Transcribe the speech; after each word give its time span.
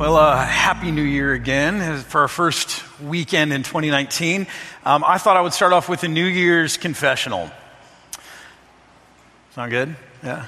Well, 0.00 0.16
uh, 0.16 0.46
Happy 0.46 0.92
New 0.92 1.02
Year 1.02 1.34
again 1.34 1.98
for 2.04 2.22
our 2.22 2.28
first 2.28 2.82
weekend 3.02 3.52
in 3.52 3.62
2019. 3.62 4.46
Um, 4.82 5.04
I 5.06 5.18
thought 5.18 5.36
I 5.36 5.42
would 5.42 5.52
start 5.52 5.74
off 5.74 5.90
with 5.90 6.04
a 6.04 6.08
New 6.08 6.24
Year's 6.24 6.78
confessional. 6.78 7.50
Sound 9.50 9.70
good? 9.70 9.94
Yeah. 10.22 10.46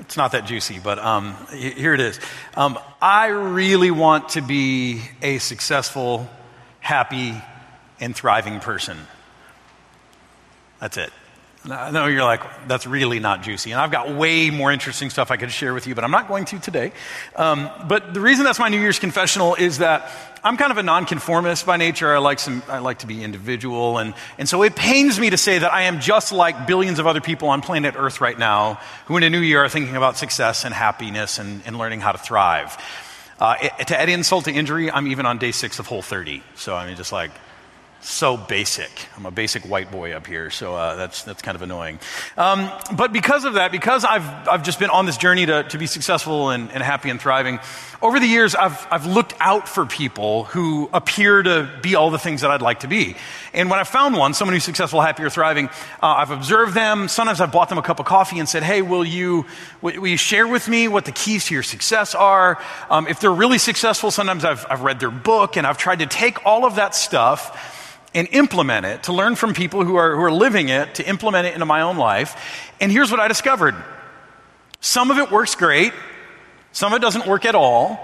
It's 0.00 0.16
not 0.16 0.32
that 0.32 0.46
juicy, 0.46 0.80
but 0.82 0.98
um, 0.98 1.36
here 1.52 1.92
it 1.92 2.00
is. 2.00 2.18
Um, 2.56 2.78
I 3.02 3.26
really 3.26 3.90
want 3.90 4.30
to 4.30 4.40
be 4.40 5.02
a 5.20 5.36
successful, 5.36 6.26
happy, 6.80 7.34
and 8.00 8.16
thriving 8.16 8.58
person. 8.58 8.96
That's 10.80 10.96
it. 10.96 11.12
I 11.70 11.90
know 11.90 12.06
you're 12.06 12.24
like, 12.24 12.68
that's 12.68 12.86
really 12.86 13.20
not 13.20 13.42
juicy. 13.42 13.72
And 13.72 13.80
I've 13.80 13.90
got 13.90 14.14
way 14.14 14.50
more 14.50 14.70
interesting 14.70 15.08
stuff 15.08 15.30
I 15.30 15.38
could 15.38 15.50
share 15.50 15.72
with 15.72 15.86
you, 15.86 15.94
but 15.94 16.04
I'm 16.04 16.10
not 16.10 16.28
going 16.28 16.44
to 16.46 16.58
today. 16.58 16.92
Um, 17.36 17.70
but 17.88 18.12
the 18.12 18.20
reason 18.20 18.44
that's 18.44 18.58
my 18.58 18.68
New 18.68 18.80
Year's 18.80 18.98
confessional 18.98 19.54
is 19.54 19.78
that 19.78 20.10
I'm 20.42 20.58
kind 20.58 20.70
of 20.70 20.76
a 20.76 20.82
nonconformist 20.82 21.64
by 21.64 21.78
nature. 21.78 22.14
I 22.14 22.18
like, 22.18 22.38
some, 22.38 22.62
I 22.68 22.80
like 22.80 22.98
to 22.98 23.06
be 23.06 23.24
individual. 23.24 23.96
And, 23.96 24.12
and 24.36 24.46
so 24.46 24.62
it 24.62 24.76
pains 24.76 25.18
me 25.18 25.30
to 25.30 25.38
say 25.38 25.58
that 25.58 25.72
I 25.72 25.82
am 25.82 26.00
just 26.00 26.32
like 26.32 26.66
billions 26.66 26.98
of 26.98 27.06
other 27.06 27.22
people 27.22 27.48
on 27.48 27.62
planet 27.62 27.94
Earth 27.96 28.20
right 28.20 28.38
now 28.38 28.78
who 29.06 29.16
in 29.16 29.22
a 29.22 29.30
new 29.30 29.40
year 29.40 29.64
are 29.64 29.70
thinking 29.70 29.96
about 29.96 30.18
success 30.18 30.66
and 30.66 30.74
happiness 30.74 31.38
and, 31.38 31.62
and 31.64 31.78
learning 31.78 32.00
how 32.00 32.12
to 32.12 32.18
thrive. 32.18 32.76
Uh, 33.40 33.56
to 33.56 33.98
add 33.98 34.10
insult 34.10 34.44
to 34.44 34.52
injury, 34.52 34.90
I'm 34.90 35.06
even 35.06 35.24
on 35.24 35.38
day 35.38 35.50
six 35.50 35.78
of 35.78 35.86
Whole 35.86 36.02
30. 36.02 36.42
So 36.56 36.76
I 36.76 36.86
mean, 36.86 36.96
just 36.96 37.10
like, 37.10 37.30
so 38.04 38.36
basic. 38.36 38.90
I'm 39.16 39.24
a 39.24 39.30
basic 39.30 39.64
white 39.64 39.90
boy 39.90 40.12
up 40.12 40.26
here, 40.26 40.50
so 40.50 40.74
uh, 40.74 40.94
that's, 40.94 41.24
that's 41.24 41.40
kind 41.40 41.56
of 41.56 41.62
annoying. 41.62 41.98
Um, 42.36 42.70
but 42.94 43.12
because 43.14 43.44
of 43.46 43.54
that, 43.54 43.72
because 43.72 44.04
I've, 44.04 44.26
I've 44.46 44.62
just 44.62 44.78
been 44.78 44.90
on 44.90 45.06
this 45.06 45.16
journey 45.16 45.46
to, 45.46 45.62
to 45.64 45.78
be 45.78 45.86
successful 45.86 46.50
and, 46.50 46.70
and 46.70 46.82
happy 46.82 47.08
and 47.08 47.18
thriving, 47.18 47.60
over 48.02 48.20
the 48.20 48.26
years, 48.26 48.54
I've, 48.54 48.86
I've 48.90 49.06
looked 49.06 49.32
out 49.40 49.66
for 49.66 49.86
people 49.86 50.44
who 50.44 50.90
appear 50.92 51.42
to 51.42 51.70
be 51.80 51.94
all 51.94 52.10
the 52.10 52.18
things 52.18 52.42
that 52.42 52.50
I'd 52.50 52.60
like 52.60 52.80
to 52.80 52.88
be. 52.88 53.16
And 53.54 53.70
when 53.70 53.78
I 53.78 53.84
found 53.84 54.16
one, 54.16 54.34
someone 54.34 54.52
who's 54.52 54.64
successful, 54.64 55.00
happy, 55.00 55.22
or 55.22 55.30
thriving, 55.30 55.68
uh, 56.02 56.06
I've 56.06 56.30
observed 56.30 56.74
them. 56.74 57.08
Sometimes 57.08 57.40
I've 57.40 57.52
bought 57.52 57.70
them 57.70 57.78
a 57.78 57.82
cup 57.82 58.00
of 58.00 58.06
coffee 58.06 58.38
and 58.38 58.46
said, 58.46 58.62
hey, 58.62 58.82
will 58.82 59.06
you, 59.06 59.46
will 59.80 60.06
you 60.06 60.18
share 60.18 60.46
with 60.46 60.68
me 60.68 60.88
what 60.88 61.06
the 61.06 61.12
keys 61.12 61.46
to 61.46 61.54
your 61.54 61.62
success 61.62 62.14
are? 62.14 62.60
Um, 62.90 63.08
if 63.08 63.20
they're 63.20 63.32
really 63.32 63.58
successful, 63.58 64.10
sometimes 64.10 64.44
I've, 64.44 64.66
I've 64.68 64.82
read 64.82 65.00
their 65.00 65.10
book 65.10 65.56
and 65.56 65.66
I've 65.66 65.78
tried 65.78 66.00
to 66.00 66.06
take 66.06 66.44
all 66.44 66.66
of 66.66 66.74
that 66.74 66.94
stuff 66.94 67.70
and 68.14 68.28
implement 68.30 68.86
it, 68.86 69.02
to 69.04 69.12
learn 69.12 69.34
from 69.34 69.54
people 69.54 69.84
who 69.84 69.96
are, 69.96 70.14
who 70.14 70.22
are 70.22 70.32
living 70.32 70.68
it, 70.68 70.94
to 70.96 71.08
implement 71.08 71.46
it 71.48 71.54
into 71.54 71.66
my 71.66 71.82
own 71.82 71.96
life. 71.96 72.70
And 72.80 72.92
here's 72.92 73.10
what 73.10 73.20
I 73.20 73.28
discovered 73.28 73.74
some 74.80 75.10
of 75.10 75.18
it 75.18 75.30
works 75.30 75.54
great, 75.54 75.92
some 76.72 76.92
of 76.92 76.96
it 76.96 77.02
doesn't 77.02 77.26
work 77.26 77.44
at 77.44 77.54
all. 77.54 77.98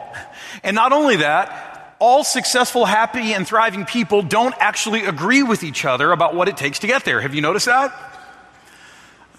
And 0.62 0.75
not 0.75 0.92
only 0.92 1.16
that, 1.16 1.97
all 2.00 2.25
successful, 2.25 2.86
happy, 2.86 3.34
and 3.34 3.47
thriving 3.47 3.84
people 3.84 4.22
don't 4.22 4.55
actually 4.58 5.05
agree 5.05 5.42
with 5.42 5.62
each 5.62 5.84
other 5.84 6.12
about 6.12 6.34
what 6.34 6.48
it 6.48 6.56
takes 6.56 6.81
to 6.81 6.86
get 6.86 7.05
there. 7.05 7.20
Have 7.20 7.34
you 7.34 7.42
noticed 7.42 7.66
that? 7.66 8.09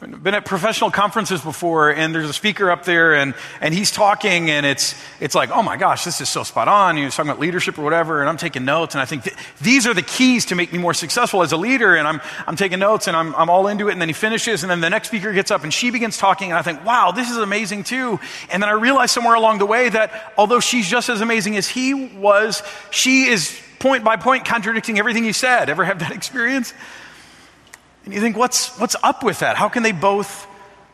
Been 0.02 0.34
at 0.34 0.46
professional 0.46 0.90
conferences 0.90 1.42
before, 1.42 1.92
and 1.92 2.16
there's 2.16 2.28
a 2.28 2.34
speaker 2.34 2.72
up 2.72 2.86
there, 2.86 3.14
and, 3.14 3.36
and 3.60 3.72
he's 3.72 3.92
talking, 3.92 4.50
and 4.50 4.66
it's, 4.66 4.96
it's 5.20 5.36
like, 5.36 5.52
oh 5.52 5.62
my 5.62 5.78
gosh, 5.78 6.06
this 6.06 6.22
is 6.22 6.28
so 6.28 6.42
spot 6.42 6.68
on. 6.68 6.98
He's 6.98 7.16
talking 7.16 7.30
about 7.30 7.40
leadership 7.40 7.78
or 7.78 7.84
whatever, 7.84 8.20
and 8.20 8.28
I'm 8.28 8.38
taking 8.38 8.66
notes, 8.66 8.96
and 8.96 9.02
I 9.02 9.06
think 9.06 9.26
th- 9.26 9.36
these 9.62 9.86
are 9.86 9.94
the 9.94 10.02
keys 10.02 10.48
to 10.48 10.56
make 10.56 10.74
me 10.74 10.80
more 10.80 10.96
successful 10.96 11.44
as 11.44 11.52
a 11.52 11.58
leader, 11.58 11.96
and 11.96 12.08
I'm, 12.08 12.20
I'm 12.48 12.56
taking 12.56 12.80
notes, 12.80 13.08
and 13.08 13.16
I'm, 13.16 13.36
I'm 13.36 13.52
all 13.52 13.68
into 13.68 13.90
it, 13.90 13.92
and 13.92 14.02
then 14.02 14.10
he 14.10 14.14
finishes, 14.14 14.64
and 14.64 14.72
then 14.72 14.82
the 14.82 14.90
next 14.90 15.10
speaker 15.10 15.32
gets 15.34 15.52
up, 15.52 15.64
and 15.64 15.72
she 15.72 15.92
begins 15.92 16.18
talking, 16.18 16.50
and 16.50 16.58
I 16.58 16.64
think, 16.64 16.84
wow, 16.84 17.12
this 17.12 17.30
is 17.30 17.38
amazing 17.38 17.84
too. 17.84 18.20
And 18.50 18.64
then 18.64 18.72
I 18.72 18.74
realize 18.74 19.12
somewhere 19.12 19.36
along 19.36 19.60
the 19.60 19.68
way 19.68 19.90
that 19.90 20.34
although 20.36 20.62
she's 20.62 20.90
just 20.90 21.10
as 21.10 21.22
amazing 21.22 21.58
as 21.58 21.68
he 21.68 21.94
was, 21.94 22.64
she 22.90 23.26
is 23.26 23.56
point 23.78 24.04
by 24.04 24.16
point 24.16 24.46
contradicting 24.46 24.98
everything 24.98 25.24
he 25.24 25.32
said. 25.32 25.70
Ever 25.70 25.84
have 25.84 26.00
that 26.00 26.12
experience? 26.16 26.74
And 28.06 28.14
you 28.14 28.20
think, 28.20 28.36
what's, 28.36 28.78
what's 28.80 28.96
up 29.04 29.24
with 29.24 29.40
that? 29.40 29.56
How 29.56 29.70
can 29.70 29.84
they 29.84 29.92
both 29.92 30.48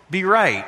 be 0.09 0.23
right? 0.23 0.66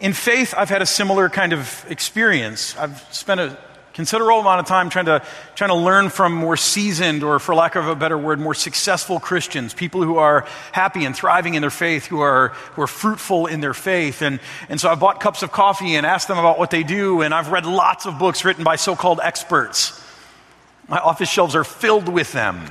In 0.00 0.12
faith, 0.12 0.54
I've 0.56 0.68
had 0.68 0.82
a 0.82 0.86
similar 0.86 1.28
kind 1.28 1.52
of 1.52 1.84
experience. 1.88 2.76
I've 2.76 3.00
spent 3.12 3.40
a 3.40 3.58
considerable 3.94 4.38
amount 4.38 4.60
of 4.60 4.66
time 4.66 4.90
trying 4.90 5.06
to, 5.06 5.20
trying 5.56 5.70
to 5.70 5.74
learn 5.74 6.08
from 6.08 6.32
more 6.32 6.56
seasoned, 6.56 7.24
or 7.24 7.40
for 7.40 7.52
lack 7.52 7.74
of 7.74 7.88
a 7.88 7.96
better 7.96 8.16
word, 8.16 8.38
more 8.38 8.54
successful 8.54 9.18
Christians, 9.18 9.74
people 9.74 10.04
who 10.04 10.18
are 10.18 10.46
happy 10.70 11.04
and 11.04 11.16
thriving 11.16 11.54
in 11.54 11.62
their 11.62 11.70
faith, 11.70 12.06
who 12.06 12.20
are, 12.20 12.50
who 12.74 12.82
are 12.82 12.86
fruitful 12.86 13.46
in 13.46 13.60
their 13.60 13.74
faith. 13.74 14.22
And, 14.22 14.38
and 14.68 14.80
so 14.80 14.88
I've 14.88 15.00
bought 15.00 15.18
cups 15.18 15.42
of 15.42 15.50
coffee 15.50 15.96
and 15.96 16.06
asked 16.06 16.28
them 16.28 16.38
about 16.38 16.60
what 16.60 16.70
they 16.70 16.84
do, 16.84 17.22
and 17.22 17.34
I've 17.34 17.50
read 17.50 17.66
lots 17.66 18.06
of 18.06 18.20
books 18.20 18.44
written 18.44 18.62
by 18.62 18.76
so 18.76 18.94
called 18.94 19.18
experts. 19.20 20.00
My 20.86 20.98
office 20.98 21.28
shelves 21.28 21.56
are 21.56 21.64
filled 21.64 22.08
with 22.08 22.30
them. 22.30 22.70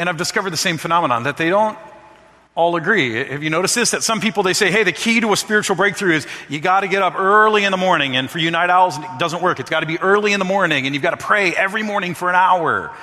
And 0.00 0.08
I've 0.08 0.16
discovered 0.16 0.48
the 0.48 0.56
same 0.56 0.78
phenomenon 0.78 1.24
that 1.24 1.36
they 1.36 1.50
don't 1.50 1.76
all 2.54 2.74
agree. 2.76 3.22
Have 3.22 3.42
you 3.42 3.50
noticed 3.50 3.74
this? 3.74 3.90
That 3.90 4.02
some 4.02 4.22
people 4.22 4.42
they 4.42 4.54
say, 4.54 4.70
hey, 4.70 4.82
the 4.82 4.92
key 4.92 5.20
to 5.20 5.30
a 5.34 5.36
spiritual 5.36 5.76
breakthrough 5.76 6.14
is 6.14 6.26
you 6.48 6.58
got 6.58 6.80
to 6.80 6.88
get 6.88 7.02
up 7.02 7.18
early 7.18 7.64
in 7.64 7.70
the 7.70 7.76
morning. 7.76 8.16
And 8.16 8.30
for 8.30 8.38
you 8.38 8.50
night 8.50 8.70
owls, 8.70 8.96
it 8.96 9.18
doesn't 9.18 9.42
work. 9.42 9.60
It's 9.60 9.68
got 9.68 9.80
to 9.80 9.86
be 9.86 9.98
early 9.98 10.32
in 10.32 10.38
the 10.38 10.46
morning, 10.46 10.86
and 10.86 10.94
you've 10.94 11.02
got 11.02 11.10
to 11.10 11.22
pray 11.22 11.54
every 11.54 11.82
morning 11.82 12.14
for 12.14 12.30
an 12.30 12.34
hour. 12.34 12.96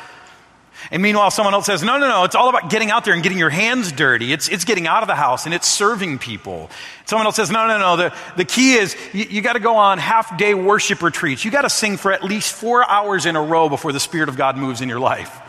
And 0.89 1.03
meanwhile, 1.03 1.29
someone 1.29 1.53
else 1.53 1.67
says, 1.67 1.83
no, 1.83 1.99
no, 1.99 2.07
no, 2.07 2.23
it's 2.23 2.33
all 2.33 2.49
about 2.49 2.71
getting 2.71 2.89
out 2.89 3.05
there 3.05 3.13
and 3.13 3.21
getting 3.21 3.37
your 3.37 3.51
hands 3.51 3.91
dirty. 3.91 4.33
It's, 4.33 4.49
it's 4.49 4.65
getting 4.65 4.87
out 4.87 5.03
of 5.03 5.07
the 5.07 5.15
house 5.15 5.45
and 5.45 5.53
it's 5.53 5.67
serving 5.67 6.17
people. 6.17 6.71
Someone 7.05 7.27
else 7.27 7.35
says, 7.35 7.51
no, 7.51 7.67
no, 7.67 7.77
no, 7.77 7.95
the, 7.95 8.15
the 8.37 8.45
key 8.45 8.73
is 8.73 8.95
you, 9.13 9.25
you 9.25 9.41
got 9.43 9.53
to 9.53 9.59
go 9.59 9.75
on 9.75 9.99
half 9.99 10.35
day 10.37 10.55
worship 10.55 11.03
retreats. 11.03 11.45
You 11.45 11.51
got 11.51 11.61
to 11.61 11.69
sing 11.69 11.97
for 11.97 12.11
at 12.11 12.23
least 12.23 12.53
four 12.53 12.87
hours 12.87 13.27
in 13.27 13.35
a 13.35 13.41
row 13.41 13.69
before 13.69 13.91
the 13.91 13.99
Spirit 13.99 14.29
of 14.29 14.37
God 14.37 14.57
moves 14.57 14.81
in 14.81 14.89
your 14.89 14.99
life. 14.99 15.41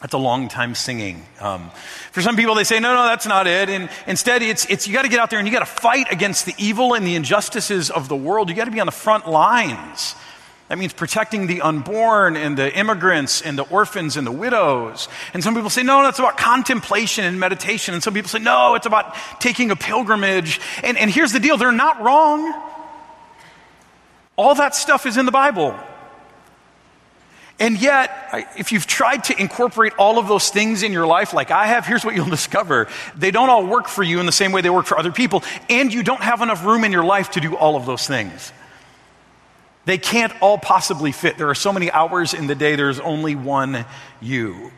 That's 0.00 0.14
a 0.14 0.18
long 0.18 0.48
time 0.48 0.76
singing. 0.76 1.26
Um, 1.40 1.70
for 2.12 2.22
some 2.22 2.36
people, 2.36 2.54
they 2.54 2.64
say, 2.64 2.78
no, 2.78 2.94
no, 2.94 3.02
that's 3.02 3.26
not 3.26 3.48
it. 3.48 3.68
And 3.68 3.90
instead, 4.06 4.42
it's, 4.42 4.64
it's 4.66 4.86
you 4.86 4.94
got 4.94 5.02
to 5.02 5.08
get 5.08 5.18
out 5.18 5.30
there 5.30 5.40
and 5.40 5.48
you 5.48 5.52
got 5.52 5.60
to 5.60 5.66
fight 5.66 6.06
against 6.12 6.46
the 6.46 6.54
evil 6.56 6.94
and 6.94 7.04
the 7.04 7.16
injustices 7.16 7.90
of 7.90 8.08
the 8.08 8.14
world. 8.14 8.48
You 8.48 8.54
got 8.54 8.66
to 8.66 8.70
be 8.70 8.78
on 8.78 8.86
the 8.86 8.92
front 8.92 9.28
lines. 9.28 10.14
That 10.68 10.78
means 10.78 10.92
protecting 10.92 11.46
the 11.46 11.62
unborn 11.62 12.36
and 12.36 12.56
the 12.56 12.72
immigrants 12.72 13.40
and 13.40 13.58
the 13.58 13.62
orphans 13.62 14.16
and 14.16 14.26
the 14.26 14.32
widows. 14.32 15.08
And 15.32 15.42
some 15.42 15.54
people 15.54 15.70
say, 15.70 15.82
no, 15.82 16.02
that's 16.02 16.18
about 16.18 16.36
contemplation 16.36 17.24
and 17.24 17.40
meditation. 17.40 17.94
And 17.94 18.02
some 18.02 18.14
people 18.14 18.28
say, 18.28 18.38
no, 18.38 18.74
it's 18.74 18.86
about 18.86 19.16
taking 19.40 19.70
a 19.70 19.76
pilgrimage. 19.76 20.60
And, 20.84 20.96
and 20.98 21.10
here's 21.10 21.32
the 21.32 21.40
deal 21.40 21.56
they're 21.56 21.72
not 21.72 22.02
wrong. 22.02 22.54
All 24.36 24.54
that 24.54 24.76
stuff 24.76 25.06
is 25.06 25.16
in 25.16 25.26
the 25.26 25.32
Bible. 25.32 25.74
And 27.60 27.80
yet, 27.80 28.48
if 28.56 28.70
you've 28.70 28.86
tried 28.86 29.24
to 29.24 29.40
incorporate 29.40 29.92
all 29.98 30.18
of 30.18 30.28
those 30.28 30.48
things 30.48 30.84
in 30.84 30.92
your 30.92 31.06
life, 31.06 31.32
like 31.32 31.50
I 31.50 31.66
have, 31.66 31.86
here's 31.86 32.04
what 32.04 32.14
you'll 32.14 32.26
discover. 32.30 32.86
They 33.16 33.32
don't 33.32 33.50
all 33.50 33.66
work 33.66 33.88
for 33.88 34.04
you 34.04 34.20
in 34.20 34.26
the 34.26 34.32
same 34.32 34.52
way 34.52 34.60
they 34.60 34.70
work 34.70 34.86
for 34.86 34.98
other 34.98 35.10
people, 35.10 35.42
and 35.68 35.92
you 35.92 36.04
don't 36.04 36.20
have 36.20 36.40
enough 36.40 36.64
room 36.64 36.84
in 36.84 36.92
your 36.92 37.04
life 37.04 37.32
to 37.32 37.40
do 37.40 37.56
all 37.56 37.74
of 37.74 37.84
those 37.84 38.06
things. 38.06 38.52
They 39.86 39.98
can't 39.98 40.32
all 40.40 40.58
possibly 40.58 41.12
fit. 41.12 41.38
There 41.38 41.48
are 41.48 41.54
so 41.54 41.72
many 41.72 41.90
hours 41.90 42.32
in 42.34 42.46
the 42.46 42.54
day, 42.54 42.76
there's 42.76 43.00
only 43.00 43.34
one 43.34 43.86
you. 44.20 44.70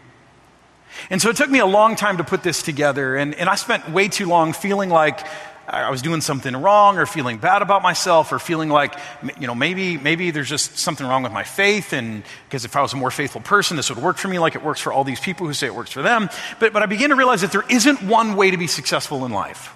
And 1.10 1.20
so 1.20 1.30
it 1.30 1.36
took 1.36 1.50
me 1.50 1.58
a 1.58 1.66
long 1.66 1.96
time 1.96 2.16
to 2.16 2.24
put 2.24 2.42
this 2.42 2.62
together, 2.62 3.16
and, 3.16 3.34
and 3.34 3.48
I 3.48 3.56
spent 3.56 3.90
way 3.90 4.08
too 4.08 4.26
long 4.26 4.52
feeling 4.54 4.88
like 4.88 5.26
I 5.69 5.91
was 5.91 6.03
doing 6.03 6.21
something 6.21 6.56
wrong 6.56 6.98
or 6.98 7.06
feeling 7.06 7.38
bad 7.38 7.62
about 7.62 7.82
myself 7.82 8.32
or 8.32 8.38
feeling 8.38 8.69
like, 8.71 8.94
you 9.38 9.47
know, 9.47 9.54
maybe, 9.54 9.97
maybe 9.98 10.31
there's 10.32 10.48
just 10.48 10.78
something 10.78 11.06
wrong 11.06 11.22
with 11.22 11.32
my 11.32 11.44
faith. 11.44 11.93
And 11.93 12.25
because 12.47 12.65
if 12.65 12.75
I 12.75 12.82
was 12.82 12.93
a 12.93 12.97
more 12.97 13.10
faithful 13.10 13.41
person, 13.41 13.76
this 13.76 13.88
would 13.88 14.03
work 14.03 14.16
for 14.16 14.28
me 14.28 14.38
like 14.38 14.56
it 14.56 14.65
works 14.65 14.81
for 14.81 14.93
all 14.93 15.04
these 15.04 15.20
people 15.20 15.47
who 15.47 15.54
say 15.54 15.69
it 15.69 15.75
works 15.75 15.93
for 15.93 16.03
them. 16.03 16.28
But, 16.59 16.72
but 16.72 16.82
I 16.82 16.87
began 16.87 17.10
to 17.10 17.15
realize 17.15 17.43
that 17.43 17.53
there 17.53 17.65
isn't 17.69 18.03
one 18.03 18.34
way 18.34 18.50
to 18.50 18.56
be 18.56 18.66
successful 18.66 19.25
in 19.25 19.32
life. 19.32 19.72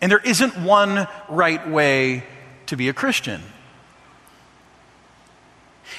And 0.00 0.10
there 0.10 0.18
isn't 0.18 0.56
one 0.56 1.06
right 1.28 1.68
way 1.68 2.24
to 2.66 2.76
be 2.76 2.88
a 2.88 2.92
Christian. 2.92 3.42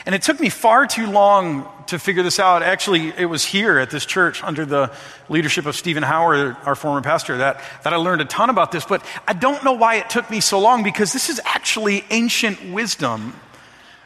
And 0.06 0.16
it 0.16 0.22
took 0.22 0.40
me 0.40 0.50
far 0.50 0.88
too 0.88 1.08
long 1.08 1.68
to 1.88 2.00
figure 2.00 2.24
this 2.24 2.40
out. 2.40 2.64
Actually, 2.64 3.10
it 3.18 3.26
was 3.26 3.46
here 3.46 3.78
at 3.78 3.90
this 3.90 4.06
church 4.06 4.44
under 4.44 4.66
the 4.66 4.92
leadership 5.30 5.66
of 5.66 5.76
Stephen 5.76 6.04
Howard, 6.04 6.56
our 6.66 6.76
former 6.76 7.02
pastor, 7.02 7.38
that, 7.38 7.62
that 7.84 7.94
I 7.94 7.98
learned 7.98 8.22
a 8.22 8.26
ton 8.26 8.50
about 8.50 8.72
this. 8.72 8.86
But 8.86 9.06
I 9.28 9.34
don't 9.34 9.64
know 9.64 9.74
why 9.74 9.96
it 9.96 10.10
took 10.10 10.30
me 10.30 10.40
so 10.40 10.60
long 10.60 10.84
because 10.84 11.14
this 11.14 11.30
is 11.30 11.42
actually 11.46 12.06
ancient 12.10 12.72
wisdom 12.72 13.34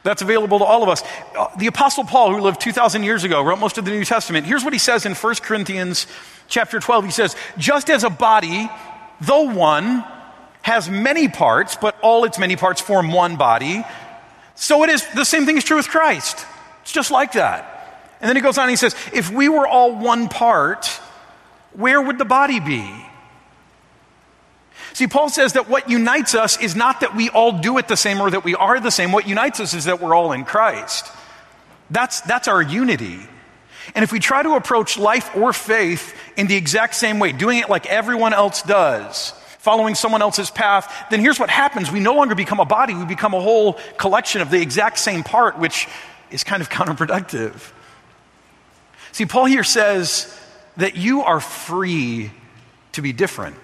that's 0.06 0.22
available 0.22 0.60
to 0.60 0.66
all 0.66 0.84
of 0.84 0.90
us. 0.90 1.04
Uh, 1.36 1.48
the 1.58 1.68
apostle 1.68 2.04
Paul, 2.04 2.32
who 2.32 2.40
lived 2.40 2.62
2,000 2.62 3.04
years 3.04 3.24
ago, 3.24 3.42
wrote 3.42 3.60
most 3.60 3.80
of 3.80 3.86
the 3.86 3.92
New 3.92 4.06
Testament. 4.06 4.46
Here's 4.46 4.64
what 4.64 4.72
he 4.72 4.80
says 4.80 5.06
in 5.06 5.16
1 5.16 5.36
Corinthians 5.42 6.06
chapter 6.48 6.80
12. 6.80 7.06
He 7.06 7.12
says, 7.12 7.36
just 7.58 7.90
as 7.90 8.04
a 8.04 8.10
body, 8.10 8.70
though 9.20 9.52
one, 9.52 10.06
has 10.62 10.90
many 10.90 11.28
parts, 11.28 11.76
but 11.76 11.96
all 12.02 12.24
its 12.24 12.40
many 12.40 12.56
parts 12.56 12.82
form 12.82 13.12
one 13.12 13.36
body, 13.36 13.84
so 14.56 14.84
it 14.84 14.90
is, 14.90 15.06
the 15.14 15.26
same 15.26 15.46
thing 15.46 15.58
is 15.58 15.64
true 15.64 15.78
with 15.78 15.90
Christ. 15.90 16.46
It's 16.82 16.92
just 16.92 17.12
like 17.12 17.34
that. 17.34 17.72
And 18.22 18.30
then 18.30 18.36
he 18.36 18.42
goes 18.42 18.58
on 18.58 18.64
and 18.64 18.72
he 18.72 18.78
says, 18.78 18.96
if 19.14 19.32
we 19.32 19.50
were 19.50 19.68
all 19.68 19.96
one 19.96 20.30
part, 20.30 20.88
where 21.74 22.02
would 22.02 22.18
the 22.18 22.26
body 22.26 22.60
be? 22.60 22.90
See, 24.94 25.08
Paul 25.08 25.28
says 25.30 25.54
that 25.54 25.68
what 25.68 25.90
unites 25.90 26.36
us 26.36 26.58
is 26.62 26.74
not 26.74 27.02
that 27.02 27.16
we 27.16 27.30
all 27.30 27.60
do 27.60 27.78
it 27.78 27.90
the 27.90 27.98
same 27.98 28.22
or 28.22 28.32
that 28.32 28.46
we 28.46 28.56
are 28.56 28.80
the 28.80 28.92
same. 28.92 29.12
What 29.12 29.28
unites 29.28 29.60
us 29.60 29.74
is 29.74 29.86
that 29.86 30.02
we're 30.02 30.16
all 30.16 30.32
in 30.32 30.46
Christ. 30.46 31.12
That's, 31.90 32.22
that's 32.22 32.48
our 32.48 32.62
unity. 32.62 33.20
And 33.94 34.04
if 34.04 34.14
we 34.14 34.20
try 34.20 34.42
to 34.42 34.56
approach 34.56 34.98
life 34.98 35.36
or 35.36 35.52
faith 35.52 36.16
in 36.38 36.48
the 36.48 36.56
exact 36.56 36.96
same 36.96 37.20
way, 37.20 37.34
doing 37.34 37.60
it 37.60 37.70
like 37.70 37.86
everyone 37.88 38.34
else 38.34 38.62
does, 38.62 39.34
following 39.66 39.96
someone 39.96 40.22
else's 40.22 40.52
path, 40.52 41.08
then 41.10 41.20
here's 41.20 41.40
what 41.40 41.50
happens. 41.50 41.92
We 41.92 42.00
no 42.00 42.14
longer 42.14 42.36
become 42.36 42.60
a 42.60 42.66
body, 42.66 42.94
we 42.94 43.04
become 43.04 43.34
a 43.34 43.42
whole 43.42 43.80
collection 43.98 44.42
of 44.42 44.52
the 44.52 44.62
exact 44.62 45.00
same 45.00 45.24
part, 45.24 45.58
which 45.58 45.88
is 46.30 46.44
kind 46.44 46.62
of 46.62 46.70
counterproductive. 46.78 47.72
See, 49.12 49.26
Paul 49.26 49.46
here 49.46 49.64
says 49.64 50.40
that 50.78 50.96
you 50.96 51.24
are 51.24 51.40
free 51.40 52.32
to 52.92 53.02
be 53.02 53.12
different. 53.12 53.56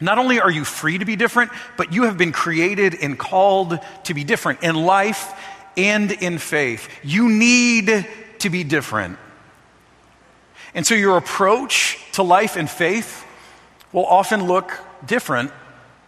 Not 0.00 0.18
only 0.18 0.40
are 0.40 0.50
you 0.50 0.64
free 0.64 0.98
to 0.98 1.04
be 1.04 1.14
different, 1.14 1.52
but 1.76 1.92
you 1.92 2.04
have 2.04 2.18
been 2.18 2.32
created 2.32 2.96
and 3.00 3.16
called 3.16 3.78
to 4.04 4.14
be 4.14 4.24
different 4.24 4.64
in 4.64 4.74
life 4.74 5.32
and 5.76 6.10
in 6.10 6.38
faith. 6.38 6.88
You 7.04 7.28
need 7.28 8.04
to 8.40 8.50
be 8.50 8.64
different. 8.64 9.16
And 10.74 10.84
so 10.84 10.96
your 10.96 11.16
approach 11.16 11.98
to 12.14 12.24
life 12.24 12.56
and 12.56 12.68
faith 12.68 13.24
will 13.92 14.06
often 14.06 14.48
look 14.48 14.76
different 15.06 15.52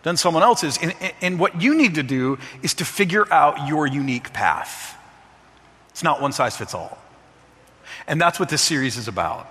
than 0.02 0.16
someone 0.16 0.42
else's. 0.42 0.78
And, 0.80 0.94
and, 1.20 1.38
what 1.38 1.60
you 1.60 1.76
need 1.76 1.94
to 1.94 2.02
do 2.02 2.38
is 2.62 2.74
to 2.74 2.84
figure 2.84 3.30
out 3.32 3.68
your 3.68 3.86
unique 3.86 4.32
path. 4.32 4.96
It's 5.90 6.02
not 6.02 6.20
one 6.20 6.32
size 6.32 6.56
fits 6.56 6.74
all. 6.74 6.98
And 8.06 8.20
that's 8.20 8.40
what 8.40 8.48
this 8.48 8.62
series 8.62 8.96
is 8.96 9.08
about. 9.08 9.46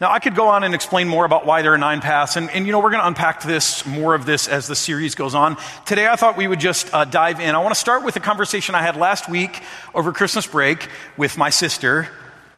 Now, 0.00 0.10
I 0.10 0.18
could 0.18 0.34
go 0.34 0.48
on 0.48 0.64
and 0.64 0.74
explain 0.74 1.08
more 1.08 1.24
about 1.24 1.44
why 1.46 1.62
there 1.62 1.72
are 1.74 1.78
nine 1.78 2.00
paths, 2.00 2.36
and, 2.36 2.50
and 2.50 2.66
you 2.66 2.72
know, 2.72 2.80
we're 2.80 2.90
going 2.90 3.02
to 3.02 3.06
unpack 3.06 3.42
this, 3.42 3.84
more 3.84 4.14
of 4.14 4.24
this 4.24 4.48
as 4.48 4.66
the 4.66 4.74
series 4.74 5.14
goes 5.14 5.34
on. 5.34 5.56
Today, 5.84 6.06
I 6.06 6.16
thought 6.16 6.36
we 6.36 6.46
would 6.46 6.60
just 6.60 6.92
uh, 6.94 7.04
dive 7.04 7.40
in. 7.40 7.54
I 7.54 7.58
want 7.58 7.74
to 7.74 7.80
start 7.80 8.04
with 8.04 8.16
a 8.16 8.20
conversation 8.20 8.74
I 8.74 8.82
had 8.82 8.96
last 8.96 9.28
week 9.28 9.62
over 9.94 10.12
Christmas 10.12 10.46
break 10.46 10.88
with 11.16 11.36
my 11.36 11.50
sister, 11.50 12.08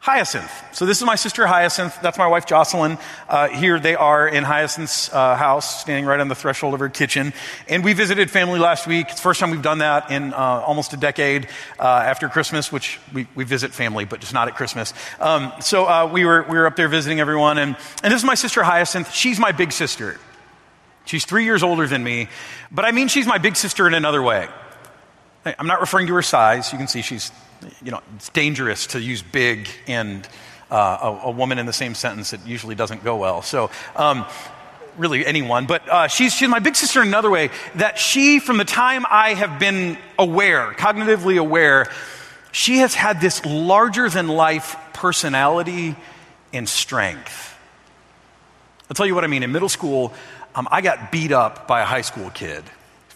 Hyacinth. 0.02 0.50
So 0.72 0.84
this 0.84 0.99
is 0.99 1.04
my 1.04 1.14
sister 1.14 1.46
Hyacinth. 1.46 1.96
That's 2.02 2.19
my 2.19 2.26
wife 2.26 2.44
Jocelyn. 2.44 2.99
Uh, 3.28 3.46
here 3.50 3.78
they 3.78 3.94
are 3.94 4.26
in 4.26 4.43
Hyacinth's 4.43 5.08
uh, 5.12 5.37
house, 5.37 5.81
standing 5.81 6.06
right 6.06 6.19
on 6.19 6.26
the 6.26 6.34
threshold 6.34 6.75
of 6.75 6.81
her 6.81 6.88
kitchen. 6.88 7.32
And 7.69 7.84
we 7.84 7.93
visited 7.93 8.28
family 8.28 8.58
last 8.58 8.88
week. 8.88 9.06
It's 9.10 9.20
the 9.20 9.22
first 9.22 9.38
time 9.38 9.52
we've 9.52 9.62
done 9.62 9.78
that 9.78 10.10
in 10.10 10.34
uh, 10.34 10.37
almost 10.37 10.93
a 10.93 10.96
decade 10.96 11.46
uh, 11.78 11.84
after 11.84 12.28
Christmas, 12.28 12.72
which 12.72 12.99
we, 13.12 13.28
we 13.37 13.44
visit 13.44 13.72
family, 13.72 14.04
but 14.04 14.19
just 14.19 14.34
not 14.34 14.49
at 14.49 14.56
Christmas. 14.56 14.93
Um, 15.20 15.52
so 15.60 15.87
uh, 15.87 16.10
we, 16.12 16.25
were, 16.25 16.43
we 16.50 16.58
were 16.58 16.66
up 16.66 16.75
there 16.75 16.88
visiting 16.88 17.20
everyone. 17.20 17.58
And, 17.58 17.76
and 18.02 18.12
this 18.12 18.22
is 18.22 18.26
my 18.26 18.34
sister 18.34 18.64
Hyacinth. 18.64 19.14
She's 19.14 19.38
my 19.38 19.52
big 19.52 19.70
sister. 19.70 20.19
She's 21.05 21.25
three 21.25 21.44
years 21.44 21.62
older 21.62 21.87
than 21.87 22.02
me. 22.02 22.26
But 22.72 22.87
I 22.87 22.90
mean, 22.90 23.06
she's 23.06 23.28
my 23.28 23.38
big 23.38 23.55
sister 23.55 23.87
in 23.87 23.94
another 23.94 24.20
way. 24.20 24.48
I'm 25.44 25.69
not 25.69 25.81
referring 25.81 26.08
to 26.08 26.14
her 26.14 26.22
size. 26.22 26.72
You 26.72 26.78
can 26.78 26.88
see 26.88 27.02
she's 27.02 27.31
you 27.85 27.91
know, 27.91 28.00
it's 28.17 28.29
dangerous 28.31 28.88
to 28.88 29.00
use 29.00 29.23
big 29.23 29.69
and 29.87 30.26
uh, 30.70 31.19
a, 31.25 31.29
a, 31.29 31.31
woman 31.31 31.59
in 31.59 31.67
the 31.67 31.73
same 31.73 31.94
sentence. 31.94 32.32
It 32.32 32.47
usually 32.47 32.75
doesn't 32.75 33.05
go 33.05 33.17
well. 33.17 33.43
So, 33.43 33.70
um, 33.94 34.25
really 34.97 35.25
anyone, 35.25 35.67
but 35.67 35.88
uh, 35.88 36.09
she's, 36.09 36.35
she's 36.35 36.49
my 36.49 36.59
big 36.59 36.76
sister 36.76 37.00
in 37.03 37.09
another 37.09 37.31
way 37.31 37.50
that 37.76 37.99
she, 37.99 38.38
from 38.38 38.59
the 38.59 38.64
time 38.64 39.05
I 39.11 39.35
have 39.35 39.59
been 39.59 39.99
aware, 40.19 40.73
cognitively 40.73 41.38
aware, 41.38 41.91
she 42.53 42.79
has 42.79 42.94
had 42.94 43.20
this 43.20 43.44
larger 43.44 44.08
than 44.08 44.29
life 44.29 44.76
personality 44.93 45.97
and 46.53 46.69
strength. 46.69 47.56
I'll 48.91 48.94
tell 48.94 49.06
you 49.06 49.15
what 49.15 49.25
I 49.25 49.29
mean. 49.29 49.43
In 49.43 49.53
middle 49.53 49.70
school, 49.70 50.12
um, 50.55 50.69
I 50.70 50.82
got 50.82 51.11
beat 51.11 51.32
up 51.32 51.67
by 51.67 51.81
a 51.81 51.87
high 51.87 52.03
school 52.03 52.29
kid 52.31 52.62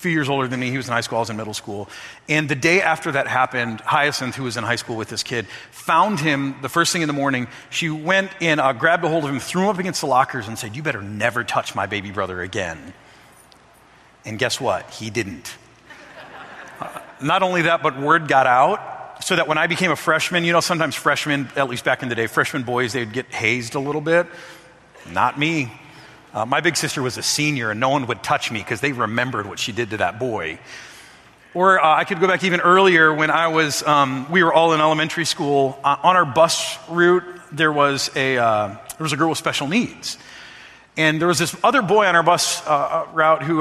few 0.07 0.13
years 0.13 0.29
older 0.29 0.47
than 0.47 0.61
me. 0.61 0.71
He 0.71 0.77
was 0.77 0.87
in 0.87 0.93
high 0.93 1.01
school, 1.01 1.19
I 1.19 1.23
was 1.23 1.31
in 1.31 1.37
middle 1.37 1.53
school. 1.53 1.89
And 2.29 2.49
the 2.49 2.55
day 2.55 2.81
after 2.81 3.11
that 3.11 3.27
happened, 3.27 3.81
Hyacinth, 3.81 4.37
who 4.37 4.45
was 4.45 4.57
in 4.57 4.63
high 4.63 4.77
school 4.77 4.95
with 4.95 5.09
this 5.09 5.25
kid, 5.25 5.49
found 5.73 6.21
him 6.21 6.55
the 6.63 6.69
first 6.69 6.93
thing 6.93 7.03
in 7.03 7.09
the 7.09 7.13
morning. 7.13 7.49
She 7.71 7.91
went 7.91 8.31
and 8.41 8.61
uh, 8.61 8.73
grabbed 8.73 9.05
a 9.05 9.09
hold 9.09 9.25
of 9.25 9.31
him, 9.31 9.41
threw 9.41 9.63
him 9.63 9.69
up 9.69 9.81
against 9.81 10.01
the 10.01 10.07
lockers, 10.07 10.47
and 10.47 10.57
said, 10.57 10.77
You 10.77 10.83
better 10.85 11.03
never 11.03 11.43
touch 11.43 11.75
my 11.75 11.87
baby 11.87 12.13
brother 12.13 12.41
again. 12.41 12.95
And 14.25 14.39
guess 14.39 14.61
what? 14.61 14.89
He 14.91 15.11
didn't. 15.11 15.57
Uh, 16.79 17.01
not 17.21 17.43
only 17.43 17.63
that, 17.63 17.83
but 17.83 17.99
word 17.99 18.29
got 18.29 18.47
out 18.47 19.25
so 19.25 19.35
that 19.35 19.49
when 19.49 19.59
I 19.59 19.67
became 19.67 19.91
a 19.91 19.97
freshman, 19.97 20.45
you 20.45 20.53
know, 20.53 20.61
sometimes 20.61 20.95
freshmen, 20.95 21.49
at 21.57 21.69
least 21.69 21.85
back 21.85 22.05
in 22.05 22.09
the 22.09 22.15
day, 22.15 22.29
freshman 22.29 22.63
boys, 22.63 22.93
they'd 22.93 23.13
get 23.13 23.27
hazed 23.35 23.75
a 23.75 23.81
little 23.81 24.01
bit. 24.01 24.29
Not 25.11 25.37
me. 25.37 25.73
Uh, 26.37 26.45
my 26.45 26.61
big 26.61 26.77
sister 26.77 27.01
was 27.01 27.17
a 27.17 27.23
senior, 27.23 27.71
and 27.71 27.81
no 27.81 27.89
one 27.89 28.07
would 28.07 28.23
touch 28.23 28.53
me 28.53 28.59
because 28.59 28.83
they 28.83 28.93
remembered 28.93 29.47
what 29.47 29.59
she 29.59 29.73
did 29.73 29.89
to 29.89 29.97
that 29.97 30.19
boy. 30.19 30.59
Or 31.55 31.83
uh, 31.83 31.97
I 31.97 32.05
could 32.05 32.21
go 32.21 32.27
back 32.27 32.45
even 32.45 32.61
earlier 32.61 33.11
when 33.15 33.31
I 33.31 33.49
was, 33.49 33.83
um, 33.85 34.31
we 34.31 34.45
were 34.45 34.53
all 34.53 34.75
in 34.75 34.81
elementary 34.83 35.25
school. 35.25 35.79
Uh, 35.83 35.97
on 36.03 36.15
our 36.15 36.27
bus 36.27 36.79
route, 36.91 37.25
there 37.53 37.73
was, 37.73 38.11
a, 38.15 38.37
uh, 38.37 38.69
there 38.69 38.77
was 38.99 39.15
a 39.15 39.17
girl 39.17 39.31
with 39.31 39.39
special 39.39 39.67
needs. 39.67 40.19
And 40.99 41.19
there 41.19 41.29
was 41.29 41.39
this 41.39 41.57
other 41.65 41.81
boy 41.81 42.05
on 42.05 42.15
our 42.15 42.23
bus 42.23 42.61
uh, 42.67 42.71
uh, 42.71 43.07
route 43.15 43.43
who 43.43 43.61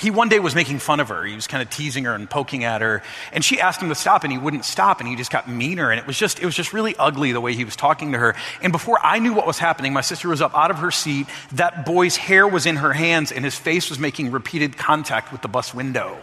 he 0.00 0.10
one 0.10 0.28
day 0.28 0.38
was 0.38 0.54
making 0.54 0.78
fun 0.78 1.00
of 1.00 1.08
her. 1.08 1.24
He 1.24 1.34
was 1.34 1.46
kind 1.46 1.62
of 1.62 1.70
teasing 1.70 2.04
her 2.04 2.14
and 2.14 2.28
poking 2.28 2.64
at 2.64 2.80
her. 2.80 3.02
And 3.32 3.44
she 3.44 3.60
asked 3.60 3.80
him 3.80 3.88
to 3.88 3.94
stop 3.94 4.24
and 4.24 4.32
he 4.32 4.38
wouldn't 4.38 4.64
stop 4.64 5.00
and 5.00 5.08
he 5.08 5.16
just 5.16 5.30
got 5.30 5.48
meaner. 5.48 5.90
And 5.90 6.00
it 6.00 6.06
was 6.06 6.18
just, 6.18 6.40
it 6.40 6.44
was 6.44 6.54
just 6.54 6.72
really 6.72 6.94
ugly 6.96 7.32
the 7.32 7.40
way 7.40 7.54
he 7.54 7.64
was 7.64 7.76
talking 7.76 8.12
to 8.12 8.18
her. 8.18 8.34
And 8.62 8.72
before 8.72 8.98
I 9.02 9.18
knew 9.18 9.32
what 9.32 9.46
was 9.46 9.58
happening, 9.58 9.92
my 9.92 10.00
sister 10.00 10.28
was 10.28 10.40
up 10.40 10.56
out 10.56 10.70
of 10.70 10.78
her 10.78 10.90
seat. 10.90 11.26
That 11.52 11.84
boy's 11.84 12.16
hair 12.16 12.46
was 12.46 12.66
in 12.66 12.76
her 12.76 12.92
hands 12.92 13.32
and 13.32 13.44
his 13.44 13.56
face 13.56 13.90
was 13.90 13.98
making 13.98 14.30
repeated 14.30 14.76
contact 14.76 15.32
with 15.32 15.42
the 15.42 15.48
bus 15.48 15.74
window. 15.74 16.16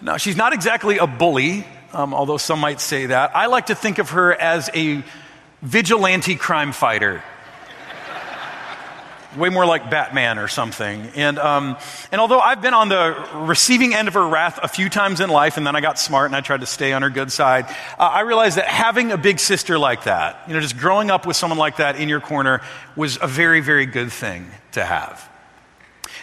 now, 0.00 0.16
she's 0.16 0.36
not 0.36 0.52
exactly 0.52 0.98
a 0.98 1.06
bully, 1.06 1.66
um, 1.92 2.14
although 2.14 2.38
some 2.38 2.60
might 2.60 2.80
say 2.80 3.06
that. 3.06 3.36
I 3.36 3.46
like 3.46 3.66
to 3.66 3.74
think 3.74 3.98
of 3.98 4.10
her 4.10 4.32
as 4.32 4.70
a 4.74 5.02
vigilante 5.62 6.36
crime 6.36 6.72
fighter 6.72 7.22
way 9.36 9.48
more 9.48 9.66
like 9.66 9.90
Batman 9.90 10.38
or 10.38 10.48
something. 10.48 11.10
And, 11.14 11.38
um, 11.38 11.76
and 12.10 12.20
although 12.20 12.40
I've 12.40 12.60
been 12.60 12.74
on 12.74 12.88
the 12.88 13.28
receiving 13.34 13.94
end 13.94 14.08
of 14.08 14.14
her 14.14 14.26
wrath 14.26 14.58
a 14.62 14.68
few 14.68 14.88
times 14.88 15.20
in 15.20 15.30
life, 15.30 15.56
and 15.56 15.66
then 15.66 15.76
I 15.76 15.80
got 15.80 15.98
smart 15.98 16.26
and 16.26 16.36
I 16.36 16.40
tried 16.40 16.60
to 16.60 16.66
stay 16.66 16.92
on 16.92 17.02
her 17.02 17.10
good 17.10 17.30
side, 17.30 17.66
uh, 17.98 18.02
I 18.02 18.20
realized 18.20 18.56
that 18.56 18.66
having 18.66 19.12
a 19.12 19.18
big 19.18 19.38
sister 19.38 19.78
like 19.78 20.04
that, 20.04 20.42
you 20.48 20.54
know, 20.54 20.60
just 20.60 20.78
growing 20.78 21.10
up 21.10 21.26
with 21.26 21.36
someone 21.36 21.58
like 21.58 21.76
that 21.76 21.96
in 21.96 22.08
your 22.08 22.20
corner 22.20 22.60
was 22.96 23.18
a 23.20 23.26
very, 23.26 23.60
very 23.60 23.86
good 23.86 24.12
thing 24.12 24.46
to 24.72 24.84
have. 24.84 25.28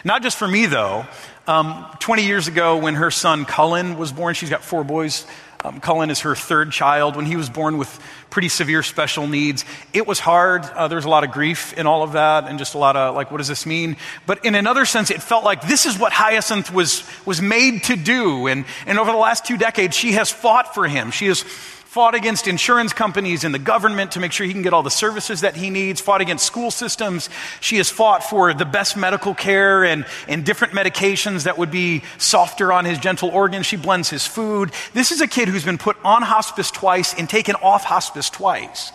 Not 0.04 0.22
just 0.22 0.38
for 0.38 0.46
me, 0.46 0.66
though. 0.66 1.06
Um, 1.46 1.86
20 2.00 2.26
years 2.26 2.46
ago, 2.46 2.76
when 2.76 2.94
her 2.96 3.10
son 3.10 3.46
Cullen 3.46 3.96
was 3.96 4.12
born, 4.12 4.34
she's 4.34 4.50
got 4.50 4.62
four 4.62 4.84
boys. 4.84 5.26
Um, 5.64 5.80
Cullen 5.80 6.10
is 6.10 6.20
her 6.20 6.34
third 6.34 6.70
child. 6.70 7.16
When 7.16 7.26
he 7.26 7.36
was 7.36 7.50
born 7.50 7.78
with 7.78 7.88
pretty 8.30 8.48
severe 8.48 8.82
special 8.82 9.26
needs, 9.26 9.64
it 9.92 10.06
was 10.06 10.20
hard. 10.20 10.64
Uh, 10.64 10.88
there 10.88 10.96
was 10.96 11.04
a 11.04 11.08
lot 11.08 11.24
of 11.24 11.30
grief 11.30 11.72
in 11.74 11.86
all 11.86 12.02
of 12.02 12.12
that 12.12 12.44
and 12.44 12.58
just 12.58 12.74
a 12.74 12.78
lot 12.78 12.96
of, 12.96 13.14
like, 13.14 13.30
what 13.30 13.38
does 13.38 13.48
this 13.48 13.66
mean? 13.66 13.96
But 14.26 14.44
in 14.44 14.54
another 14.54 14.84
sense, 14.84 15.10
it 15.10 15.22
felt 15.22 15.44
like 15.44 15.66
this 15.66 15.86
is 15.86 15.98
what 15.98 16.12
Hyacinth 16.12 16.72
was, 16.72 17.08
was 17.24 17.40
made 17.40 17.84
to 17.84 17.96
do. 17.96 18.46
And, 18.46 18.64
and 18.86 18.98
over 18.98 19.10
the 19.10 19.18
last 19.18 19.46
two 19.46 19.56
decades, 19.56 19.96
she 19.96 20.12
has 20.12 20.30
fought 20.30 20.74
for 20.74 20.86
him. 20.86 21.10
She 21.10 21.26
has 21.26 21.44
fought 21.88 22.14
against 22.14 22.46
insurance 22.46 22.92
companies 22.92 23.44
and 23.44 23.54
the 23.54 23.58
government 23.58 24.12
to 24.12 24.20
make 24.20 24.30
sure 24.30 24.46
he 24.46 24.52
can 24.52 24.60
get 24.60 24.74
all 24.74 24.82
the 24.82 24.90
services 24.90 25.40
that 25.40 25.56
he 25.56 25.70
needs, 25.70 26.02
fought 26.02 26.20
against 26.20 26.44
school 26.44 26.70
systems. 26.70 27.30
She 27.62 27.78
has 27.78 27.88
fought 27.88 28.22
for 28.22 28.52
the 28.52 28.66
best 28.66 28.94
medical 28.94 29.34
care 29.34 29.84
and, 29.84 30.04
and 30.28 30.44
different 30.44 30.74
medications 30.74 31.44
that 31.44 31.56
would 31.56 31.70
be 31.70 32.02
softer 32.18 32.74
on 32.74 32.84
his 32.84 32.98
gentle 32.98 33.30
organs. 33.30 33.64
She 33.64 33.76
blends 33.76 34.10
his 34.10 34.26
food. 34.26 34.70
This 34.92 35.12
is 35.12 35.22
a 35.22 35.26
kid 35.26 35.48
who's 35.48 35.64
been 35.64 35.78
put 35.78 35.96
on 36.04 36.20
hospice 36.20 36.70
twice 36.70 37.14
and 37.14 37.26
taken 37.26 37.54
off 37.54 37.84
hospice 37.84 38.28
twice. 38.28 38.92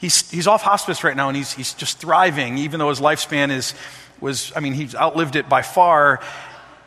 He's, 0.00 0.28
he's 0.28 0.48
off 0.48 0.62
hospice 0.62 1.04
right 1.04 1.16
now 1.16 1.28
and 1.28 1.36
he's, 1.36 1.52
he's 1.52 1.74
just 1.74 1.98
thriving, 1.98 2.58
even 2.58 2.80
though 2.80 2.88
his 2.88 3.00
lifespan 3.00 3.52
is, 3.52 3.72
was, 4.20 4.52
I 4.56 4.58
mean, 4.58 4.72
he's 4.72 4.96
outlived 4.96 5.36
it 5.36 5.48
by 5.48 5.62
far. 5.62 6.20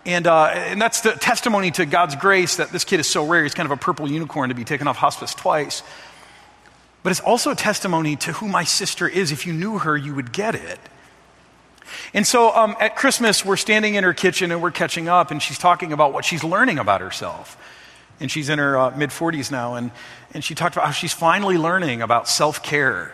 And, 0.10 0.26
uh, 0.26 0.46
and 0.46 0.82
that's 0.82 1.02
the 1.02 1.12
testimony 1.12 1.70
to 1.70 1.86
God's 1.86 2.16
grace 2.16 2.56
that 2.56 2.72
this 2.72 2.84
kid 2.84 3.00
is 3.00 3.08
so 3.08 3.28
rare. 3.28 3.44
He's 3.44 3.54
kind 3.54 3.68
of 3.68 3.72
a 3.72 3.78
purple 3.78 4.10
unicorn 4.10 4.50
to 4.50 4.56
be 4.56 4.64
taken 4.64 4.88
off 4.88 4.98
hospice 4.98 5.36
twice. 5.36 5.84
But 7.04 7.12
it's 7.12 7.20
also 7.20 7.52
a 7.52 7.56
testimony 7.56 8.16
to 8.16 8.34
who 8.34 8.48
my 8.48 8.64
sister 8.64 9.08
is. 9.08 9.32
If 9.32 9.46
you 9.46 9.54
knew 9.54 9.78
her, 9.78 9.96
you 9.96 10.16
would 10.16 10.32
get 10.32 10.56
it. 10.56 10.80
And 12.12 12.26
so 12.26 12.52
um, 12.56 12.76
at 12.80 12.96
Christmas, 12.96 13.46
we're 13.46 13.56
standing 13.56 13.94
in 13.94 14.04
her 14.04 14.16
kitchen 14.16 14.52
and 14.52 14.64
we're 14.64 14.72
catching 14.72 15.08
up, 15.08 15.30
and 15.30 15.44
she's 15.44 15.60
talking 15.60 15.94
about 15.94 16.12
what 16.12 16.26
she's 16.26 16.44
learning 16.44 16.80
about 16.80 17.02
herself. 17.02 17.56
And 18.20 18.32
she's 18.32 18.50
in 18.50 18.58
her 18.58 18.80
uh, 18.80 18.98
mid 18.98 19.12
40s 19.12 19.52
now, 19.52 19.76
and, 19.76 19.92
and 20.34 20.44
she 20.44 20.56
talked 20.56 20.76
about 20.76 20.88
how 20.88 20.92
she's 20.92 21.14
finally 21.14 21.58
learning 21.60 22.02
about 22.02 22.28
self 22.28 22.64
care 22.64 23.14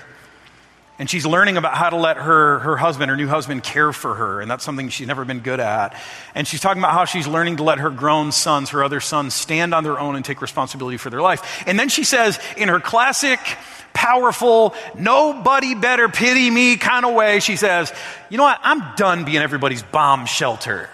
And 0.97 1.09
she's 1.09 1.25
learning 1.25 1.57
about 1.57 1.75
how 1.75 1.89
to 1.89 1.97
let 1.97 2.15
her, 2.15 2.59
her 2.59 2.77
husband, 2.77 3.09
her 3.11 3.17
new 3.17 3.27
husband, 3.27 3.63
care 3.63 3.91
for 3.91 4.15
her. 4.15 4.39
And 4.39 4.49
that's 4.49 4.63
something 4.63 4.87
she's 4.87 5.07
never 5.07 5.25
been 5.25 5.39
good 5.39 5.59
at. 5.59 5.99
And 6.33 6.47
she's 6.47 6.61
talking 6.61 6.81
about 6.81 6.93
how 6.93 7.03
she's 7.03 7.27
learning 7.27 7.57
to 7.57 7.63
let 7.63 7.79
her 7.79 7.89
grown 7.89 8.31
sons, 8.31 8.69
her 8.69 8.81
other 8.81 9.01
sons, 9.01 9.33
stand 9.33 9.73
on 9.73 9.83
their 9.83 9.99
own 9.99 10.15
and 10.15 10.23
take 10.23 10.41
responsibility 10.41 10.95
for 10.95 11.09
their 11.09 11.21
life. 11.21 11.63
And 11.67 11.77
then 11.77 11.89
she 11.89 12.05
says, 12.05 12.39
in 12.55 12.69
her 12.69 12.79
classic, 12.79 13.39
powerful, 13.93 14.73
nobody 14.97 15.75
better 15.75 16.07
pity 16.07 16.49
me 16.49 16.77
kind 16.77 17.05
of 17.05 17.13
way, 17.13 17.39
she 17.39 17.55
says, 17.55 17.91
You 18.29 18.37
know 18.37 18.43
what? 18.43 18.59
I'm 18.61 18.95
done 18.95 19.25
being 19.25 19.37
everybody's 19.37 19.83
bomb 19.83 20.25
shelter. 20.25 20.89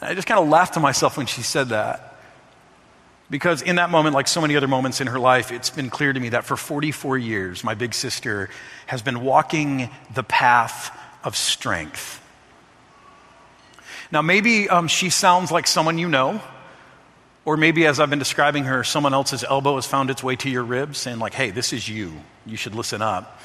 And 0.00 0.10
I 0.10 0.14
just 0.14 0.28
kind 0.28 0.38
of 0.38 0.48
laughed 0.48 0.74
to 0.74 0.80
myself 0.80 1.16
when 1.16 1.26
she 1.26 1.42
said 1.42 1.70
that. 1.70 2.13
Because 3.30 3.62
in 3.62 3.76
that 3.76 3.90
moment, 3.90 4.14
like 4.14 4.28
so 4.28 4.40
many 4.40 4.54
other 4.54 4.68
moments 4.68 5.00
in 5.00 5.06
her 5.06 5.18
life, 5.18 5.50
it's 5.50 5.70
been 5.70 5.90
clear 5.90 6.12
to 6.12 6.20
me 6.20 6.30
that 6.30 6.44
for 6.44 6.56
44 6.56 7.16
years, 7.18 7.64
my 7.64 7.74
big 7.74 7.94
sister 7.94 8.50
has 8.86 9.02
been 9.02 9.22
walking 9.22 9.88
the 10.14 10.22
path 10.22 10.96
of 11.24 11.36
strength. 11.36 12.20
Now, 14.12 14.22
maybe 14.22 14.68
um, 14.68 14.88
she 14.88 15.10
sounds 15.10 15.50
like 15.50 15.66
someone 15.66 15.96
you 15.98 16.08
know, 16.08 16.40
or 17.44 17.56
maybe 17.56 17.86
as 17.86 17.98
I've 17.98 18.10
been 18.10 18.18
describing 18.18 18.64
her, 18.64 18.84
someone 18.84 19.14
else's 19.14 19.42
elbow 19.42 19.74
has 19.76 19.86
found 19.86 20.10
its 20.10 20.22
way 20.22 20.36
to 20.36 20.50
your 20.50 20.62
ribs, 20.62 20.98
saying, 20.98 21.18
like, 21.18 21.34
hey, 21.34 21.50
this 21.50 21.72
is 21.72 21.88
you. 21.88 22.12
You 22.46 22.56
should 22.56 22.74
listen 22.74 23.02
up. 23.02 23.40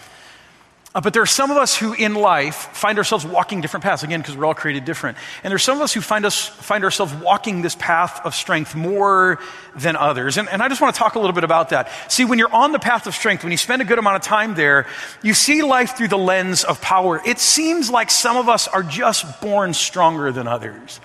Uh, 0.96 1.02
but 1.02 1.14
there 1.14 1.22
are 1.22 1.28
some 1.28 1.52
of 1.52 1.58
us 1.58 1.78
who 1.78 1.94
in 1.94 2.16
life 2.16 2.56
find 2.56 2.98
ourselves 2.98 3.24
walking 3.24 3.62
different 3.62 3.84
paths, 3.84 4.02
again, 4.02 4.22
because 4.22 4.36
we're 4.36 4.46
all 4.46 4.56
created 4.56 4.86
different. 4.86 5.20
And 5.44 5.52
there's 5.52 5.62
some 5.62 5.78
of 5.78 5.84
us 5.84 5.94
who 5.94 6.02
find, 6.02 6.26
us, 6.26 6.48
find 6.48 6.84
ourselves 6.84 7.14
walking 7.14 7.62
this 7.62 7.76
path 7.76 8.26
of 8.26 8.34
strength 8.34 8.74
more 8.74 9.40
than 9.76 9.96
others. 9.96 10.38
And, 10.38 10.50
and 10.50 10.64
I 10.64 10.68
just 10.68 10.82
want 10.82 10.96
to 10.96 11.00
talk 11.00 11.14
a 11.14 11.20
little 11.20 11.34
bit 11.34 11.44
about 11.44 11.70
that. 11.70 11.92
See, 12.12 12.26
when 12.26 12.40
you're 12.40 12.54
on 12.54 12.72
the 12.72 12.80
path 12.80 13.06
of 13.06 13.14
strength, 13.14 13.44
when 13.44 13.52
you 13.52 13.58
spend 13.58 13.84
a 13.84 13.86
good 13.86 14.00
amount 14.00 14.16
of 14.16 14.24
time 14.24 14.56
there, 14.56 14.88
you 15.22 15.36
see 15.36 15.62
life 15.62 15.96
through 15.96 16.08
the 16.08 16.18
lens 16.18 16.64
of 16.64 16.82
power. 16.82 17.22
It 17.24 17.38
seems 17.38 17.92
like 17.92 18.10
some 18.10 18.36
of 18.36 18.50
us 18.50 18.68
are 18.68 18.82
just 18.82 19.42
born 19.42 19.76
stronger 19.76 20.32
than 20.32 20.48
others. 20.48 21.00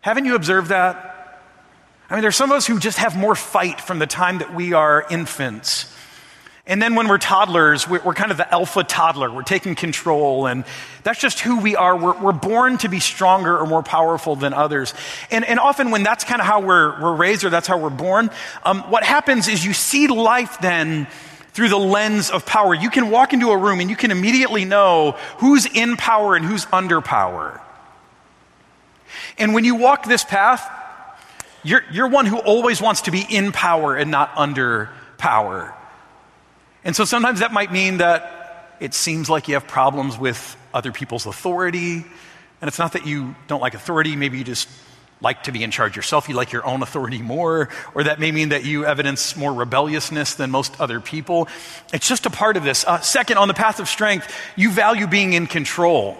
Haven't 0.00 0.24
you 0.24 0.34
observed 0.34 0.70
that? 0.70 1.40
I 2.10 2.14
mean, 2.14 2.22
there's 2.22 2.36
some 2.36 2.50
of 2.50 2.56
us 2.56 2.66
who 2.66 2.80
just 2.80 2.98
have 2.98 3.16
more 3.16 3.36
fight 3.36 3.80
from 3.80 4.00
the 4.00 4.06
time 4.06 4.38
that 4.38 4.52
we 4.52 4.72
are 4.72 5.06
infants. 5.10 5.94
And 6.66 6.80
then 6.80 6.94
when 6.94 7.08
we're 7.08 7.18
toddlers, 7.18 7.86
we're, 7.86 8.14
kind 8.14 8.30
of 8.30 8.38
the 8.38 8.50
alpha 8.50 8.84
toddler. 8.84 9.30
We're 9.30 9.42
taking 9.42 9.74
control, 9.74 10.46
and 10.46 10.64
that's 11.02 11.20
just 11.20 11.40
who 11.40 11.60
we 11.60 11.76
are. 11.76 11.94
We're, 11.94 12.18
we're 12.18 12.32
born 12.32 12.78
to 12.78 12.88
be 12.88 13.00
stronger 13.00 13.58
or 13.58 13.66
more 13.66 13.82
powerful 13.82 14.34
than 14.34 14.54
others. 14.54 14.94
And, 15.30 15.44
and 15.44 15.60
often, 15.60 15.90
when 15.90 16.02
that's 16.02 16.24
kind 16.24 16.40
of 16.40 16.46
how 16.46 16.60
we're, 16.60 16.98
we're 17.02 17.16
raised 17.16 17.44
or 17.44 17.50
that's 17.50 17.66
how 17.66 17.76
we're 17.76 17.90
born, 17.90 18.30
um, 18.64 18.80
what 18.90 19.04
happens 19.04 19.46
is 19.46 19.62
you 19.62 19.74
see 19.74 20.06
life 20.06 20.58
then 20.62 21.06
through 21.52 21.68
the 21.68 21.76
lens 21.76 22.30
of 22.30 22.46
power. 22.46 22.74
You 22.74 22.88
can 22.88 23.10
walk 23.10 23.34
into 23.34 23.50
a 23.50 23.58
room 23.58 23.80
and 23.80 23.90
you 23.90 23.96
can 23.96 24.10
immediately 24.10 24.64
know 24.64 25.12
who's 25.38 25.66
in 25.66 25.98
power 25.98 26.34
and 26.34 26.46
who's 26.46 26.66
under 26.72 27.02
power. 27.02 27.60
And 29.36 29.52
when 29.52 29.64
you 29.64 29.74
walk 29.74 30.06
this 30.06 30.24
path, 30.24 30.66
you're, 31.62 31.82
you're 31.92 32.08
one 32.08 32.24
who 32.24 32.38
always 32.38 32.80
wants 32.80 33.02
to 33.02 33.10
be 33.10 33.24
in 33.28 33.52
power 33.52 33.94
and 33.94 34.10
not 34.10 34.32
under 34.34 34.90
power. 35.18 35.74
And 36.84 36.94
so 36.94 37.04
sometimes 37.04 37.40
that 37.40 37.52
might 37.52 37.72
mean 37.72 37.98
that 37.98 38.76
it 38.80 38.94
seems 38.94 39.30
like 39.30 39.48
you 39.48 39.54
have 39.54 39.66
problems 39.66 40.18
with 40.18 40.56
other 40.72 40.92
people's 40.92 41.26
authority. 41.26 42.04
And 42.60 42.68
it's 42.68 42.78
not 42.78 42.92
that 42.92 43.06
you 43.06 43.34
don't 43.46 43.60
like 43.60 43.74
authority, 43.74 44.16
maybe 44.16 44.38
you 44.38 44.44
just 44.44 44.68
like 45.20 45.44
to 45.44 45.52
be 45.52 45.62
in 45.62 45.70
charge 45.70 45.96
yourself, 45.96 46.28
you 46.28 46.34
like 46.34 46.52
your 46.52 46.66
own 46.66 46.82
authority 46.82 47.22
more, 47.22 47.70
or 47.94 48.04
that 48.04 48.20
may 48.20 48.30
mean 48.30 48.50
that 48.50 48.64
you 48.64 48.84
evidence 48.84 49.36
more 49.36 49.52
rebelliousness 49.52 50.34
than 50.34 50.50
most 50.50 50.78
other 50.80 51.00
people. 51.00 51.48
It's 51.92 52.06
just 52.06 52.26
a 52.26 52.30
part 52.30 52.56
of 52.56 52.64
this. 52.64 52.84
Uh, 52.84 53.00
second, 53.00 53.38
on 53.38 53.48
the 53.48 53.54
path 53.54 53.80
of 53.80 53.88
strength, 53.88 54.30
you 54.54 54.70
value 54.70 55.06
being 55.06 55.32
in 55.32 55.46
control. 55.46 56.18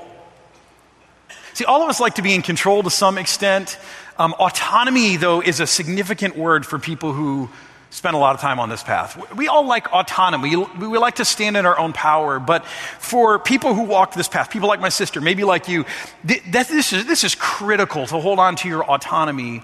See, 1.53 1.65
all 1.65 1.83
of 1.83 1.89
us 1.89 2.01
like 2.01 2.15
to 2.15 2.23
be 2.23 2.35
in 2.35 2.43
control 2.43 2.83
to 2.83 2.91
some 2.91 3.19
extent. 3.19 3.79
Um, 4.19 4.35
autonomy, 4.39 5.17
though, 5.17 5.41
is 5.41 5.61
a 5.61 5.67
significant 5.67 6.37
word 6.37 6.65
for 6.65 6.79
people 6.79 7.13
who 7.13 7.51
spent 7.95 8.17
a 8.17 8.19
lot 8.19 8.35
of 8.35 8.41
time 8.41 8.59
on 8.59 8.69
this 8.69 8.83
path. 8.83 9.33
We 9.35 9.47
all 9.47 9.67
like 9.67 9.93
autonomy. 9.93 10.57
We, 10.57 10.89
we 10.89 10.99
like 10.99 11.17
to 11.17 11.25
stand 11.25 11.57
in 11.57 11.65
our 11.65 11.79
own 11.79 11.93
power. 11.93 12.41
But 12.41 12.67
for 12.67 13.39
people 13.39 13.73
who 13.73 13.85
walk 13.85 14.15
this 14.15 14.27
path, 14.27 14.51
people 14.51 14.69
like 14.69 14.81
my 14.81 14.89
sister, 14.89 15.21
maybe 15.21 15.45
like 15.45 15.69
you, 15.69 15.85
th- 16.27 16.43
this, 16.51 16.93
is, 16.93 17.07
this 17.07 17.23
is 17.23 17.37
critical 17.37 18.05
to 18.07 18.19
hold 18.19 18.41
on 18.41 18.57
to 18.57 18.69
your 18.69 18.85
autonomy 18.85 19.63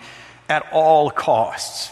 at 0.48 0.64
all 0.70 1.10
costs. 1.10 1.90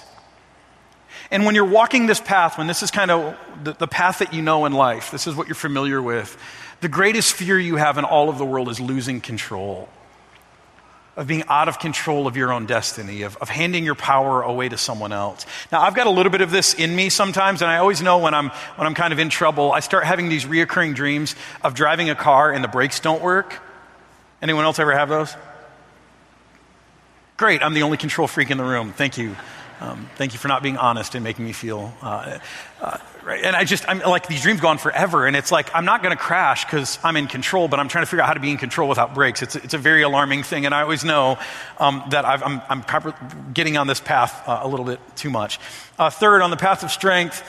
And 1.33 1.45
when 1.45 1.57
you're 1.57 1.65
walking 1.65 2.07
this 2.07 2.21
path, 2.21 2.57
when 2.57 2.69
this 2.69 2.85
is 2.85 2.93
kind 2.93 3.11
of 3.11 3.37
the, 3.65 3.73
the 3.73 3.89
path 3.89 4.21
that 4.21 4.33
you 4.33 4.41
know 4.41 4.65
in 4.65 4.73
life, 4.73 5.11
this 5.11 5.27
is 5.27 5.35
what 5.35 5.49
you're 5.49 5.57
familiar 5.57 6.01
with, 6.01 6.39
the 6.81 6.89
greatest 6.89 7.33
fear 7.33 7.59
you 7.59 7.75
have 7.75 7.99
in 7.99 8.05
all 8.05 8.29
of 8.29 8.39
the 8.39 8.47
world 8.47 8.69
is 8.69 8.79
losing 8.79 9.21
control 9.21 9.89
of 11.19 11.27
being 11.27 11.43
out 11.49 11.69
of 11.69 11.81
control 11.81 12.29
of 12.29 12.37
your 12.37 12.53
own 12.53 12.65
destiny, 12.65 13.23
of, 13.23 13.37
of 13.39 13.49
handing 13.49 13.85
your 13.85 13.97
power 13.97 14.41
away 14.41 14.69
to 14.69 14.79
someone 14.79 15.11
else. 15.13 15.45
Now, 15.73 15.81
I've 15.81 15.97
got 15.97 16.07
a 16.07 16.11
little 16.11 16.31
bit 16.31 16.43
of 16.43 16.53
this 16.53 16.75
in 16.75 16.95
me 16.95 17.09
sometimes, 17.09 17.61
and 17.61 17.69
I 17.69 17.79
always 17.79 18.01
know 18.01 18.19
when 18.19 18.35
I'm, 18.35 18.51
when 18.77 18.87
I'm 18.87 18.95
kind 18.95 19.13
of 19.13 19.19
in 19.19 19.29
trouble, 19.29 19.73
I 19.73 19.81
start 19.81 20.05
having 20.05 20.29
these 20.29 20.45
reoccurring 20.45 20.95
dreams 20.95 21.35
of 21.65 21.75
driving 21.75 22.09
a 22.09 22.15
car 22.15 22.53
and 22.53 22.63
the 22.63 22.69
brakes 22.69 23.01
don't 23.01 23.21
work. 23.21 23.61
Anyone 24.41 24.65
else 24.65 24.79
ever 24.79 24.93
have 24.93 25.09
those? 25.09 25.35
Great, 27.37 27.65
I'm 27.65 27.75
the 27.75 27.83
only 27.83 27.97
control 27.97 28.29
freak 28.29 28.53
in 28.53 28.57
the 28.57 28.65
room. 28.65 28.93
Thank 28.93 29.19
you. 29.19 29.35
Um, 29.81 30.11
thank 30.17 30.33
you 30.33 30.39
for 30.39 30.49
not 30.49 30.63
being 30.63 30.77
honest 30.77 31.15
and 31.15 31.23
making 31.23 31.45
me 31.45 31.53
feel. 31.53 31.93
Uh, 32.03 32.39
uh, 32.81 32.99
right? 33.23 33.45
And 33.45 33.55
I 33.55 33.65
just, 33.65 33.89
I'm 33.89 34.01
like, 34.01 34.27
these 34.27 34.43
dreams 34.43 34.61
go 34.61 34.69
on 34.69 34.79
forever. 34.79 35.27
And 35.27 35.37
it's 35.37 35.53
like, 35.53 35.73
I'm 35.75 35.85
not 35.85 36.03
going 36.03 36.17
to 36.17 36.21
crash 36.21 36.65
because 36.65 36.99
I'm 37.05 37.17
in 37.17 37.29
control, 37.29 37.69
but 37.69 37.79
I'm 37.79 37.89
trying 37.89 38.03
to 38.03 38.07
figure 38.07 38.23
out 38.23 38.27
how 38.27 38.35
to 38.35 38.41
be 38.41 38.51
in 38.51 38.57
control 38.57 38.89
without 38.89 39.15
brakes. 39.15 39.43
It's, 39.43 39.55
it's 39.55 39.75
a 39.75 39.79
very 39.79 40.03
alarming 40.03 40.43
thing. 40.43 40.67
And 40.67 40.75
I 40.75 40.83
always 40.83 41.05
know 41.05 41.39
um, 41.79 42.03
that 42.11 42.25
i 42.25 42.35
am 42.35 42.63
I'm, 42.69 42.85
I'm 42.89 43.53
getting 43.53 43.77
on 43.77 43.87
this 43.87 44.01
path 44.01 44.49
uh, 44.49 44.61
a 44.63 44.69
little 44.69 44.87
bit 44.87 45.01
too 45.15 45.31
much. 45.31 45.61
Uh, 45.99 46.11
third, 46.11 46.43
on 46.43 46.51
the 46.51 46.57
path 46.57 46.83
of 46.83 46.91
strength, 46.91 47.45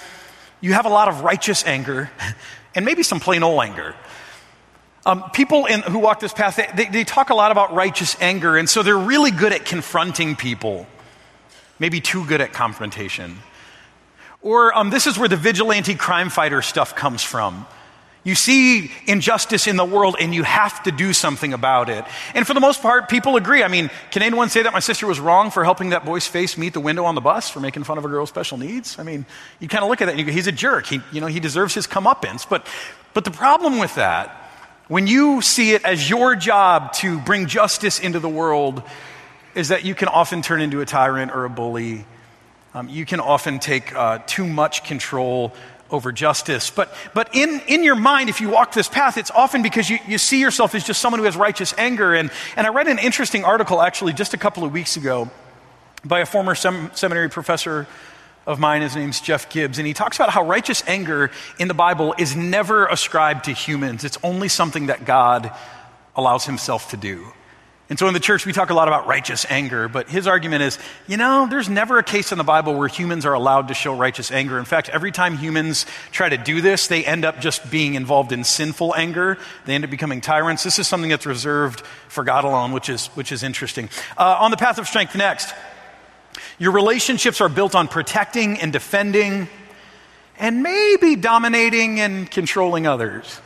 you 0.61 0.73
have 0.73 0.85
a 0.85 0.89
lot 0.89 1.07
of 1.07 1.21
righteous 1.21 1.65
anger 1.65 2.11
and 2.75 2.85
maybe 2.85 3.01
some 3.01 3.19
plain 3.19 3.41
old 3.41 3.63
anger. 3.63 3.95
Um, 5.05 5.31
people 5.31 5.65
in, 5.65 5.81
who 5.81 5.97
walk 5.97 6.19
this 6.19 6.33
path, 6.33 6.57
they, 6.57 6.67
they, 6.75 6.91
they 6.91 7.03
talk 7.03 7.29
a 7.29 7.35
lot 7.35 7.51
about 7.51 7.73
righteous 7.73 8.15
anger, 8.21 8.57
and 8.57 8.69
so 8.69 8.83
they're 8.83 8.97
really 8.97 9.31
good 9.31 9.53
at 9.53 9.65
confronting 9.65 10.35
people 10.35 10.85
maybe 11.79 12.01
too 12.01 12.25
good 12.25 12.41
at 12.41 12.53
confrontation. 12.53 13.37
Or 14.41 14.77
um, 14.77 14.89
this 14.89 15.07
is 15.07 15.17
where 15.17 15.27
the 15.27 15.37
vigilante 15.37 15.95
crime 15.95 16.29
fighter 16.29 16.61
stuff 16.61 16.95
comes 16.95 17.23
from. 17.23 17.65
You 18.23 18.35
see 18.35 18.91
injustice 19.07 19.65
in 19.65 19.77
the 19.77 19.85
world 19.85 20.17
and 20.19 20.35
you 20.35 20.43
have 20.43 20.83
to 20.83 20.91
do 20.91 21.13
something 21.13 21.53
about 21.53 21.89
it. 21.89 22.03
And 22.33 22.45
for 22.45 22.53
the 22.53 22.59
most 22.59 22.81
part, 22.81 23.09
people 23.09 23.37
agree. 23.37 23.63
I 23.63 23.69
mean, 23.69 23.89
can 24.11 24.21
anyone 24.21 24.49
say 24.49 24.61
that 24.63 24.73
my 24.73 24.79
sister 24.79 25.07
was 25.07 25.19
wrong 25.21 25.51
for 25.51 25.63
helping 25.63 25.89
that 25.91 26.05
boy's 26.05 26.27
face 26.27 26.57
meet 26.57 26.73
the 26.73 26.81
window 26.81 27.05
on 27.05 27.15
the 27.15 27.21
bus 27.21 27.49
for 27.49 27.61
making 27.61 27.85
fun 27.85 27.97
of 27.97 28.03
a 28.03 28.09
girl's 28.09 28.29
special 28.29 28.57
needs? 28.57 28.99
I 28.99 29.03
mean, 29.03 29.25
you 29.59 29.69
kind 29.69 29.83
of 29.83 29.89
look 29.89 30.01
at 30.01 30.05
that 30.05 30.11
and 30.11 30.19
you 30.19 30.25
go, 30.25 30.33
he's 30.33 30.47
a 30.47 30.51
jerk. 30.51 30.85
He, 30.85 31.01
you 31.13 31.21
know, 31.21 31.27
he 31.27 31.39
deserves 31.39 31.73
his 31.73 31.87
comeuppance. 31.87 32.47
But, 32.47 32.67
but 33.13 33.23
the 33.23 33.31
problem 33.31 33.79
with 33.79 33.95
that, 33.95 34.35
when 34.89 35.07
you 35.07 35.41
see 35.41 35.71
it 35.71 35.85
as 35.85 36.09
your 36.09 36.35
job 36.35 36.91
to 36.93 37.19
bring 37.21 37.47
justice 37.47 37.99
into 37.99 38.19
the 38.19 38.29
world, 38.29 38.83
is 39.55 39.69
that 39.69 39.85
you 39.85 39.95
can 39.95 40.07
often 40.07 40.41
turn 40.41 40.61
into 40.61 40.81
a 40.81 40.85
tyrant 40.85 41.31
or 41.31 41.45
a 41.45 41.49
bully. 41.49 42.05
Um, 42.73 42.87
you 42.89 43.05
can 43.05 43.19
often 43.19 43.59
take 43.59 43.95
uh, 43.95 44.19
too 44.27 44.45
much 44.45 44.83
control 44.83 45.53
over 45.91 46.11
justice. 46.11 46.69
But, 46.69 46.93
but 47.13 47.35
in, 47.35 47.61
in 47.67 47.83
your 47.83 47.95
mind, 47.95 48.29
if 48.29 48.41
you 48.41 48.49
walk 48.49 48.73
this 48.73 48.87
path, 48.87 49.17
it's 49.17 49.31
often 49.31 49.61
because 49.61 49.89
you, 49.89 49.97
you 50.07 50.17
see 50.17 50.39
yourself 50.39 50.75
as 50.75 50.83
just 50.83 51.01
someone 51.01 51.19
who 51.19 51.25
has 51.25 51.35
righteous 51.35 51.73
anger. 51.77 52.13
And, 52.13 52.31
and 52.55 52.67
I 52.67 52.69
read 52.69 52.87
an 52.87 52.99
interesting 52.99 53.43
article 53.43 53.81
actually 53.81 54.13
just 54.13 54.33
a 54.33 54.37
couple 54.37 54.63
of 54.63 54.71
weeks 54.71 54.97
ago 54.97 55.29
by 56.05 56.19
a 56.19 56.25
former 56.25 56.55
sem- 56.55 56.91
seminary 56.93 57.29
professor 57.29 57.87
of 58.45 58.59
mine. 58.59 58.81
His 58.81 58.95
name's 58.95 59.19
Jeff 59.19 59.49
Gibbs. 59.49 59.77
And 59.77 59.87
he 59.87 59.93
talks 59.93 60.17
about 60.17 60.29
how 60.29 60.45
righteous 60.45 60.83
anger 60.87 61.31
in 61.57 61.67
the 61.67 61.73
Bible 61.73 62.15
is 62.17 62.35
never 62.35 62.85
ascribed 62.87 63.45
to 63.45 63.51
humans, 63.51 64.03
it's 64.03 64.17
only 64.23 64.47
something 64.47 64.87
that 64.87 65.05
God 65.05 65.51
allows 66.15 66.45
himself 66.45 66.91
to 66.91 66.97
do. 66.97 67.31
And 67.89 67.97
so 67.97 68.07
in 68.07 68.13
the 68.13 68.19
church, 68.19 68.45
we 68.45 68.53
talk 68.53 68.69
a 68.69 68.75
lot 68.75 68.87
about 68.87 69.07
righteous 69.07 69.47
anger, 69.49 69.87
but 69.87 70.07
his 70.09 70.27
argument 70.27 70.61
is 70.61 70.77
you 71.07 71.17
know, 71.17 71.47
there's 71.49 71.67
never 71.67 71.97
a 71.97 72.03
case 72.03 72.31
in 72.31 72.37
the 72.37 72.43
Bible 72.43 72.75
where 72.75 72.87
humans 72.87 73.25
are 73.25 73.33
allowed 73.33 73.69
to 73.69 73.73
show 73.73 73.95
righteous 73.95 74.31
anger. 74.31 74.59
In 74.59 74.65
fact, 74.65 74.89
every 74.89 75.11
time 75.11 75.37
humans 75.37 75.87
try 76.11 76.29
to 76.29 76.37
do 76.37 76.61
this, 76.61 76.87
they 76.87 77.03
end 77.03 77.25
up 77.25 77.39
just 77.39 77.71
being 77.71 77.95
involved 77.95 78.31
in 78.31 78.43
sinful 78.43 78.93
anger. 78.95 79.39
They 79.65 79.73
end 79.73 79.83
up 79.83 79.89
becoming 79.89 80.21
tyrants. 80.21 80.63
This 80.63 80.77
is 80.77 80.87
something 80.87 81.09
that's 81.09 81.25
reserved 81.25 81.81
for 82.09 82.23
God 82.23 82.45
alone, 82.45 82.73
which 82.73 82.89
is, 82.89 83.07
which 83.07 83.31
is 83.31 83.41
interesting. 83.41 83.89
Uh, 84.15 84.37
on 84.39 84.51
the 84.51 84.57
path 84.57 84.77
of 84.77 84.87
strength, 84.87 85.15
next, 85.15 85.55
your 86.59 86.71
relationships 86.71 87.41
are 87.41 87.49
built 87.49 87.73
on 87.73 87.87
protecting 87.87 88.59
and 88.59 88.71
defending 88.71 89.47
and 90.37 90.61
maybe 90.61 91.15
dominating 91.15 91.99
and 91.99 92.29
controlling 92.29 92.85
others. 92.85 93.41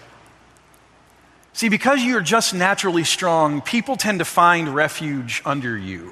See, 1.54 1.70
because 1.70 2.04
you're 2.04 2.22
just 2.22 2.56
naturally 2.56 3.04
strong, 3.04 3.62
people 3.62 3.96
tend 3.96 4.20
to 4.20 4.26
find 4.26 4.74
refuge 4.74 5.42
under 5.46 5.78
you. 5.78 6.12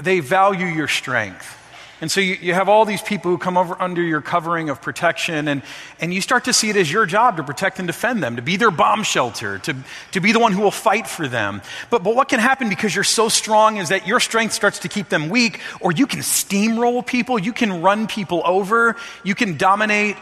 They 0.00 0.20
value 0.20 0.66
your 0.66 0.88
strength. 0.88 1.58
And 2.00 2.10
so 2.10 2.20
you, 2.20 2.36
you 2.40 2.54
have 2.54 2.68
all 2.68 2.84
these 2.84 3.02
people 3.02 3.30
who 3.30 3.38
come 3.38 3.56
over 3.56 3.80
under 3.80 4.02
your 4.02 4.20
covering 4.22 4.70
of 4.70 4.80
protection, 4.80 5.46
and, 5.48 5.62
and 6.00 6.12
you 6.12 6.20
start 6.20 6.44
to 6.46 6.52
see 6.52 6.70
it 6.70 6.76
as 6.76 6.90
your 6.90 7.04
job 7.06 7.36
to 7.36 7.44
protect 7.44 7.78
and 7.78 7.86
defend 7.86 8.22
them, 8.22 8.36
to 8.36 8.42
be 8.42 8.56
their 8.56 8.72
bomb 8.72 9.04
shelter, 9.04 9.58
to, 9.60 9.76
to 10.10 10.20
be 10.20 10.32
the 10.32 10.40
one 10.40 10.52
who 10.52 10.62
will 10.62 10.72
fight 10.72 11.06
for 11.06 11.28
them. 11.28 11.62
But, 11.90 12.02
but 12.02 12.16
what 12.16 12.28
can 12.28 12.40
happen 12.40 12.68
because 12.70 12.92
you're 12.94 13.04
so 13.04 13.28
strong 13.28 13.76
is 13.76 13.90
that 13.90 14.08
your 14.08 14.18
strength 14.18 14.52
starts 14.52 14.80
to 14.80 14.88
keep 14.88 15.10
them 15.10 15.28
weak, 15.28 15.60
or 15.80 15.92
you 15.92 16.06
can 16.06 16.20
steamroll 16.20 17.06
people, 17.06 17.38
you 17.38 17.52
can 17.52 17.82
run 17.82 18.08
people 18.08 18.42
over, 18.44 18.96
you 19.22 19.36
can 19.36 19.56
dominate 19.56 20.16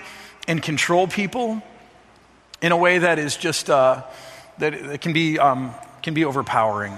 and 0.49 0.63
control 0.63 1.07
people 1.07 1.63
in 2.63 2.73
a 2.73 2.77
way 2.77 2.99
that 2.99 3.19
is 3.19 3.37
just, 3.37 3.71
uh, 3.71 4.03
that, 4.59 4.83
that 4.83 5.01
can, 5.01 5.13
be, 5.13 5.39
um, 5.39 5.75
can 6.03 6.15
be 6.15 6.25
overpowering. 6.25 6.95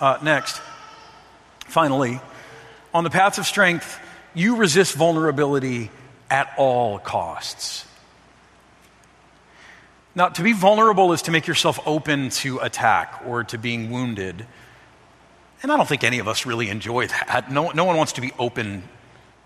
Uh, 0.00 0.18
next, 0.22 0.60
finally, 1.66 2.20
on 2.94 3.04
the 3.04 3.10
path 3.10 3.38
of 3.38 3.46
strength, 3.46 3.98
you 4.34 4.56
resist 4.56 4.94
vulnerability 4.94 5.90
at 6.30 6.52
all 6.56 6.98
costs. 6.98 7.84
Now, 10.14 10.28
to 10.30 10.42
be 10.42 10.52
vulnerable 10.52 11.12
is 11.12 11.22
to 11.22 11.30
make 11.30 11.46
yourself 11.46 11.78
open 11.86 12.30
to 12.30 12.58
attack 12.58 13.22
or 13.26 13.44
to 13.44 13.58
being 13.58 13.90
wounded. 13.90 14.46
And 15.62 15.70
I 15.70 15.76
don't 15.76 15.88
think 15.88 16.02
any 16.02 16.18
of 16.18 16.28
us 16.28 16.46
really 16.46 16.70
enjoy 16.70 17.06
that. 17.28 17.52
No, 17.52 17.70
no 17.70 17.84
one 17.84 17.96
wants 17.96 18.12
to 18.12 18.20
be 18.20 18.32
open, 18.38 18.82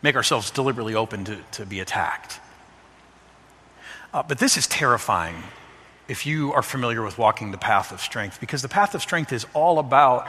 make 0.00 0.16
ourselves 0.16 0.50
deliberately 0.50 0.94
open 0.94 1.24
to, 1.24 1.38
to 1.52 1.66
be 1.66 1.80
attacked. 1.80 2.40
Uh, 4.12 4.22
but 4.22 4.38
this 4.38 4.56
is 4.56 4.66
terrifying 4.66 5.34
if 6.08 6.26
you 6.26 6.52
are 6.52 6.62
familiar 6.62 7.02
with 7.02 7.16
walking 7.16 7.50
the 7.50 7.58
path 7.58 7.92
of 7.92 8.00
strength, 8.00 8.40
because 8.40 8.60
the 8.60 8.68
path 8.68 8.94
of 8.94 9.00
strength 9.00 9.32
is 9.32 9.46
all 9.54 9.78
about 9.78 10.28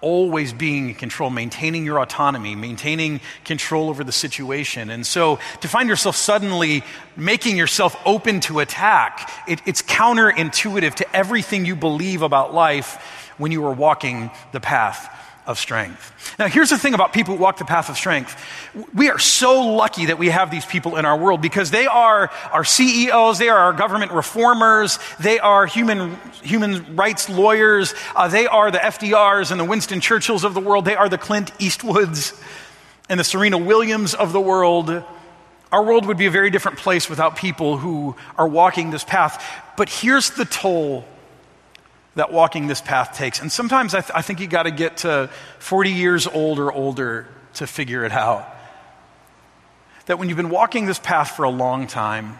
always 0.00 0.52
being 0.52 0.90
in 0.90 0.94
control, 0.94 1.30
maintaining 1.30 1.84
your 1.84 1.98
autonomy, 1.98 2.54
maintaining 2.54 3.20
control 3.44 3.88
over 3.88 4.04
the 4.04 4.12
situation. 4.12 4.90
And 4.90 5.04
so 5.06 5.38
to 5.62 5.68
find 5.68 5.88
yourself 5.88 6.14
suddenly 6.14 6.84
making 7.16 7.56
yourself 7.56 7.96
open 8.04 8.40
to 8.40 8.60
attack, 8.60 9.30
it, 9.48 9.62
it's 9.66 9.80
counterintuitive 9.80 10.94
to 10.96 11.16
everything 11.16 11.64
you 11.64 11.74
believe 11.74 12.20
about 12.20 12.52
life 12.52 12.96
when 13.38 13.50
you 13.50 13.64
are 13.64 13.72
walking 13.72 14.30
the 14.52 14.60
path 14.60 15.10
of 15.46 15.58
strength. 15.58 16.12
Now, 16.38 16.48
here's 16.48 16.70
the 16.70 16.78
thing 16.78 16.94
about 16.94 17.12
people 17.12 17.36
who 17.36 17.42
walk 17.42 17.58
the 17.58 17.64
path 17.64 17.90
of 17.90 17.96
strength. 17.96 18.34
We 18.94 19.10
are 19.10 19.18
so 19.18 19.62
lucky 19.62 20.06
that 20.06 20.18
we 20.18 20.30
have 20.30 20.50
these 20.50 20.64
people 20.64 20.96
in 20.96 21.04
our 21.04 21.18
world 21.18 21.42
because 21.42 21.70
they 21.70 21.86
are 21.86 22.30
our 22.50 22.64
CEOs, 22.64 23.38
they 23.38 23.50
are 23.50 23.58
our 23.58 23.72
government 23.74 24.12
reformers, 24.12 24.98
they 25.20 25.38
are 25.38 25.66
human, 25.66 26.16
human 26.42 26.96
rights 26.96 27.28
lawyers, 27.28 27.94
uh, 28.16 28.28
they 28.28 28.46
are 28.46 28.70
the 28.70 28.78
FDRs 28.78 29.50
and 29.50 29.60
the 29.60 29.64
Winston 29.64 30.00
Churchills 30.00 30.44
of 30.44 30.54
the 30.54 30.60
world, 30.60 30.86
they 30.86 30.96
are 30.96 31.08
the 31.08 31.18
Clint 31.18 31.52
Eastwoods 31.58 32.40
and 33.08 33.20
the 33.20 33.24
Serena 33.24 33.58
Williams 33.58 34.14
of 34.14 34.32
the 34.32 34.40
world. 34.40 35.04
Our 35.70 35.82
world 35.82 36.06
would 36.06 36.16
be 36.16 36.26
a 36.26 36.30
very 36.30 36.50
different 36.50 36.78
place 36.78 37.10
without 37.10 37.36
people 37.36 37.76
who 37.76 38.16
are 38.38 38.48
walking 38.48 38.90
this 38.90 39.04
path. 39.04 39.44
But 39.76 39.88
here's 39.88 40.30
the 40.30 40.44
toll 40.44 41.04
that 42.14 42.32
walking 42.32 42.66
this 42.66 42.80
path 42.80 43.16
takes. 43.16 43.40
And 43.40 43.50
sometimes 43.50 43.94
I, 43.94 44.00
th- 44.00 44.12
I 44.14 44.22
think 44.22 44.40
you 44.40 44.46
got 44.46 44.64
to 44.64 44.70
get 44.70 44.98
to 44.98 45.30
40 45.58 45.90
years 45.90 46.26
old 46.26 46.58
or 46.58 46.72
older 46.72 47.28
to 47.54 47.66
figure 47.66 48.04
it 48.04 48.12
out. 48.12 48.48
That 50.06 50.18
when 50.18 50.28
you've 50.28 50.36
been 50.36 50.50
walking 50.50 50.86
this 50.86 50.98
path 50.98 51.32
for 51.32 51.44
a 51.44 51.50
long 51.50 51.86
time, 51.86 52.38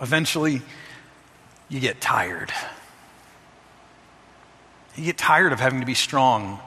eventually 0.00 0.62
you 1.68 1.80
get 1.80 2.00
tired. 2.00 2.52
You 4.96 5.04
get 5.04 5.18
tired 5.18 5.52
of 5.52 5.60
having 5.60 5.80
to 5.80 5.86
be 5.86 5.94
strong. 5.94 6.60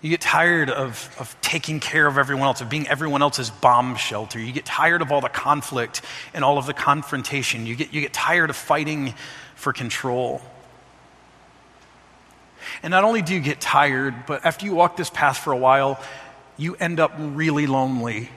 You 0.00 0.10
get 0.10 0.20
tired 0.20 0.70
of, 0.70 1.14
of 1.18 1.36
taking 1.40 1.80
care 1.80 2.06
of 2.06 2.18
everyone 2.18 2.46
else, 2.46 2.60
of 2.60 2.68
being 2.68 2.86
everyone 2.86 3.20
else's 3.20 3.50
bomb 3.50 3.96
shelter. 3.96 4.38
You 4.38 4.52
get 4.52 4.64
tired 4.64 5.02
of 5.02 5.10
all 5.10 5.20
the 5.20 5.28
conflict 5.28 6.02
and 6.32 6.44
all 6.44 6.56
of 6.56 6.66
the 6.66 6.74
confrontation. 6.74 7.66
You 7.66 7.74
get, 7.74 7.92
you 7.92 8.00
get 8.00 8.12
tired 8.12 8.48
of 8.48 8.56
fighting 8.56 9.14
for 9.56 9.72
control. 9.72 10.40
And 12.82 12.92
not 12.92 13.02
only 13.02 13.22
do 13.22 13.34
you 13.34 13.40
get 13.40 13.60
tired, 13.60 14.14
but 14.26 14.44
after 14.44 14.66
you 14.66 14.74
walk 14.74 14.96
this 14.96 15.10
path 15.10 15.38
for 15.38 15.52
a 15.52 15.56
while, 15.56 16.00
you 16.56 16.76
end 16.76 17.00
up 17.00 17.12
really 17.18 17.66
lonely. 17.66 18.28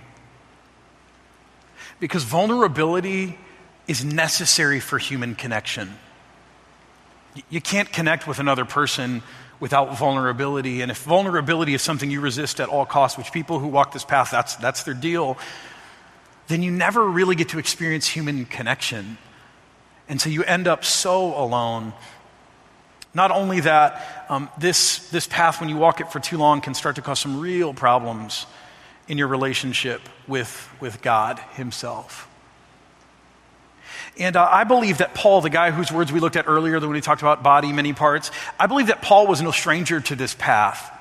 Because 1.99 2.23
vulnerability 2.23 3.37
is 3.87 4.03
necessary 4.03 4.79
for 4.79 4.97
human 4.97 5.35
connection. 5.35 5.95
You 7.49 7.61
can't 7.61 7.91
connect 7.91 8.27
with 8.27 8.39
another 8.39 8.65
person 8.65 9.21
without 9.61 9.97
vulnerability. 9.97 10.81
And 10.81 10.91
if 10.91 11.03
vulnerability 11.03 11.73
is 11.73 11.81
something 11.81 12.11
you 12.11 12.19
resist 12.19 12.59
at 12.59 12.67
all 12.67 12.85
costs, 12.85 13.17
which 13.17 13.31
people 13.31 13.59
who 13.59 13.67
walk 13.67 13.93
this 13.93 14.03
path, 14.03 14.29
that's, 14.31 14.55
that's 14.57 14.83
their 14.83 14.95
deal, 14.95 15.37
then 16.49 16.63
you 16.63 16.71
never 16.71 17.07
really 17.07 17.35
get 17.35 17.49
to 17.49 17.59
experience 17.59 18.07
human 18.07 18.45
connection. 18.45 19.17
And 20.09 20.19
so 20.19 20.29
you 20.29 20.43
end 20.43 20.67
up 20.67 20.83
so 20.83 21.39
alone. 21.41 21.93
Not 23.13 23.29
only 23.31 23.59
that, 23.61 24.25
um, 24.29 24.49
this, 24.57 25.09
this 25.11 25.27
path, 25.27 25.59
when 25.59 25.69
you 25.69 25.77
walk 25.77 26.01
it 26.01 26.11
for 26.11 26.19
too 26.19 26.37
long, 26.37 26.59
can 26.59 26.73
start 26.73 26.95
to 26.95 27.01
cause 27.01 27.19
some 27.19 27.39
real 27.39 27.73
problems 27.73 28.47
in 29.07 29.17
your 29.17 29.27
relationship 29.27 30.01
with, 30.27 30.69
with 30.79 31.01
God 31.01 31.37
Himself. 31.53 32.27
And 34.19 34.35
uh, 34.35 34.47
I 34.49 34.65
believe 34.65 34.97
that 34.99 35.13
Paul, 35.13 35.41
the 35.41 35.49
guy 35.49 35.71
whose 35.71 35.91
words 35.91 36.11
we 36.11 36.19
looked 36.19 36.35
at 36.35 36.47
earlier, 36.47 36.79
when 36.79 36.89
we 36.89 37.01
talked 37.01 37.21
about 37.21 37.43
body, 37.43 37.71
many 37.71 37.93
parts, 37.93 38.29
I 38.59 38.67
believe 38.67 38.87
that 38.87 39.01
Paul 39.01 39.27
was 39.27 39.41
no 39.41 39.51
stranger 39.51 40.01
to 40.01 40.15
this 40.15 40.35
path. 40.35 40.97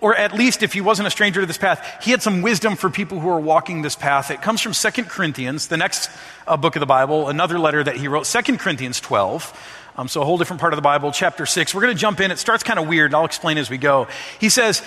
Or 0.00 0.16
at 0.16 0.34
least 0.34 0.62
if 0.62 0.72
he 0.72 0.80
wasn't 0.80 1.06
a 1.08 1.10
stranger 1.10 1.40
to 1.40 1.46
this 1.46 1.58
path, 1.58 2.02
he 2.02 2.10
had 2.10 2.22
some 2.22 2.42
wisdom 2.42 2.76
for 2.76 2.90
people 2.90 3.20
who 3.20 3.28
are 3.28 3.40
walking 3.40 3.82
this 3.82 3.96
path. 3.96 4.30
It 4.30 4.42
comes 4.42 4.60
from 4.60 4.74
Second 4.74 5.08
Corinthians, 5.08 5.68
the 5.68 5.76
next 5.76 6.10
uh, 6.46 6.56
book 6.56 6.76
of 6.76 6.80
the 6.80 6.86
Bible, 6.86 7.28
another 7.28 7.58
letter 7.58 7.82
that 7.82 7.96
he 7.96 8.08
wrote, 8.08 8.26
Second 8.26 8.58
Corinthians 8.58 9.00
12. 9.00 9.80
Um, 9.96 10.08
so 10.08 10.22
a 10.22 10.24
whole 10.24 10.38
different 10.38 10.60
part 10.60 10.72
of 10.72 10.76
the 10.76 10.82
Bible, 10.82 11.12
chapter 11.12 11.46
6. 11.46 11.74
We're 11.74 11.82
going 11.82 11.94
to 11.94 12.00
jump 12.00 12.20
in. 12.20 12.30
It 12.30 12.38
starts 12.38 12.64
kind 12.64 12.78
of 12.78 12.88
weird, 12.88 13.10
and 13.10 13.16
I'll 13.16 13.24
explain 13.24 13.58
as 13.58 13.70
we 13.70 13.78
go. 13.78 14.08
He 14.40 14.48
says, 14.48 14.82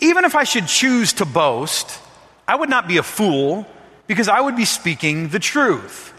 Even 0.00 0.24
if 0.24 0.34
I 0.34 0.44
should 0.44 0.66
choose 0.66 1.12
to 1.14 1.24
boast, 1.24 2.00
I 2.48 2.56
would 2.56 2.68
not 2.68 2.88
be 2.88 2.96
a 2.96 3.02
fool 3.02 3.66
because 4.06 4.28
I 4.28 4.40
would 4.40 4.56
be 4.56 4.64
speaking 4.64 5.28
the 5.28 5.38
truth. 5.38 6.13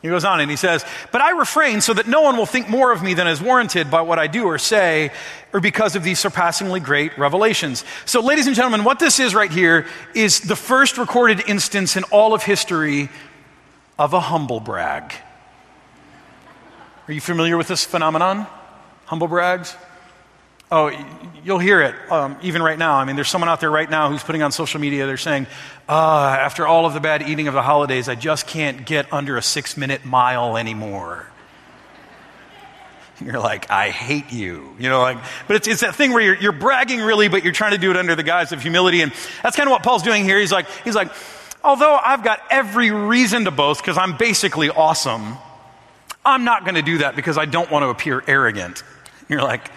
He 0.00 0.08
goes 0.08 0.24
on 0.24 0.40
and 0.40 0.48
he 0.48 0.56
says, 0.56 0.84
But 1.10 1.20
I 1.20 1.30
refrain 1.30 1.80
so 1.80 1.92
that 1.94 2.06
no 2.06 2.20
one 2.20 2.36
will 2.36 2.46
think 2.46 2.68
more 2.68 2.92
of 2.92 3.02
me 3.02 3.14
than 3.14 3.26
is 3.26 3.42
warranted 3.42 3.90
by 3.90 4.02
what 4.02 4.18
I 4.18 4.28
do 4.28 4.44
or 4.44 4.58
say, 4.58 5.10
or 5.52 5.60
because 5.60 5.96
of 5.96 6.04
these 6.04 6.20
surpassingly 6.20 6.78
great 6.78 7.18
revelations. 7.18 7.84
So, 8.04 8.20
ladies 8.20 8.46
and 8.46 8.54
gentlemen, 8.54 8.84
what 8.84 9.00
this 9.00 9.18
is 9.18 9.34
right 9.34 9.50
here 9.50 9.86
is 10.14 10.40
the 10.40 10.54
first 10.54 10.98
recorded 10.98 11.42
instance 11.48 11.96
in 11.96 12.04
all 12.04 12.32
of 12.32 12.44
history 12.44 13.08
of 13.98 14.12
a 14.14 14.20
humble 14.20 14.60
brag. 14.60 15.12
Are 17.08 17.12
you 17.12 17.20
familiar 17.20 17.56
with 17.56 17.66
this 17.66 17.84
phenomenon? 17.84 18.46
Humble 19.06 19.26
brags? 19.26 19.74
Oh, 20.70 20.92
you'll 21.44 21.58
hear 21.58 21.80
it 21.80 21.94
um, 22.12 22.36
even 22.42 22.62
right 22.62 22.78
now. 22.78 22.96
I 22.96 23.04
mean, 23.04 23.16
there's 23.16 23.28
someone 23.28 23.48
out 23.48 23.60
there 23.60 23.70
right 23.70 23.88
now 23.88 24.10
who's 24.10 24.22
putting 24.22 24.42
on 24.42 24.52
social 24.52 24.80
media, 24.80 25.06
they're 25.06 25.16
saying, 25.16 25.46
uh, 25.88 26.36
after 26.38 26.66
all 26.66 26.84
of 26.84 26.92
the 26.92 27.00
bad 27.00 27.22
eating 27.22 27.48
of 27.48 27.54
the 27.54 27.62
holidays, 27.62 28.08
I 28.08 28.14
just 28.14 28.46
can't 28.46 28.84
get 28.84 29.10
under 29.12 29.38
a 29.38 29.42
six 29.42 29.76
minute 29.76 30.04
mile 30.04 30.58
anymore. 30.58 31.26
You're 33.24 33.40
like, 33.40 33.70
I 33.70 33.90
hate 33.90 34.30
you. 34.30 34.76
You 34.78 34.90
know, 34.90 35.00
like, 35.00 35.18
but 35.46 35.56
it's, 35.56 35.68
it's 35.68 35.80
that 35.80 35.94
thing 35.94 36.12
where 36.12 36.22
you're, 36.22 36.36
you're 36.36 36.52
bragging 36.52 37.00
really, 37.00 37.28
but 37.28 37.42
you're 37.42 37.52
trying 37.52 37.72
to 37.72 37.78
do 37.78 37.90
it 37.90 37.96
under 37.96 38.14
the 38.14 38.22
guise 38.22 38.52
of 38.52 38.62
humility. 38.62 39.00
And 39.00 39.12
that's 39.42 39.56
kind 39.56 39.66
of 39.66 39.72
what 39.72 39.82
Paul's 39.82 40.02
doing 40.04 40.24
here. 40.24 40.38
He's 40.38 40.52
like, 40.52 40.66
he's 40.84 40.94
like, 40.94 41.10
although 41.64 41.96
I've 41.96 42.22
got 42.22 42.40
every 42.50 42.92
reason 42.92 43.46
to 43.46 43.50
boast 43.50 43.80
because 43.80 43.98
I'm 43.98 44.16
basically 44.16 44.70
awesome, 44.70 45.36
I'm 46.24 46.44
not 46.44 46.64
going 46.64 46.76
to 46.76 46.82
do 46.82 46.98
that 46.98 47.16
because 47.16 47.38
I 47.38 47.46
don't 47.46 47.70
want 47.70 47.82
to 47.84 47.88
appear 47.88 48.22
arrogant. 48.26 48.84
You're 49.28 49.42
like, 49.42 49.68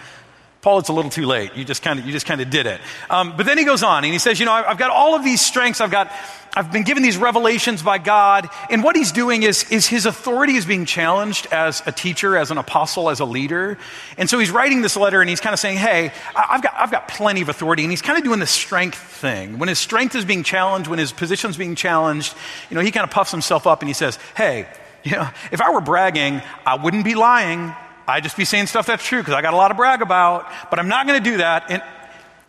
Paul, 0.62 0.78
it's 0.78 0.90
a 0.90 0.92
little 0.92 1.10
too 1.10 1.26
late. 1.26 1.56
You 1.56 1.64
just 1.64 1.82
kind 1.82 1.98
of, 1.98 2.06
you 2.06 2.12
just 2.12 2.24
kind 2.24 2.40
of 2.40 2.48
did 2.48 2.66
it. 2.66 2.80
Um, 3.10 3.36
but 3.36 3.46
then 3.46 3.58
he 3.58 3.64
goes 3.64 3.82
on 3.82 4.04
and 4.04 4.12
he 4.12 4.20
says, 4.20 4.38
you 4.38 4.46
know, 4.46 4.52
I've 4.52 4.78
got 4.78 4.90
all 4.90 5.16
of 5.16 5.24
these 5.24 5.40
strengths. 5.44 5.80
I've 5.80 5.90
got, 5.90 6.12
I've 6.54 6.70
been 6.70 6.84
given 6.84 7.02
these 7.02 7.16
revelations 7.16 7.82
by 7.82 7.98
God. 7.98 8.48
And 8.70 8.84
what 8.84 8.94
he's 8.94 9.10
doing 9.10 9.42
is, 9.42 9.68
is 9.72 9.88
his 9.88 10.06
authority 10.06 10.54
is 10.54 10.64
being 10.64 10.84
challenged 10.84 11.48
as 11.50 11.82
a 11.84 11.90
teacher, 11.90 12.36
as 12.36 12.52
an 12.52 12.58
apostle, 12.58 13.10
as 13.10 13.18
a 13.18 13.24
leader. 13.24 13.76
And 14.16 14.30
so 14.30 14.38
he's 14.38 14.52
writing 14.52 14.82
this 14.82 14.96
letter 14.96 15.20
and 15.20 15.28
he's 15.28 15.40
kind 15.40 15.52
of 15.52 15.58
saying, 15.58 15.78
hey, 15.78 16.12
I've 16.36 16.62
got, 16.62 16.74
I've 16.76 16.92
got 16.92 17.08
plenty 17.08 17.40
of 17.40 17.48
authority. 17.48 17.82
And 17.82 17.90
he's 17.90 18.02
kind 18.02 18.16
of 18.16 18.22
doing 18.22 18.38
the 18.38 18.46
strength 18.46 18.98
thing. 18.98 19.58
When 19.58 19.68
his 19.68 19.80
strength 19.80 20.14
is 20.14 20.24
being 20.24 20.44
challenged, 20.44 20.88
when 20.88 21.00
his 21.00 21.10
position's 21.10 21.56
being 21.56 21.74
challenged, 21.74 22.36
you 22.70 22.76
know, 22.76 22.82
he 22.82 22.92
kind 22.92 23.02
of 23.02 23.10
puffs 23.10 23.32
himself 23.32 23.66
up 23.66 23.80
and 23.80 23.88
he 23.88 23.94
says, 23.94 24.16
hey, 24.36 24.68
you 25.02 25.10
know, 25.10 25.28
if 25.50 25.60
I 25.60 25.72
were 25.72 25.80
bragging, 25.80 26.40
I 26.64 26.76
wouldn't 26.76 27.04
be 27.04 27.16
lying. 27.16 27.74
I'd 28.06 28.22
just 28.22 28.36
be 28.36 28.44
saying 28.44 28.66
stuff 28.66 28.86
that's 28.86 29.04
true 29.04 29.20
because 29.20 29.34
I 29.34 29.42
got 29.42 29.54
a 29.54 29.56
lot 29.56 29.68
to 29.68 29.74
brag 29.74 30.02
about, 30.02 30.50
but 30.70 30.78
I'm 30.78 30.88
not 30.88 31.06
going 31.06 31.22
to 31.22 31.30
do 31.30 31.36
that. 31.38 31.70
And, 31.70 31.82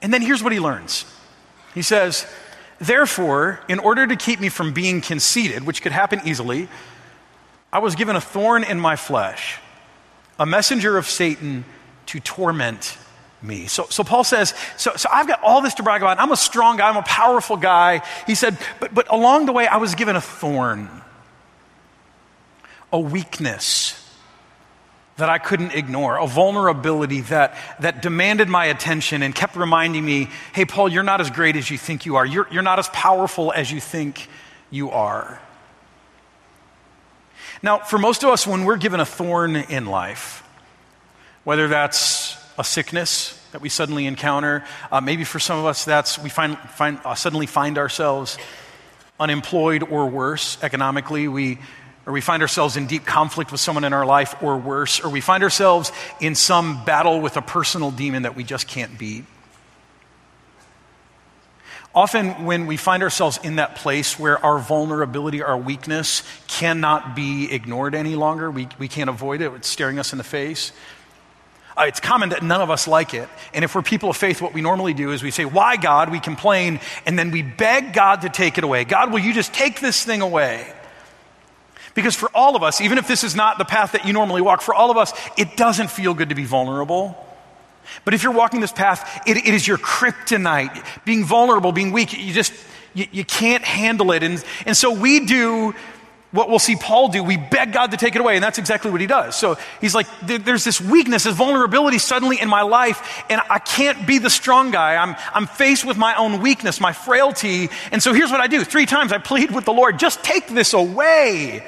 and 0.02 0.14
then 0.14 0.22
here's 0.22 0.44
what 0.44 0.52
he 0.52 0.60
learns 0.60 1.06
He 1.74 1.82
says, 1.82 2.26
Therefore, 2.80 3.62
in 3.70 3.80
order 3.80 4.06
to 4.08 4.16
keep 4.16 4.40
me 4.40 4.50
from 4.50 4.74
being 4.74 5.02
conceited, 5.02 5.64
which 5.64 5.82
could 5.82 5.92
happen 5.92 6.22
easily, 6.26 6.68
I 7.72 7.80
was 7.80 7.96
given 7.96 8.16
a 8.16 8.22
thorn 8.22 8.64
in 8.64 8.80
my 8.80 8.96
flesh, 8.96 9.60
a 10.40 10.46
messenger 10.46 10.98
of 10.98 11.08
Satan 11.08 11.66
to 12.08 12.20
torment 12.20 12.98
me. 13.42 13.68
So, 13.68 13.86
so 13.90 14.04
Paul 14.04 14.24
says, 14.24 14.54
so, 14.78 14.94
so 14.96 15.10
I've 15.12 15.28
got 15.28 15.42
all 15.44 15.62
this 15.62 15.76
to 15.76 15.84
brag 15.84 16.02
about. 16.02 16.20
I'm 16.20 16.32
a 16.32 16.38
strong 16.38 16.78
guy. 16.78 16.90
I'm 16.90 16.98
a 16.98 17.04
powerful 17.04 17.58
guy. 17.58 18.02
He 18.26 18.36
said, 18.36 18.58
but, 18.80 18.94
but 18.94 19.12
along 19.12 19.46
the 19.46 19.54
way, 19.54 19.68
I 19.68 19.78
was 19.78 19.96
given 19.96 20.16
a 20.16 20.22
thorn, 20.22 20.90
a 22.92 23.00
weakness 23.00 24.03
that 25.18 25.30
I 25.30 25.38
couldn't 25.38 25.74
ignore, 25.74 26.18
a 26.18 26.26
vulnerability 26.26 27.22
that, 27.22 27.56
that 27.80 28.02
demanded 28.02 28.50
my 28.50 28.66
attention 28.66 29.22
and 29.22 29.34
kept 29.34 29.56
reminding 29.56 30.04
me, 30.04 30.30
hey, 30.54 30.66
Paul, 30.66 30.90
you're 30.90 31.04
not 31.04 31.22
as 31.22 31.30
great 31.30 31.56
as 31.56 31.70
you 31.70 31.78
think 31.78 32.06
you 32.06 32.16
are. 32.16 32.26
You're, 32.26 32.48
you're 32.52 32.64
not 32.64 32.80
as 32.80 32.90
powerful 32.90 33.54
as 33.54 33.72
you 33.72 33.80
think 33.80 34.28
you 34.72 34.90
are. 34.90 35.40
Now, 37.62 37.78
for 37.78 38.00
most 38.00 38.24
of 38.24 38.30
us, 38.30 38.48
when 38.48 38.66
we're 38.66 38.78
given 38.78 39.00
a 39.00 39.06
thorn 39.06 39.56
in 39.56 39.86
life, 39.86 40.44
whether 41.44 41.68
that's 41.68 42.36
a 42.58 42.64
sickness 42.64 43.40
that 43.52 43.62
we 43.62 43.70
suddenly 43.70 44.08
encounter, 44.08 44.66
uh, 44.92 45.00
maybe 45.00 45.24
for 45.24 45.40
some 45.40 45.60
of 45.60 45.66
us, 45.66 45.86
that's 45.86 46.18
we 46.18 46.30
find, 46.30 46.58
find, 46.58 47.00
uh, 47.06 47.14
suddenly 47.14 47.46
find 47.46 47.78
ourselves 47.78 48.38
unemployed 49.20 49.84
or 49.84 50.10
worse 50.10 50.58
economically. 50.64 51.28
We, 51.28 51.60
or 52.06 52.14
we 52.14 52.22
find 52.22 52.42
ourselves 52.42 52.76
in 52.76 52.88
deep 52.88 53.06
conflict 53.06 53.52
with 53.52 53.62
someone 53.62 53.84
in 53.84 53.94
our 53.94 54.06
life 54.06 54.36
or 54.42 54.58
worse, 54.58 55.00
or 55.00 55.10
we 55.10 55.22
find 55.22 55.44
ourselves 55.44 55.92
in 56.20 56.36
some 56.36 56.84
battle 56.84 57.22
with 57.22 57.38
a 57.38 57.42
personal 57.42 57.92
demon 57.92 58.24
that 58.24 58.36
we 58.36 58.44
just 58.44 58.68
can't 58.68 58.98
beat. 58.98 59.26
Often, 61.96 62.46
when 62.46 62.66
we 62.66 62.76
find 62.76 63.04
ourselves 63.04 63.40
in 63.44 63.58
that 63.58 63.76
place 63.76 64.18
where 64.18 64.44
our 64.44 64.58
vulnerability, 64.58 65.44
our 65.44 65.58
weakness 65.58 66.24
cannot 66.48 67.16
be 67.16 67.52
ignored 67.52 67.94
any 67.94 68.16
longer, 68.16 68.50
we, 68.50 68.68
we 68.80 68.88
can't 68.88 69.12
avoid 69.12 69.42
it, 69.42 69.54
it's 69.54 69.68
staring 69.68 70.00
us 70.00 70.12
in 70.12 70.18
the 70.18 70.24
face. 70.24 70.72
Uh, 71.78 71.84
it's 71.84 72.00
common 72.00 72.30
that 72.30 72.44
none 72.44 72.62
of 72.62 72.70
us 72.70 72.88
like 72.88 73.14
it. 73.14 73.30
And 73.54 73.64
if 73.64 73.74
we're 73.74 73.82
people 73.82 74.10
of 74.10 74.18
faith, 74.18 74.42
what 74.42 74.54
we 74.54 74.62
normally 74.62 74.94
do 74.94 75.12
is 75.12 75.24
we 75.24 75.32
say, 75.32 75.46
Why, 75.46 75.76
God? 75.76 76.12
We 76.12 76.20
complain, 76.20 76.80
and 77.06 77.18
then 77.18 77.32
we 77.32 77.42
beg 77.44 77.94
God 77.94 78.22
to 78.22 78.30
take 78.30 78.58
it 78.58 78.64
away. 78.64 78.86
God, 78.86 79.12
will 79.12 79.20
you 79.20 79.34
just 79.34 79.54
take 79.54 79.80
this 79.80 80.04
thing 80.04 80.22
away? 80.22 80.72
Because 81.94 82.16
for 82.16 82.30
all 82.34 82.56
of 82.56 82.64
us, 82.64 82.82
even 82.82 82.98
if 82.98 83.08
this 83.08 83.24
is 83.24 83.36
not 83.36 83.58
the 83.58 83.66
path 83.66 83.92
that 83.92 84.06
you 84.06 84.14
normally 84.14 84.42
walk, 84.42 84.62
for 84.62 84.74
all 84.74 84.90
of 84.90 84.98
us, 84.98 85.14
it 85.38 85.56
doesn't 85.56 85.92
feel 85.92 86.14
good 86.14 86.30
to 86.30 86.36
be 86.36 86.46
vulnerable. 86.46 87.18
But 88.06 88.14
if 88.14 88.24
you're 88.24 88.34
walking 88.34 88.62
this 88.62 88.72
path, 88.72 89.24
it, 89.28 89.38
it 89.38 89.54
is 89.54 89.68
your 89.68 89.78
kryptonite. 89.78 90.84
Being 91.06 91.24
vulnerable, 91.26 91.72
being 91.72 91.92
weak, 91.92 92.18
you 92.18 92.34
just, 92.34 92.54
you, 92.94 93.06
you 93.12 93.26
can't 93.26 93.64
handle 93.64 94.12
it. 94.12 94.24
And, 94.24 94.44
and 94.66 94.76
so 94.76 94.92
we 94.92 95.26
do 95.26 95.76
what 96.32 96.50
we'll 96.50 96.60
see 96.60 96.76
Paul 96.76 97.10
do. 97.10 97.24
We 97.24 97.38
beg 97.38 97.74
God 97.74 97.92
to 97.92 97.98
take 97.98 98.16
it 98.16 98.20
away, 98.20 98.36
and 98.36 98.44
that's 98.44 98.58
exactly 98.58 98.90
what 98.90 99.00
he 99.00 99.06
does. 99.06 99.36
So 99.36 99.58
he's 99.80 99.94
like, 99.94 100.08
there's 100.24 100.64
this 100.64 100.82
weakness, 100.82 101.26
this 101.26 101.36
vulnerability 101.36 102.00
suddenly 102.00 102.42
in 102.42 102.50
my 102.50 102.64
life, 102.64 103.24
and 103.30 103.40
I 103.52 103.60
can't 103.60 104.08
be 104.08 104.18
the 104.18 104.32
strong 104.32 104.72
guy. 104.72 104.96
I'm, 104.96 105.16
I'm 105.32 105.46
faced 105.46 105.86
with 105.86 105.96
my 105.96 106.16
own 106.16 106.42
weakness, 106.42 106.80
my 106.80 106.92
frailty. 106.92 107.70
And 107.92 108.02
so 108.02 108.14
here's 108.14 108.32
what 108.32 108.42
I 108.42 108.48
do. 108.48 108.64
Three 108.64 108.88
times 108.88 109.12
I 109.12 109.20
plead 109.20 109.52
with 109.52 109.66
the 109.66 109.74
Lord, 109.74 110.00
just 110.00 110.24
take 110.24 110.48
this 110.48 110.74
away. 110.74 111.64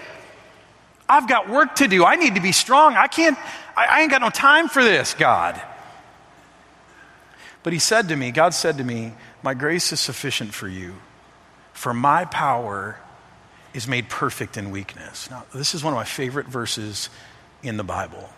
I've 1.07 1.27
got 1.27 1.49
work 1.49 1.75
to 1.75 1.87
do. 1.87 2.03
I 2.03 2.15
need 2.15 2.35
to 2.35 2.41
be 2.41 2.51
strong. 2.51 2.95
I 2.95 3.07
can't, 3.07 3.37
I, 3.75 3.85
I 3.85 4.01
ain't 4.01 4.11
got 4.11 4.21
no 4.21 4.29
time 4.29 4.67
for 4.67 4.83
this, 4.83 5.13
God. 5.13 5.61
But 7.63 7.73
he 7.73 7.79
said 7.79 8.09
to 8.09 8.15
me, 8.15 8.31
God 8.31 8.53
said 8.53 8.77
to 8.77 8.83
me, 8.83 9.13
My 9.43 9.53
grace 9.53 9.91
is 9.91 9.99
sufficient 9.99 10.53
for 10.53 10.67
you, 10.67 10.95
for 11.73 11.93
my 11.93 12.25
power 12.25 12.99
is 13.73 13.87
made 13.87 14.09
perfect 14.09 14.57
in 14.57 14.71
weakness. 14.71 15.29
Now, 15.29 15.45
this 15.53 15.75
is 15.75 15.83
one 15.83 15.93
of 15.93 15.97
my 15.97 16.05
favorite 16.05 16.47
verses 16.47 17.09
in 17.61 17.77
the 17.77 17.83
Bible. 17.83 18.29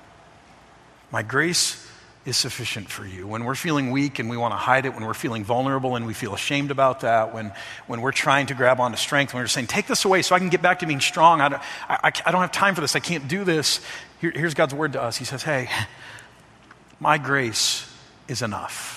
My 1.11 1.23
grace 1.23 1.86
is 2.27 2.35
sufficient 2.35 2.89
for 2.89 3.05
you. 3.05 3.25
When 3.25 3.45
we're 3.45 3.55
feeling 3.55 3.89
weak 3.89 4.19
and 4.19 4.29
we 4.29 4.35
want 4.35 4.51
to 4.51 4.57
hide 4.57 4.85
it, 4.85 4.93
when 4.93 5.05
we're 5.05 5.13
feeling 5.13 5.45
vulnerable 5.45 5.95
and 5.95 6.05
we 6.05 6.13
feel 6.13 6.35
ashamed 6.35 6.71
about 6.71 6.99
that, 6.99 7.33
when, 7.33 7.53
when 7.87 8.01
we're 8.01 8.11
trying 8.11 8.47
to 8.47 8.53
grab 8.53 8.81
onto 8.81 8.97
strength, 8.97 9.33
when 9.33 9.41
we're 9.41 9.47
saying, 9.47 9.67
take 9.67 9.87
this 9.87 10.03
away 10.03 10.21
so 10.21 10.35
I 10.35 10.39
can 10.39 10.49
get 10.49 10.61
back 10.61 10.79
to 10.79 10.85
being 10.85 10.99
strong, 10.99 11.39
I 11.39 11.47
don't, 11.47 11.61
I, 11.87 12.11
I 12.25 12.31
don't 12.31 12.41
have 12.41 12.51
time 12.51 12.75
for 12.75 12.81
this, 12.81 12.97
I 12.97 12.99
can't 12.99 13.29
do 13.29 13.45
this. 13.45 13.79
Here, 14.19 14.31
here's 14.35 14.53
God's 14.53 14.73
word 14.73 14.93
to 14.93 15.01
us 15.01 15.15
He 15.15 15.23
says, 15.23 15.41
hey, 15.41 15.69
my 16.99 17.17
grace 17.17 17.89
is 18.27 18.41
enough. 18.41 18.96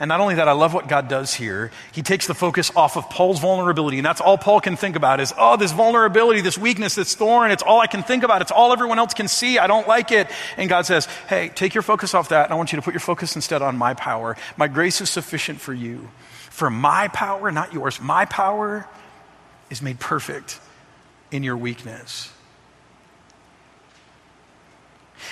And 0.00 0.08
not 0.08 0.20
only 0.20 0.34
that, 0.34 0.48
I 0.48 0.52
love 0.52 0.74
what 0.74 0.88
God 0.88 1.08
does 1.08 1.34
here. 1.34 1.70
He 1.92 2.02
takes 2.02 2.26
the 2.26 2.34
focus 2.34 2.72
off 2.74 2.96
of 2.96 3.08
Paul's 3.10 3.38
vulnerability, 3.38 3.98
and 3.98 4.04
that's 4.04 4.20
all 4.20 4.36
Paul 4.36 4.60
can 4.60 4.76
think 4.76 4.96
about 4.96 5.20
is, 5.20 5.32
oh, 5.38 5.56
this 5.56 5.72
vulnerability, 5.72 6.40
this 6.40 6.58
weakness, 6.58 6.96
this 6.96 7.14
thorn, 7.14 7.50
it's 7.50 7.62
all 7.62 7.80
I 7.80 7.86
can 7.86 8.02
think 8.02 8.24
about. 8.24 8.42
It's 8.42 8.50
all 8.50 8.72
everyone 8.72 8.98
else 8.98 9.14
can 9.14 9.28
see. 9.28 9.58
I 9.58 9.66
don't 9.66 9.86
like 9.86 10.10
it. 10.10 10.28
And 10.56 10.68
God 10.68 10.86
says, 10.86 11.06
hey, 11.28 11.48
take 11.48 11.74
your 11.74 11.82
focus 11.82 12.12
off 12.14 12.30
that, 12.30 12.46
and 12.46 12.52
I 12.52 12.56
want 12.56 12.72
you 12.72 12.76
to 12.76 12.82
put 12.82 12.94
your 12.94 13.00
focus 13.00 13.36
instead 13.36 13.62
on 13.62 13.78
my 13.78 13.94
power. 13.94 14.36
My 14.56 14.66
grace 14.68 15.00
is 15.00 15.10
sufficient 15.10 15.60
for 15.60 15.72
you. 15.72 16.10
For 16.50 16.70
my 16.70 17.08
power, 17.08 17.50
not 17.50 17.72
yours, 17.72 18.00
my 18.00 18.24
power 18.24 18.88
is 19.70 19.82
made 19.82 20.00
perfect 20.00 20.60
in 21.30 21.42
your 21.42 21.56
weakness. 21.56 22.32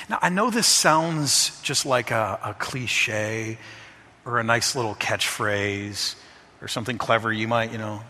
Now, 0.08 0.18
I 0.22 0.30
know 0.30 0.50
this 0.50 0.66
sounds 0.66 1.60
just 1.62 1.86
like 1.86 2.10
a, 2.10 2.38
a 2.42 2.54
cliche 2.54 3.58
or 4.24 4.38
a 4.38 4.44
nice 4.44 4.74
little 4.76 4.94
catchphrase 4.94 6.14
or 6.60 6.68
something 6.68 6.98
clever 6.98 7.32
you 7.32 7.48
might, 7.48 7.72
you 7.72 7.78
know, 7.78 8.02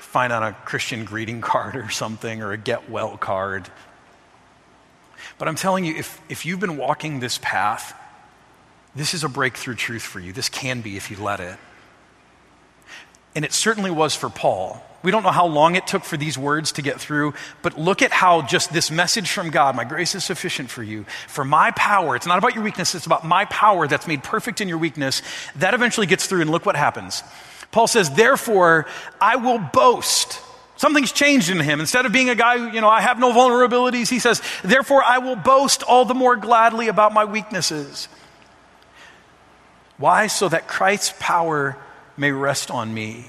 find 0.00 0.32
on 0.32 0.42
a 0.42 0.52
Christian 0.52 1.04
greeting 1.04 1.40
card 1.40 1.76
or 1.76 1.90
something 1.90 2.42
or 2.42 2.52
a 2.52 2.56
get 2.56 2.90
well 2.90 3.16
card. 3.16 3.68
But 5.38 5.48
I'm 5.48 5.56
telling 5.56 5.84
you, 5.84 5.96
if, 5.96 6.20
if 6.28 6.46
you've 6.46 6.60
been 6.60 6.76
walking 6.76 7.20
this 7.20 7.38
path, 7.38 7.98
this 8.94 9.14
is 9.14 9.24
a 9.24 9.28
breakthrough 9.28 9.74
truth 9.74 10.02
for 10.02 10.20
you. 10.20 10.32
This 10.32 10.48
can 10.48 10.80
be 10.80 10.96
if 10.96 11.10
you 11.10 11.16
let 11.16 11.40
it. 11.40 11.58
And 13.34 13.44
it 13.44 13.52
certainly 13.52 13.90
was 13.90 14.14
for 14.14 14.28
Paul. 14.28 14.80
We 15.04 15.10
don't 15.10 15.22
know 15.22 15.30
how 15.30 15.46
long 15.46 15.76
it 15.76 15.86
took 15.86 16.02
for 16.02 16.16
these 16.16 16.38
words 16.38 16.72
to 16.72 16.82
get 16.82 16.98
through, 16.98 17.34
but 17.60 17.78
look 17.78 18.00
at 18.00 18.10
how 18.10 18.40
just 18.40 18.72
this 18.72 18.90
message 18.90 19.30
from 19.30 19.50
God, 19.50 19.76
my 19.76 19.84
grace 19.84 20.14
is 20.14 20.24
sufficient 20.24 20.70
for 20.70 20.82
you, 20.82 21.04
for 21.28 21.44
my 21.44 21.72
power, 21.72 22.16
it's 22.16 22.26
not 22.26 22.38
about 22.38 22.54
your 22.54 22.64
weakness, 22.64 22.94
it's 22.94 23.04
about 23.04 23.22
my 23.22 23.44
power 23.44 23.86
that's 23.86 24.06
made 24.06 24.24
perfect 24.24 24.62
in 24.62 24.68
your 24.68 24.78
weakness. 24.78 25.20
That 25.56 25.74
eventually 25.74 26.06
gets 26.06 26.26
through, 26.26 26.40
and 26.40 26.48
look 26.48 26.64
what 26.64 26.74
happens. 26.74 27.22
Paul 27.70 27.86
says, 27.86 28.10
Therefore, 28.10 28.86
I 29.20 29.36
will 29.36 29.58
boast. 29.58 30.40
Something's 30.76 31.12
changed 31.12 31.50
in 31.50 31.60
him. 31.60 31.80
Instead 31.80 32.06
of 32.06 32.12
being 32.12 32.30
a 32.30 32.34
guy 32.34 32.56
who, 32.56 32.70
you 32.70 32.80
know, 32.80 32.88
I 32.88 33.02
have 33.02 33.18
no 33.18 33.30
vulnerabilities, 33.32 34.08
he 34.08 34.18
says, 34.18 34.40
Therefore, 34.62 35.02
I 35.04 35.18
will 35.18 35.36
boast 35.36 35.82
all 35.82 36.06
the 36.06 36.14
more 36.14 36.34
gladly 36.34 36.88
about 36.88 37.12
my 37.12 37.26
weaknesses. 37.26 38.08
Why? 39.98 40.28
So 40.28 40.48
that 40.48 40.66
Christ's 40.66 41.12
power 41.20 41.76
may 42.16 42.32
rest 42.32 42.70
on 42.70 42.94
me. 42.94 43.26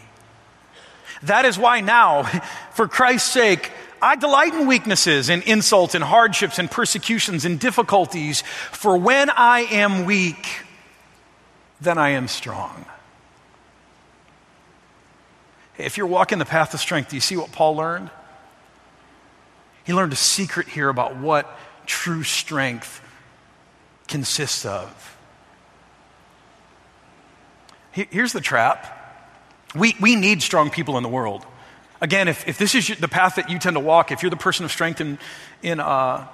That 1.25 1.45
is 1.45 1.57
why 1.57 1.81
now, 1.81 2.23
for 2.73 2.87
Christ's 2.87 3.31
sake, 3.31 3.71
I 4.01 4.15
delight 4.15 4.53
in 4.53 4.67
weaknesses 4.67 5.29
and 5.29 5.41
insults 5.43 5.95
and 5.95 6.03
hardships 6.03 6.59
and 6.59 6.69
persecutions 6.69 7.45
and 7.45 7.59
difficulties, 7.59 8.41
for 8.71 8.97
when 8.97 9.29
I 9.29 9.61
am 9.61 10.05
weak, 10.05 10.61
then 11.81 11.97
I 11.97 12.09
am 12.09 12.27
strong. 12.27 12.85
If 15.77 15.97
you're 15.97 16.07
walking 16.07 16.37
the 16.39 16.45
path 16.45 16.73
of 16.73 16.79
strength, 16.79 17.09
do 17.09 17.17
you 17.17 17.21
see 17.21 17.35
what 17.35 17.51
Paul 17.51 17.75
learned? 17.75 18.09
He 19.83 19.93
learned 19.93 20.13
a 20.13 20.17
secret 20.17 20.67
here 20.67 20.89
about 20.89 21.17
what 21.17 21.49
true 21.85 22.23
strength 22.23 23.01
consists 24.07 24.65
of. 24.65 25.17
Here's 27.91 28.33
the 28.33 28.41
trap 28.41 29.04
we, 29.75 29.95
we 29.99 30.15
need 30.15 30.41
strong 30.41 30.69
people 30.69 30.97
in 30.97 31.03
the 31.03 31.09
world. 31.09 31.45
Again, 32.01 32.27
if, 32.27 32.47
if 32.47 32.57
this 32.57 32.75
is 32.75 32.87
the 32.99 33.07
path 33.07 33.35
that 33.35 33.49
you 33.49 33.59
tend 33.59 33.75
to 33.75 33.79
walk, 33.79 34.11
if 34.11 34.21
you're 34.21 34.29
the 34.29 34.35
person 34.35 34.65
of 34.65 34.71
strength 34.71 35.01
in, 35.01 35.17
in, 35.61 35.79
uh, 35.79 36.27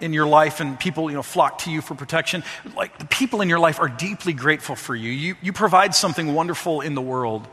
in 0.00 0.12
your 0.12 0.26
life 0.26 0.60
and 0.60 0.78
people 0.78 1.10
you 1.10 1.16
know, 1.16 1.22
flock 1.22 1.58
to 1.58 1.70
you 1.70 1.80
for 1.80 1.94
protection, 1.94 2.42
like 2.76 2.98
the 2.98 3.06
people 3.06 3.40
in 3.40 3.48
your 3.48 3.58
life 3.58 3.80
are 3.80 3.88
deeply 3.88 4.32
grateful 4.32 4.76
for 4.76 4.94
you. 4.94 5.10
You, 5.10 5.36
you 5.42 5.52
provide 5.52 5.94
something 5.94 6.34
wonderful 6.34 6.80
in 6.80 6.94
the 6.94 7.02
world. 7.02 7.46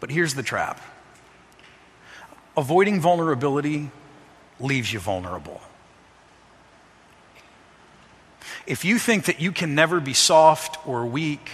But 0.00 0.10
here's 0.10 0.34
the 0.34 0.42
trap 0.42 0.80
avoiding 2.56 3.00
vulnerability 3.00 3.90
leaves 4.58 4.92
you 4.92 4.98
vulnerable. 4.98 5.60
If 8.66 8.84
you 8.84 8.98
think 8.98 9.26
that 9.26 9.40
you 9.40 9.52
can 9.52 9.74
never 9.74 10.00
be 10.00 10.12
soft 10.12 10.86
or 10.86 11.06
weak 11.06 11.52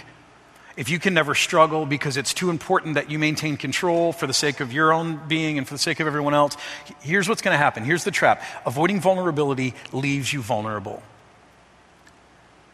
if 0.77 0.89
you 0.89 0.99
can 0.99 1.13
never 1.13 1.35
struggle 1.35 1.85
because 1.85 2.17
it's 2.17 2.33
too 2.33 2.49
important 2.49 2.95
that 2.95 3.09
you 3.09 3.17
maintain 3.17 3.55
control 3.55 4.11
for 4.11 4.27
the 4.27 4.33
sake 4.33 4.59
of 4.59 4.73
your 4.73 4.91
own 4.91 5.19
being 5.27 5.57
and 5.57 5.67
for 5.67 5.73
the 5.73 5.79
sake 5.79 5.99
of 5.99 6.07
everyone 6.07 6.33
else, 6.33 6.57
here's 7.01 7.29
what's 7.29 7.41
going 7.41 7.53
to 7.53 7.57
happen. 7.57 7.83
Here's 7.83 8.03
the 8.03 8.11
trap 8.11 8.43
avoiding 8.65 8.99
vulnerability 8.99 9.73
leaves 9.93 10.31
you 10.31 10.41
vulnerable. 10.41 11.01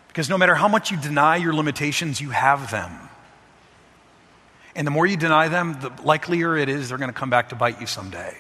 Because 0.07 0.29
no 0.29 0.37
matter 0.37 0.55
how 0.55 0.67
much 0.67 0.91
you 0.91 0.97
deny 0.97 1.37
your 1.37 1.53
limitations, 1.53 2.19
you 2.19 2.31
have 2.31 2.71
them. 2.71 2.91
And 4.75 4.87
the 4.87 4.91
more 4.91 5.05
you 5.05 5.17
deny 5.17 5.47
them, 5.47 5.79
the 5.79 5.91
likelier 6.03 6.57
it 6.57 6.69
is 6.69 6.89
they're 6.89 6.97
going 6.97 7.09
to 7.09 7.17
come 7.17 7.29
back 7.29 7.49
to 7.49 7.55
bite 7.55 7.79
you 7.79 7.87
someday. 7.87 8.37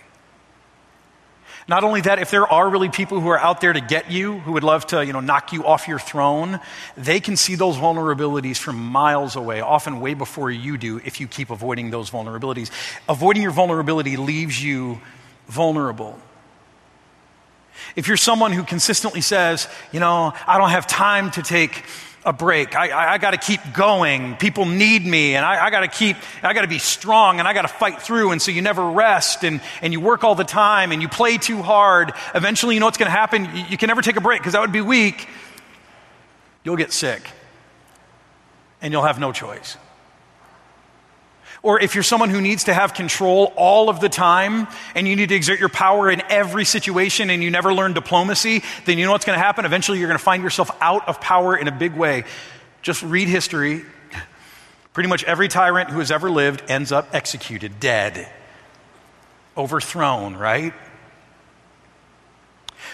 Not 1.67 1.83
only 1.83 2.01
that, 2.01 2.19
if 2.19 2.31
there 2.31 2.47
are 2.47 2.69
really 2.69 2.89
people 2.89 3.19
who 3.19 3.29
are 3.29 3.39
out 3.39 3.61
there 3.61 3.71
to 3.71 3.81
get 3.81 4.11
you, 4.11 4.39
who 4.39 4.53
would 4.53 4.63
love 4.63 4.87
to, 4.87 5.05
you 5.05 5.13
know, 5.13 5.19
knock 5.19 5.53
you 5.53 5.65
off 5.65 5.87
your 5.87 5.99
throne, 5.99 6.59
they 6.97 7.19
can 7.19 7.37
see 7.37 7.55
those 7.55 7.77
vulnerabilities 7.77 8.57
from 8.57 8.77
miles 8.77 9.35
away, 9.35 9.61
often 9.61 9.99
way 9.99 10.13
before 10.13 10.49
you 10.49 10.77
do, 10.77 10.97
if 11.05 11.19
you 11.19 11.27
keep 11.27 11.49
avoiding 11.49 11.91
those 11.91 12.09
vulnerabilities. 12.09 12.71
Avoiding 13.07 13.43
your 13.43 13.51
vulnerability 13.51 14.17
leaves 14.17 14.61
you 14.61 14.99
vulnerable. 15.47 16.19
If 17.95 18.07
you're 18.07 18.17
someone 18.17 18.51
who 18.51 18.63
consistently 18.63 19.21
says, 19.21 19.67
you 19.91 19.99
know, 19.99 20.33
I 20.47 20.57
don't 20.57 20.69
have 20.69 20.87
time 20.87 21.31
to 21.31 21.41
take 21.41 21.83
a 22.23 22.33
break. 22.33 22.75
I, 22.75 22.89
I, 22.89 23.13
I 23.13 23.17
got 23.17 23.31
to 23.31 23.37
keep 23.37 23.61
going. 23.73 24.35
People 24.35 24.65
need 24.65 25.05
me, 25.05 25.35
and 25.35 25.45
I, 25.45 25.65
I 25.65 25.69
got 25.69 25.81
to 25.81 25.87
keep, 25.87 26.17
I 26.43 26.53
got 26.53 26.61
to 26.61 26.67
be 26.67 26.79
strong, 26.79 27.39
and 27.39 27.47
I 27.47 27.53
got 27.53 27.63
to 27.63 27.67
fight 27.67 28.01
through. 28.01 28.31
And 28.31 28.41
so 28.41 28.51
you 28.51 28.61
never 28.61 28.91
rest, 28.91 29.43
and, 29.43 29.61
and 29.81 29.91
you 29.93 29.99
work 29.99 30.23
all 30.23 30.35
the 30.35 30.43
time, 30.43 30.91
and 30.91 31.01
you 31.01 31.09
play 31.09 31.37
too 31.37 31.61
hard. 31.61 32.13
Eventually, 32.35 32.75
you 32.75 32.79
know 32.79 32.85
what's 32.85 32.97
going 32.97 33.11
to 33.11 33.17
happen? 33.17 33.45
You, 33.55 33.65
you 33.69 33.77
can 33.77 33.87
never 33.87 34.01
take 34.01 34.17
a 34.17 34.21
break 34.21 34.39
because 34.39 34.53
that 34.53 34.61
would 34.61 34.71
be 34.71 34.81
weak. 34.81 35.27
You'll 36.63 36.77
get 36.77 36.93
sick, 36.93 37.23
and 38.81 38.93
you'll 38.93 39.03
have 39.03 39.19
no 39.19 39.31
choice. 39.31 39.77
Or 41.63 41.79
if 41.79 41.93
you're 41.93 42.03
someone 42.03 42.31
who 42.31 42.41
needs 42.41 42.63
to 42.63 42.73
have 42.73 42.95
control 42.95 43.53
all 43.55 43.89
of 43.89 43.99
the 43.99 44.09
time 44.09 44.67
and 44.95 45.07
you 45.07 45.15
need 45.15 45.29
to 45.29 45.35
exert 45.35 45.59
your 45.59 45.69
power 45.69 46.09
in 46.09 46.23
every 46.27 46.65
situation 46.65 47.29
and 47.29 47.43
you 47.43 47.51
never 47.51 47.71
learn 47.71 47.93
diplomacy, 47.93 48.63
then 48.85 48.97
you 48.97 49.05
know 49.05 49.11
what's 49.11 49.25
going 49.25 49.37
to 49.37 49.43
happen? 49.43 49.63
Eventually, 49.65 49.99
you're 49.99 50.07
going 50.07 50.17
to 50.17 50.23
find 50.23 50.41
yourself 50.41 50.71
out 50.81 51.07
of 51.07 51.21
power 51.21 51.55
in 51.55 51.67
a 51.67 51.71
big 51.71 51.95
way. 51.95 52.23
Just 52.81 53.03
read 53.03 53.27
history. 53.27 53.83
Pretty 54.93 55.07
much 55.07 55.23
every 55.23 55.47
tyrant 55.47 55.91
who 55.91 55.99
has 55.99 56.09
ever 56.09 56.31
lived 56.31 56.63
ends 56.67 56.91
up 56.91 57.13
executed, 57.13 57.79
dead, 57.79 58.27
overthrown, 59.55 60.35
right? 60.35 60.73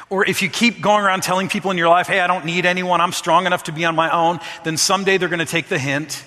Or 0.10 0.25
if 0.25 0.41
you 0.41 0.49
keep 0.49 0.82
going 0.82 1.03
around 1.03 1.23
telling 1.23 1.47
people 1.47 1.71
in 1.71 1.77
your 1.77 1.89
life, 1.89 2.08
hey, 2.08 2.19
I 2.19 2.27
don't 2.27 2.45
need 2.45 2.65
anyone, 2.65 2.99
I'm 3.01 3.13
strong 3.13 3.45
enough 3.45 3.63
to 3.63 3.71
be 3.71 3.86
on 3.86 3.95
my 3.95 4.10
own, 4.10 4.39
then 4.63 4.77
someday 4.77 5.17
they're 5.17 5.30
going 5.30 5.39
to 5.39 5.45
take 5.45 5.69
the 5.69 5.80
hint 5.80 6.23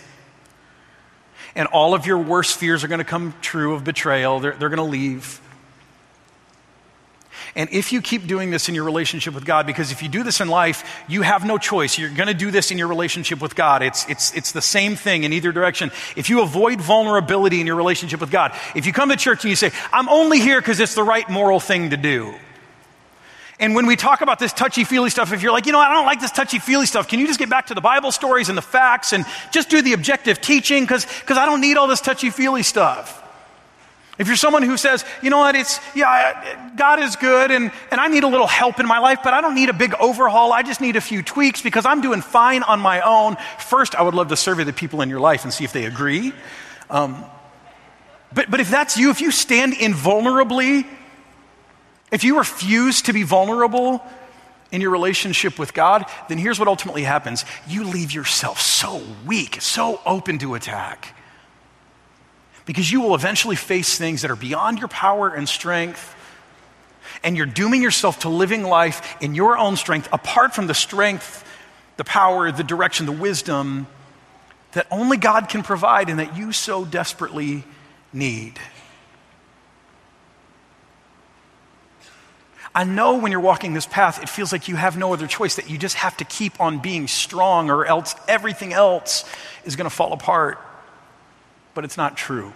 and 1.61 1.69
all 1.69 1.93
of 1.93 2.07
your 2.07 2.17
worst 2.17 2.57
fears 2.57 2.85
are 2.85 2.89
going 2.89 3.01
to 3.01 3.05
come 3.05 3.35
true 3.43 3.75
of 3.75 3.85
betrayal. 3.85 4.41
They're, 4.41 4.53
they're 4.53 4.71
going 4.71 4.79
to 4.79 4.83
leave. 4.83 5.43
And 7.55 7.69
if 7.71 7.93
you 7.93 8.01
keep 8.01 8.27
doing 8.27 8.51
this 8.51 8.71
in 8.71 8.75
your 8.75 8.85
relationship 8.85 9.35
with 9.35 9.45
God, 9.45 9.67
because 9.67 9.93
if 9.93 10.03
you 10.03 10.09
do 10.09 10.23
this 10.23 10.41
in 10.41 10.49
life, 10.49 11.03
you 11.07 11.21
have 11.21 11.45
no 11.45 11.59
choice. 11.59 11.99
You're 11.99 12.09
going 12.09 12.29
to 12.29 12.35
do 12.35 12.51
this 12.51 12.71
in 12.71 12.79
your 12.79 12.89
relationship 12.89 13.43
with 13.43 13.55
God. 13.57 13.83
It's, 13.83 14.09
it's, 14.09 14.35
it's 14.35 14.53
the 14.53 14.63
same 14.63 14.97
thing 14.97 15.25
in 15.25 15.35
either 15.35 15.53
direction. 15.53 15.91
If 16.17 16.31
you 16.31 16.41
avoid 16.41 16.81
vulnerability 16.81 17.61
in 17.61 17.67
your 17.67 17.77
relationship 17.77 18.21
with 18.23 18.31
God, 18.31 18.59
if 18.75 18.87
you 18.87 18.95
come 18.95 19.11
to 19.11 19.17
church 19.17 19.45
and 19.45 19.51
you 19.51 19.57
say, 19.57 19.71
I'm 19.93 20.09
only 20.09 20.41
here 20.41 20.63
because 20.63 20.81
it's 20.81 20.95
the 20.95 21.03
right 21.03 21.29
moral 21.29 21.61
thing 21.61 21.91
to 21.91 21.99
do, 21.99 22.35
and 23.61 23.75
when 23.75 23.87
we 23.87 23.95
talk 23.95 24.23
about 24.23 24.39
this 24.39 24.55
touchy 24.55 24.85
feely 24.85 25.11
stuff, 25.11 25.33
if 25.35 25.43
you're 25.43 25.53
like, 25.53 25.67
you 25.67 25.73
know, 25.73 25.79
I 25.79 25.93
don't 25.93 26.07
like 26.07 26.19
this 26.19 26.31
touchy 26.31 26.59
feely 26.59 26.87
stuff, 26.87 27.07
can 27.07 27.21
you 27.21 27.27
just 27.27 27.39
get 27.39 27.51
back 27.51 27.67
to 27.67 27.75
the 27.75 27.83
Bible 27.83 28.11
stories 28.11 28.49
and 28.49 28.57
the 28.57 28.63
facts 28.63 29.13
and 29.13 29.27
just 29.53 29.69
do 29.69 29.83
the 29.83 29.93
objective 29.93 30.41
teaching? 30.41 30.85
Because 30.85 31.07
I 31.29 31.45
don't 31.45 31.61
need 31.61 31.77
all 31.77 31.87
this 31.87 32.01
touchy 32.01 32.31
feely 32.31 32.63
stuff. 32.63 33.19
If 34.19 34.27
you're 34.27 34.37
someone 34.37 34.63
who 34.63 34.77
says, 34.77 35.05
you 35.23 35.31
know 35.31 35.39
what, 35.39 35.55
it's, 35.55 35.79
yeah, 35.95 36.73
God 36.77 37.01
is 37.01 37.17
good 37.17 37.51
and, 37.51 37.71
and 37.91 38.01
I 38.01 38.09
need 38.09 38.23
a 38.23 38.29
little 38.29 38.47
help 38.47 38.81
in 38.81 38.87
my 38.87 38.99
life, 38.99 39.21
but 39.23 39.35
I 39.35 39.41
don't 39.41 39.55
need 39.55 39.69
a 39.69 39.75
big 39.75 39.95
overhaul. 39.95 40.53
I 40.53 40.63
just 40.63 40.81
need 40.81 40.97
a 40.97 41.01
few 41.01 41.23
tweaks 41.23 41.63
because 41.63 41.87
I'm 41.87 42.01
doing 42.01 42.23
fine 42.23 42.63
on 42.63 42.81
my 42.81 43.01
own. 43.03 43.37
First, 43.59 43.95
I 43.95 44.03
would 44.03 44.15
love 44.15 44.29
to 44.29 44.37
survey 44.37 44.65
the 44.65 44.73
people 44.73 45.03
in 45.03 45.09
your 45.11 45.21
life 45.21 45.45
and 45.45 45.53
see 45.53 45.65
if 45.65 45.73
they 45.73 45.85
agree. 45.85 46.33
Um, 46.89 47.25
but, 48.33 48.51
but 48.51 48.61
if 48.61 48.71
that's 48.71 48.97
you, 48.97 49.11
if 49.11 49.21
you 49.21 49.31
stand 49.31 49.75
invulnerably 49.75 50.87
if 52.11 52.25
you 52.25 52.39
refuse 52.39 53.03
to 53.03 53.13
be 53.13 53.23
vulnerable 53.23 54.05
in 54.73 54.81
your 54.81 54.91
relationship 54.91 55.59
with 55.59 55.75
God, 55.75 56.05
then 56.29 56.39
here's 56.39 56.59
what 56.59 56.69
ultimately 56.69 57.03
happens 57.03 57.45
you 57.67 57.85
leave 57.85 58.13
yourself 58.13 58.61
so 58.61 59.03
weak, 59.27 59.61
so 59.61 60.01
open 60.07 60.39
to 60.39 60.55
attack. 60.55 61.15
Because 62.67 62.91
you 62.91 63.01
will 63.01 63.15
eventually 63.15 63.57
face 63.57 63.99
things 63.99 64.23
that 64.23 64.31
are 64.31 64.37
beyond 64.37 64.79
your 64.79 64.89
power 64.89 65.29
and 65.29 65.49
strength, 65.49 66.15
and 67.25 67.37
you're 67.37 67.47
dooming 67.47 67.83
yourself 67.83 68.21
to 68.21 68.29
living 68.29 68.63
life 68.63 69.17
in 69.21 69.35
your 69.35 69.59
own 69.59 69.77
strength, 69.77 70.09
apart 70.13 70.55
from 70.55 70.67
the 70.67 70.75
strength, 70.75 71.45
the 71.97 72.05
power, 72.05 72.53
the 72.53 72.65
direction, 72.65 73.07
the 73.07 73.13
wisdom 73.13 73.87
that 74.73 74.87
only 74.91 75.17
God 75.17 75.49
can 75.49 75.63
provide 75.63 76.09
and 76.09 76.19
that 76.19 76.37
you 76.37 76.53
so 76.53 76.85
desperately 76.85 77.65
need. 78.13 78.59
I 82.75 82.85
know 82.85 83.19
when 83.19 83.33
you're 83.33 83.41
walking 83.41 83.75
this 83.75 83.87
path, 83.87 84.23
it 84.23 84.29
feels 84.29 84.53
like 84.53 84.69
you 84.69 84.77
have 84.77 84.97
no 84.97 85.13
other 85.13 85.27
choice, 85.27 85.57
that 85.57 85.69
you 85.69 85.77
just 85.77 85.97
have 85.97 86.17
to 86.19 86.25
keep 86.25 86.61
on 86.61 86.79
being 86.79 87.09
strong, 87.09 87.69
or 87.69 87.85
else 87.85 88.15
everything 88.29 88.73
else 88.73 89.25
is 89.65 89.75
going 89.75 89.89
to 89.89 89.95
fall 89.95 90.13
apart. 90.13 90.61
But 91.75 91.85
it's 91.85 91.97
not 91.97 92.17
true, 92.17 92.53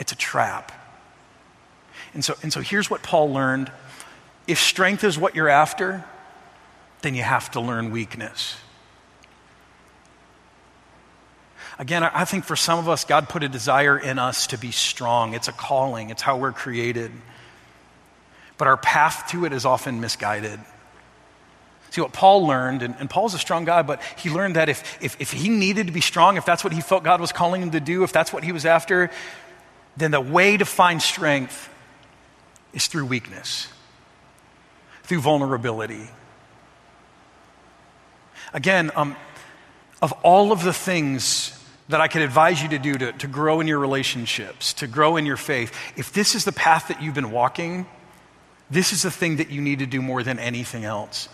it's 0.00 0.12
a 0.12 0.16
trap. 0.16 0.72
And 2.14 2.24
so, 2.24 2.34
and 2.42 2.52
so 2.52 2.60
here's 2.60 2.90
what 2.90 3.02
Paul 3.02 3.32
learned 3.32 3.70
if 4.46 4.58
strength 4.58 5.04
is 5.04 5.16
what 5.16 5.36
you're 5.36 5.48
after, 5.48 6.04
then 7.02 7.14
you 7.14 7.22
have 7.22 7.50
to 7.52 7.60
learn 7.60 7.92
weakness. 7.92 8.56
Again, 11.78 12.02
I 12.02 12.24
think 12.24 12.44
for 12.44 12.56
some 12.56 12.78
of 12.78 12.88
us, 12.88 13.04
God 13.04 13.28
put 13.28 13.42
a 13.42 13.48
desire 13.48 13.98
in 13.98 14.18
us 14.18 14.48
to 14.48 14.58
be 14.58 14.72
strong. 14.72 15.34
It's 15.34 15.48
a 15.48 15.52
calling, 15.52 16.10
it's 16.10 16.22
how 16.22 16.36
we're 16.36 16.52
created 16.52 17.12
but 18.62 18.68
our 18.68 18.76
path 18.76 19.26
to 19.28 19.44
it 19.44 19.52
is 19.52 19.64
often 19.64 20.00
misguided. 20.00 20.60
See, 21.90 22.00
what 22.00 22.12
Paul 22.12 22.46
learned, 22.46 22.82
and, 22.82 22.94
and, 23.00 23.10
Paul's 23.10 23.34
a 23.34 23.38
strong 23.40 23.64
guy, 23.64 23.82
but 23.82 24.00
he 24.16 24.30
learned 24.30 24.54
that 24.54 24.68
if, 24.68 25.02
if, 25.02 25.20
if 25.20 25.32
he 25.32 25.48
needed 25.48 25.88
to 25.88 25.92
be 25.92 26.00
strong, 26.00 26.36
if 26.36 26.44
that's 26.44 26.62
what 26.62 26.72
he 26.72 26.80
felt 26.80 27.02
God 27.02 27.20
was 27.20 27.32
calling 27.32 27.60
him 27.60 27.72
to 27.72 27.80
do, 27.80 28.04
if 28.04 28.12
that's 28.12 28.32
what 28.32 28.44
he 28.44 28.52
was 28.52 28.64
after, 28.64 29.10
then 29.96 30.12
the 30.12 30.20
way 30.20 30.56
to 30.56 30.64
find 30.64 31.02
strength 31.02 31.68
is 32.72 32.86
through 32.86 33.06
weakness, 33.06 33.66
through 35.02 35.22
vulnerability. 35.22 36.08
Again, 38.52 38.92
um, 38.94 39.16
of 40.00 40.12
all 40.22 40.52
of 40.52 40.62
the 40.62 40.72
things 40.72 41.60
that 41.88 42.00
I 42.00 42.06
could 42.06 42.22
advise 42.22 42.62
you 42.62 42.68
to 42.68 42.78
do 42.78 42.94
to, 42.94 43.10
to 43.10 43.26
grow 43.26 43.58
in 43.58 43.66
your 43.66 43.80
relationships, 43.80 44.72
to 44.74 44.86
grow 44.86 45.16
in 45.16 45.26
your 45.26 45.36
faith, 45.36 45.76
if 45.96 46.12
this 46.12 46.36
is 46.36 46.44
the 46.44 46.52
path 46.52 46.86
that 46.86 47.02
you've 47.02 47.16
been 47.16 47.32
walking, 47.32 47.88
this 48.72 48.92
is 48.92 49.02
the 49.02 49.10
thing 49.10 49.36
that 49.36 49.50
you 49.50 49.60
need 49.60 49.80
to 49.80 49.86
do 49.86 50.00
more 50.00 50.22
than 50.22 50.38
anything 50.38 50.84
else. 50.84 51.28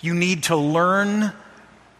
You 0.00 0.14
need 0.14 0.44
to 0.44 0.56
learn 0.56 1.32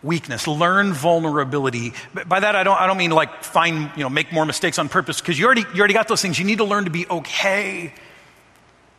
weakness, 0.02 0.46
learn 0.46 0.92
vulnerability. 0.92 1.94
By 2.26 2.40
that, 2.40 2.54
I 2.54 2.62
don't, 2.62 2.78
I 2.78 2.87
don't 2.87 2.98
mean 2.98 3.11
like 3.11 3.42
find, 3.42 3.90
you 3.96 4.02
know, 4.02 4.11
make 4.11 4.33
more 4.33 4.44
mistakes 4.44 4.78
on 4.78 4.90
purpose, 4.90 5.20
because 5.20 5.38
you 5.38 5.46
already, 5.46 5.64
you 5.72 5.78
already 5.78 5.94
got 5.94 6.09
those 6.09 6.20
things. 6.20 6.38
You 6.38 6.44
need 6.44 6.59
to 6.59 6.64
learn 6.64 6.85
to 6.85 6.90
be 6.90 7.09
okay 7.09 7.94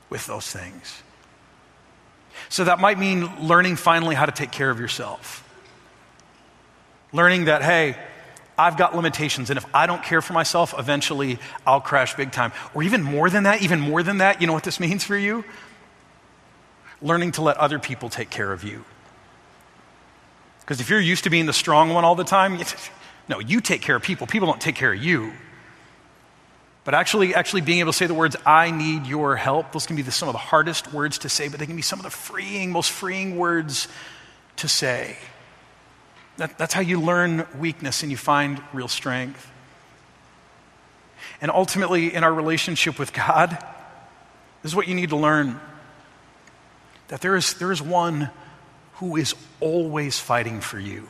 with 0.10 0.26
those 0.26 0.50
things. 0.50 1.04
So 2.50 2.64
that 2.64 2.80
might 2.80 2.98
mean 2.98 3.48
learning 3.48 3.76
finally 3.76 4.16
how 4.16 4.26
to 4.26 4.32
take 4.32 4.52
care 4.52 4.72
of 4.72 4.80
yourself. 4.80 5.48
Learning 7.14 7.46
that, 7.46 7.62
hey, 7.62 7.98
I've 8.58 8.78
got 8.78 8.96
limitations, 8.96 9.50
and 9.50 9.58
if 9.58 9.66
I 9.74 9.86
don't 9.86 10.04
care 10.04 10.22
for 10.22 10.34
myself, 10.34 10.74
eventually 10.78 11.40
I'll 11.66 11.82
crash 11.82 12.16
big 12.16 12.32
time. 12.32 12.54
Or 12.74 12.84
even 12.84 13.04
more 13.04 13.30
than 13.30 13.44
that, 13.44 13.62
even 13.62 13.80
more 13.80 14.02
than 14.02 14.20
that, 14.20 14.40
you 14.40 14.48
know 14.48 14.54
what 14.54 14.64
this 14.64 14.80
means 14.80 15.04
for 15.04 15.18
you? 15.18 15.44
Learning 17.02 17.32
to 17.34 17.42
let 17.42 17.58
other 17.58 17.80
people 17.80 18.10
take 18.10 18.30
care 18.30 18.52
of 18.52 18.64
you. 18.64 18.86
Because 20.62 20.80
if 20.80 20.90
you're 20.90 21.00
used 21.00 21.26
to 21.26 21.30
being 21.30 21.46
the 21.46 21.54
strong 21.54 21.92
one 21.92 22.06
all 22.06 22.16
the 22.16 22.24
time, 22.24 22.60
no, 23.28 23.40
you 23.40 23.62
take 23.62 23.82
care 23.82 23.96
of 23.96 24.02
people. 24.02 24.26
People 24.26 24.48
don't 24.48 24.62
take 24.62 24.76
care 24.76 24.94
of 24.94 25.04
you. 25.04 25.34
But 26.86 26.94
actually, 26.94 27.34
actually 27.34 27.62
being 27.62 27.80
able 27.80 27.92
to 27.92 27.98
say 27.98 28.06
the 28.06 28.14
words, 28.14 28.36
I 28.46 28.72
need 28.72 29.08
your 29.08 29.36
help, 29.36 29.72
those 29.72 29.88
can 29.88 29.96
be 29.96 30.04
the, 30.04 30.12
some 30.12 30.30
of 30.30 30.34
the 30.34 30.40
hardest 30.40 30.94
words 30.94 31.18
to 31.20 31.30
say, 31.30 31.50
but 31.50 31.60
they 31.60 31.66
can 31.66 31.76
be 31.76 31.82
some 31.82 32.00
of 32.00 32.04
the 32.04 32.12
freeing, 32.12 32.72
most 32.72 32.92
freeing 32.92 33.38
words 33.38 33.88
to 34.58 34.68
say. 34.68 35.18
That, 36.38 36.58
that's 36.58 36.74
how 36.74 36.82
you 36.82 37.00
learn 37.00 37.48
weakness 37.58 38.04
and 38.04 38.12
you 38.12 38.18
find 38.18 38.62
real 38.74 38.88
strength. 38.88 39.50
And 41.42 41.50
ultimately, 41.52 42.14
in 42.14 42.24
our 42.24 42.34
relationship 42.34 43.00
with 43.00 43.14
God, 43.14 43.52
this 44.62 44.72
is 44.72 44.76
what 44.76 44.88
you 44.88 44.96
need 44.96 45.10
to 45.10 45.18
learn 45.18 45.60
that 47.08 47.22
there 47.22 47.36
is, 47.36 47.54
there 47.56 47.72
is 47.72 47.82
one 47.82 48.32
who 48.96 49.16
is 49.16 49.36
always 49.60 50.20
fighting 50.20 50.60
for 50.60 50.80
you. 50.80 51.08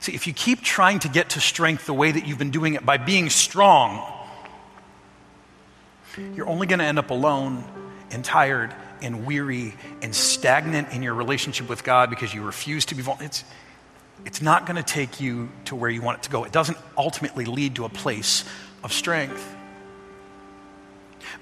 See, 0.00 0.14
if 0.14 0.26
you 0.26 0.32
keep 0.32 0.62
trying 0.62 1.00
to 1.00 1.08
get 1.08 1.30
to 1.30 1.40
strength 1.40 1.86
the 1.86 1.92
way 1.92 2.10
that 2.10 2.26
you've 2.26 2.38
been 2.38 2.50
doing 2.50 2.74
it 2.74 2.86
by 2.86 2.96
being 2.96 3.28
strong, 3.28 4.02
you're 6.34 6.48
only 6.48 6.66
going 6.66 6.78
to 6.78 6.84
end 6.84 6.98
up 6.98 7.10
alone 7.10 7.64
and 8.10 8.24
tired 8.24 8.74
and 9.02 9.26
weary 9.26 9.74
and 10.02 10.14
stagnant 10.14 10.92
in 10.92 11.02
your 11.02 11.14
relationship 11.14 11.68
with 11.68 11.84
God 11.84 12.10
because 12.10 12.32
you 12.32 12.42
refuse 12.42 12.84
to 12.86 12.94
be 12.94 13.02
vulnerable, 13.02 13.26
it's, 13.26 13.44
it's 14.24 14.42
not 14.42 14.66
going 14.66 14.76
to 14.76 14.82
take 14.82 15.20
you 15.20 15.48
to 15.66 15.76
where 15.76 15.90
you 15.90 16.02
want 16.02 16.18
it 16.18 16.22
to 16.24 16.30
go. 16.30 16.44
It 16.44 16.52
doesn't 16.52 16.78
ultimately 16.96 17.44
lead 17.44 17.76
to 17.76 17.84
a 17.84 17.88
place 17.88 18.44
of 18.82 18.92
strength. 18.92 19.54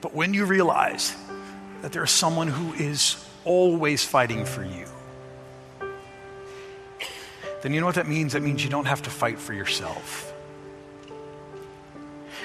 But 0.01 0.15
when 0.15 0.35
you 0.35 0.45
realize 0.45 1.15
that 1.83 1.93
there 1.93 2.05
is 2.05 2.11
someone 2.11 2.49
who 2.49 2.73
is 2.75 3.23
always 3.45 4.05
fighting 4.05 4.45
for 4.45 4.65
you, 4.65 4.87
then 7.63 7.73
you 7.73 7.81
know 7.81 7.87
what 7.87 7.95
that 7.95 8.09
means? 8.09 8.35
That 8.35 8.43
means 8.43 8.63
you 8.63 8.69
don't 8.69 8.85
have 8.85 9.03
to 9.03 9.11
fight 9.11 9.39
for 9.39 9.55
yourself. 9.55 10.33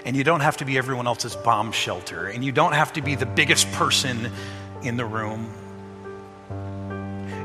And 0.06 0.16
you 0.16 0.24
don't 0.24 0.40
have 0.40 0.58
to 0.58 0.66
be 0.66 0.78
everyone 0.78 1.08
else's 1.08 1.36
bomb 1.36 1.74
shelter. 1.74 2.28
And 2.28 2.44
you 2.44 2.54
don't 2.54 2.72
have 2.72 2.94
to 2.94 3.02
be 3.02 3.16
the 3.16 3.26
biggest 3.26 3.70
person 3.74 4.32
in 4.84 4.98
the 4.98 5.06
room. 5.06 5.50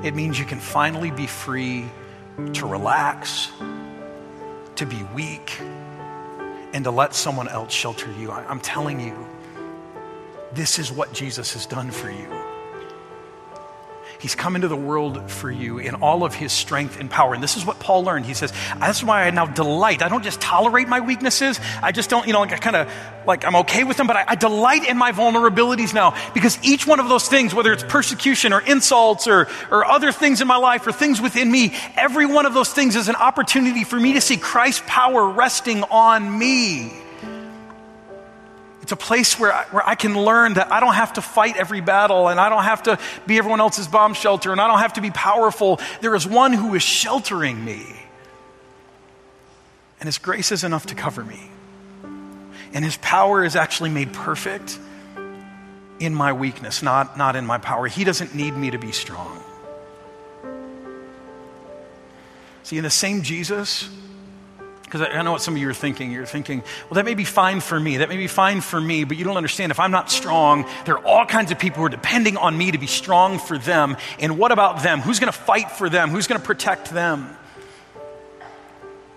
It 0.04 0.14
means 0.14 0.38
you 0.38 0.44
can 0.44 0.60
finally 0.60 1.10
be 1.10 1.26
free 1.26 1.86
to 2.54 2.66
relax, 2.66 3.50
to 4.76 4.86
be 4.86 5.02
weak, 5.14 5.58
and 6.72 6.84
to 6.84 6.90
let 6.90 7.14
someone 7.14 7.48
else 7.48 7.72
shelter 7.72 8.10
you. 8.18 8.30
I'm 8.30 8.60
telling 8.60 9.00
you, 9.00 9.26
this 10.52 10.78
is 10.78 10.92
what 10.92 11.12
Jesus 11.12 11.52
has 11.54 11.66
done 11.66 11.90
for 11.90 12.10
you. 12.10 12.53
He's 14.24 14.34
come 14.34 14.56
into 14.56 14.68
the 14.68 14.76
world 14.76 15.30
for 15.30 15.50
you 15.50 15.76
in 15.76 15.96
all 15.96 16.24
of 16.24 16.32
his 16.32 16.50
strength 16.50 16.98
and 16.98 17.10
power. 17.10 17.34
And 17.34 17.42
this 17.42 17.58
is 17.58 17.66
what 17.66 17.78
Paul 17.78 18.04
learned. 18.04 18.24
He 18.24 18.32
says, 18.32 18.54
That's 18.78 19.04
why 19.04 19.24
I 19.24 19.30
now 19.30 19.44
delight. 19.44 20.00
I 20.00 20.08
don't 20.08 20.24
just 20.24 20.40
tolerate 20.40 20.88
my 20.88 21.00
weaknesses. 21.00 21.60
I 21.82 21.92
just 21.92 22.08
don't, 22.08 22.26
you 22.26 22.32
know, 22.32 22.40
like 22.40 22.54
I 22.54 22.56
kind 22.56 22.74
of, 22.74 22.90
like 23.26 23.44
I'm 23.44 23.54
okay 23.56 23.84
with 23.84 23.98
them, 23.98 24.06
but 24.06 24.16
I, 24.16 24.24
I, 24.28 24.34
delight 24.34 24.88
in 24.88 24.96
my 24.96 25.12
vulnerabilities 25.12 25.92
now 25.92 26.16
because 26.32 26.58
each 26.62 26.86
one 26.86 27.00
of 27.00 27.10
those 27.10 27.28
things, 27.28 27.54
whether 27.54 27.70
it's 27.70 27.82
persecution 27.82 28.54
or 28.54 28.60
insults 28.62 29.28
or, 29.28 29.46
or 29.70 29.84
other 29.84 30.10
things 30.10 30.40
in 30.40 30.48
my 30.48 30.56
life 30.56 30.86
or 30.86 30.92
things 30.92 31.20
within 31.20 31.52
me, 31.52 31.74
every 31.94 32.24
one 32.24 32.46
of 32.46 32.54
those 32.54 32.72
things 32.72 32.96
is 32.96 33.10
an 33.10 33.16
opportunity 33.16 33.84
for 33.84 34.00
me 34.00 34.14
to 34.14 34.22
see 34.22 34.38
Christ's 34.38 34.84
power 34.86 35.28
resting 35.28 35.82
on 35.82 36.38
me. 36.38 37.03
It's 38.84 38.92
a 38.92 38.96
place 38.96 39.40
where 39.40 39.50
I, 39.50 39.64
where 39.70 39.88
I 39.88 39.94
can 39.94 40.14
learn 40.14 40.54
that 40.54 40.70
I 40.70 40.78
don't 40.78 40.92
have 40.92 41.14
to 41.14 41.22
fight 41.22 41.56
every 41.56 41.80
battle 41.80 42.28
and 42.28 42.38
I 42.38 42.50
don't 42.50 42.64
have 42.64 42.82
to 42.82 42.98
be 43.26 43.38
everyone 43.38 43.60
else's 43.60 43.88
bomb 43.88 44.12
shelter 44.12 44.52
and 44.52 44.60
I 44.60 44.66
don't 44.66 44.80
have 44.80 44.92
to 44.92 45.00
be 45.00 45.10
powerful. 45.10 45.80
There 46.02 46.14
is 46.14 46.26
one 46.26 46.52
who 46.52 46.74
is 46.74 46.82
sheltering 46.82 47.64
me. 47.64 47.86
And 50.00 50.06
his 50.06 50.18
grace 50.18 50.52
is 50.52 50.64
enough 50.64 50.84
to 50.88 50.94
cover 50.94 51.24
me. 51.24 51.40
And 52.74 52.84
his 52.84 52.98
power 52.98 53.42
is 53.42 53.56
actually 53.56 53.88
made 53.88 54.12
perfect 54.12 54.78
in 55.98 56.14
my 56.14 56.34
weakness, 56.34 56.82
not, 56.82 57.16
not 57.16 57.36
in 57.36 57.46
my 57.46 57.56
power. 57.56 57.86
He 57.86 58.04
doesn't 58.04 58.34
need 58.34 58.54
me 58.54 58.70
to 58.72 58.78
be 58.78 58.92
strong. 58.92 59.42
See, 62.64 62.76
in 62.76 62.84
the 62.84 62.90
same 62.90 63.22
Jesus, 63.22 63.88
because 64.84 65.00
I 65.00 65.22
know 65.22 65.32
what 65.32 65.40
some 65.40 65.54
of 65.54 65.60
you 65.60 65.68
are 65.68 65.74
thinking. 65.74 66.12
You're 66.12 66.26
thinking, 66.26 66.62
well, 66.88 66.94
that 66.94 67.04
may 67.04 67.14
be 67.14 67.24
fine 67.24 67.60
for 67.60 67.78
me. 67.80 67.96
That 67.96 68.08
may 68.08 68.16
be 68.16 68.28
fine 68.28 68.60
for 68.60 68.80
me, 68.80 69.04
but 69.04 69.16
you 69.16 69.24
don't 69.24 69.36
understand. 69.36 69.72
If 69.72 69.80
I'm 69.80 69.90
not 69.90 70.10
strong, 70.10 70.68
there 70.84 70.98
are 70.98 71.04
all 71.04 71.26
kinds 71.26 71.50
of 71.50 71.58
people 71.58 71.78
who 71.78 71.86
are 71.86 71.90
depending 71.90 72.36
on 72.36 72.56
me 72.56 72.70
to 72.70 72.78
be 72.78 72.86
strong 72.86 73.38
for 73.38 73.58
them. 73.58 73.96
And 74.20 74.38
what 74.38 74.52
about 74.52 74.82
them? 74.82 75.00
Who's 75.00 75.18
going 75.18 75.32
to 75.32 75.38
fight 75.38 75.70
for 75.70 75.88
them? 75.88 76.10
Who's 76.10 76.26
going 76.26 76.40
to 76.40 76.46
protect 76.46 76.90
them? 76.90 77.36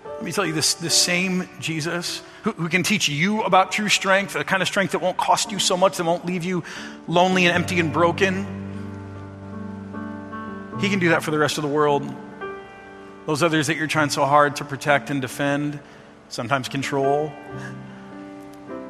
Let 0.04 0.24
me 0.24 0.32
tell 0.32 0.44
you 0.44 0.52
this, 0.52 0.74
the 0.74 0.90
same 0.90 1.48
Jesus 1.60 2.22
who, 2.42 2.50
who, 2.52 2.68
can 2.68 2.82
teach 2.82 3.08
you 3.08 3.42
about 3.42 3.70
true 3.70 3.88
strength, 3.88 4.34
a 4.34 4.42
kind 4.42 4.62
of 4.62 4.68
strength 4.68 4.92
that 4.92 5.00
won't 5.00 5.16
cost 5.16 5.52
you 5.52 5.60
so 5.60 5.76
much, 5.76 5.96
that 5.98 6.04
won't 6.04 6.26
leave 6.26 6.42
you 6.42 6.64
lonely 7.06 7.46
and 7.46 7.54
empty 7.54 7.78
and 7.78 7.92
broken. 7.92 8.44
He 10.80 10.88
can 10.88 10.98
do 10.98 11.10
that 11.10 11.22
for 11.22 11.30
the 11.30 11.38
rest 11.38 11.58
of 11.58 11.62
the 11.62 11.68
world 11.68 12.02
those 13.28 13.42
others 13.42 13.66
that 13.66 13.76
you're 13.76 13.86
trying 13.86 14.08
so 14.08 14.24
hard 14.24 14.56
to 14.56 14.64
protect 14.64 15.10
and 15.10 15.20
defend, 15.20 15.78
sometimes 16.30 16.66
control. 16.66 17.30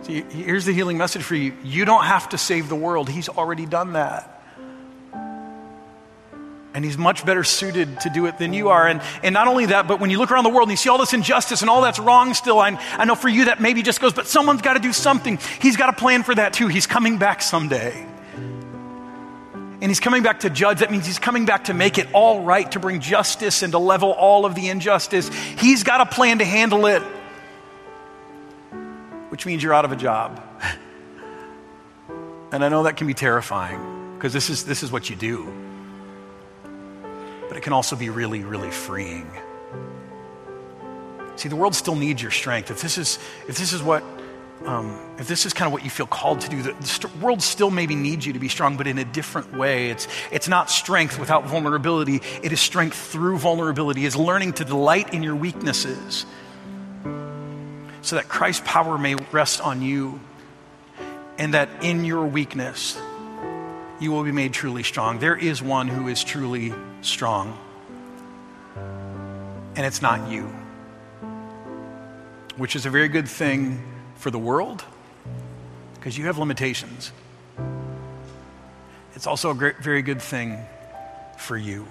See, 0.03 0.21
here's 0.31 0.65
the 0.65 0.73
healing 0.73 0.97
message 0.97 1.25
for 1.25 1.35
you 1.35 1.55
you 1.65 1.85
don't 1.85 2.05
have 2.05 2.29
to 2.29 2.39
save 2.39 2.69
the 2.69 2.77
world, 2.77 3.09
He's 3.09 3.29
already 3.29 3.67
done 3.67 3.95
that. 3.95 4.37
And 6.73 6.85
he's 6.85 6.99
much 6.99 7.27
better 7.27 7.43
suited 7.43 7.99
to 8.03 8.11
do 8.11 8.27
it 8.27 8.39
than 8.39 8.53
you 8.53 8.69
are. 8.69 8.87
And, 8.87 9.01
and 9.25 9.33
not 9.33 9.49
only 9.49 9.67
that, 9.67 9.89
but 9.89 9.99
when 9.99 10.11
you 10.11 10.19
look 10.19 10.31
around 10.31 10.45
the 10.45 10.51
world 10.51 10.69
and 10.69 10.71
you 10.71 10.77
see 10.77 10.91
all 10.91 10.99
this 10.99 11.15
injustice 11.15 11.63
and 11.63 11.69
all 11.69 11.81
that's 11.81 11.99
wrong 11.99 12.35
still, 12.35 12.61
I, 12.61 12.79
I 12.93 13.05
know 13.07 13.17
for 13.17 13.29
you 13.29 13.47
that 13.47 13.61
maybe 13.61 13.83
just 13.83 14.01
goes, 14.01 14.13
but 14.13 14.29
someone's 14.29 14.63
got 14.63 14.75
to 14.75 14.79
do 14.79 14.93
something. 14.93 15.41
He's 15.61 15.77
got 15.77 15.89
a 15.89 15.95
plan 15.95 16.23
for 16.23 16.35
that 16.37 16.53
too. 16.53 16.69
He's 16.69 16.87
coming 16.87 17.19
back 17.19 17.43
someday. 17.43 18.07
And 19.81 19.91
he's 19.91 20.01
coming 20.01 20.25
back 20.25 20.41
to 20.41 20.51
judge. 20.51 20.81
That 20.81 20.91
means 20.91 21.07
he's 21.07 21.21
coming 21.21 21.45
back 21.45 21.65
to 21.65 21.75
make 21.75 21.99
it 21.99 22.09
all 22.13 22.43
right, 22.43 22.71
to 22.73 22.81
bring 22.81 23.01
justice 23.01 23.63
and 23.63 23.73
to 23.73 23.79
level 23.79 24.11
all 24.11 24.45
of 24.45 24.57
the 24.57 24.69
injustice. 24.69 25.29
He's 25.59 25.85
got 25.85 26.01
a 26.01 26.07
plan 26.07 26.39
to 26.39 26.45
handle 26.45 26.87
it, 26.87 27.03
which 29.31 29.47
means 29.47 29.63
you're 29.63 29.75
out 29.75 29.85
of 29.85 29.93
a 29.93 29.97
job. 29.97 30.43
and 32.53 32.65
I 32.65 32.69
know 32.69 32.83
that 32.85 32.97
can 32.97 33.07
be 33.07 33.15
terrifying 33.15 34.15
because 34.17 34.33
this 34.33 34.51
is, 34.51 34.65
this 34.65 34.83
is 34.83 34.91
what 34.91 35.09
you 35.09 35.15
do. 35.15 35.47
But 37.47 37.57
it 37.57 37.63
can 37.63 37.73
also 37.73 37.95
be 37.95 38.11
really, 38.11 38.41
really 38.41 38.73
freeing. 38.73 39.31
See, 41.37 41.49
the 41.49 41.57
world 41.57 41.77
still 41.77 41.95
needs 41.95 42.21
your 42.21 42.33
strength. 42.33 42.73
If 42.73 42.83
this 42.83 42.99
is, 42.99 43.21
if 43.47 43.57
this 43.57 43.73
is 43.73 43.81
what 43.81 44.03
um, 44.67 44.99
if 45.19 45.29
this 45.29 45.47
is 45.47 45.53
kind 45.53 45.67
of 45.67 45.73
what 45.73 45.85
you 45.85 45.91
feel 45.91 46.07
called 46.07 46.41
to 46.41 46.49
do, 46.49 46.63
the, 46.63 46.73
the 46.73 47.11
world 47.21 47.43
still 47.43 47.71
maybe 47.71 47.95
needs 47.95 48.27
you 48.27 48.33
to 48.33 48.39
be 48.39 48.49
strong, 48.49 48.77
but 48.77 48.87
in 48.87 48.99
a 48.99 49.05
different 49.05 49.57
way. 49.57 49.91
It's, 49.91 50.09
it's 50.31 50.49
not 50.49 50.71
strength 50.71 51.19
without 51.19 51.47
vulnerability, 51.47 52.21
it 52.43 52.53
is 52.53 52.61
strength 52.61 52.97
through 52.97 53.39
vulnerability, 53.39 54.05
is 54.05 54.17
learning 54.17 54.55
to 54.55 54.65
delight 54.65 55.15
in 55.15 55.23
your 55.23 55.37
weaknesses 55.37 56.27
so 58.03 58.17
that 58.17 58.29
Christ's 58.29 58.63
power 58.65 58.99
may 58.99 59.15
rest 59.33 59.61
on 59.61 59.83
you 59.83 60.21
and 61.37 61.55
that 61.55 61.69
in 61.83 62.05
your 62.05 62.27
weakness 62.27 63.01
you 64.01 64.11
will 64.11 64.25
be 64.25 64.33
made 64.33 64.53
truly 64.53 64.83
strong. 64.83 65.19
There 65.19 65.37
is 65.37 65.63
one 65.63 65.89
who 65.89 66.09
is 66.09 66.25
truly 66.25 66.73
strong, 67.03 67.59
and 68.77 69.87
it's 69.87 70.03
not 70.03 70.31
you, 70.31 70.51
which 72.57 72.77
is 72.77 72.87
a 72.87 72.91
very 72.91 73.09
good 73.09 73.29
thing 73.29 73.83
for 74.19 74.31
the 74.31 74.39
world 74.39 74.85
because 75.95 76.19
you 76.19 76.27
have 76.27 76.39
limitations. 76.39 77.13
It's 79.15 79.27
also 79.27 79.51
a 79.51 79.55
great, 79.55 79.79
very 79.79 80.03
good 80.03 80.21
thing 80.21 80.59
for 81.39 81.57
you. 81.57 81.87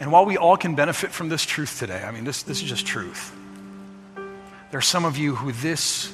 And 0.00 0.10
while 0.10 0.24
we 0.24 0.36
all 0.36 0.56
can 0.56 0.74
benefit 0.74 1.10
from 1.10 1.28
this 1.28 1.46
truth 1.46 1.78
today, 1.78 2.02
I 2.02 2.10
mean, 2.10 2.24
this, 2.24 2.42
this 2.42 2.62
is 2.62 2.68
just 2.68 2.86
truth. 2.86 3.34
There 4.70 4.78
are 4.78 4.80
some 4.80 5.04
of 5.04 5.16
you 5.16 5.34
who 5.34 5.52
this, 5.52 6.12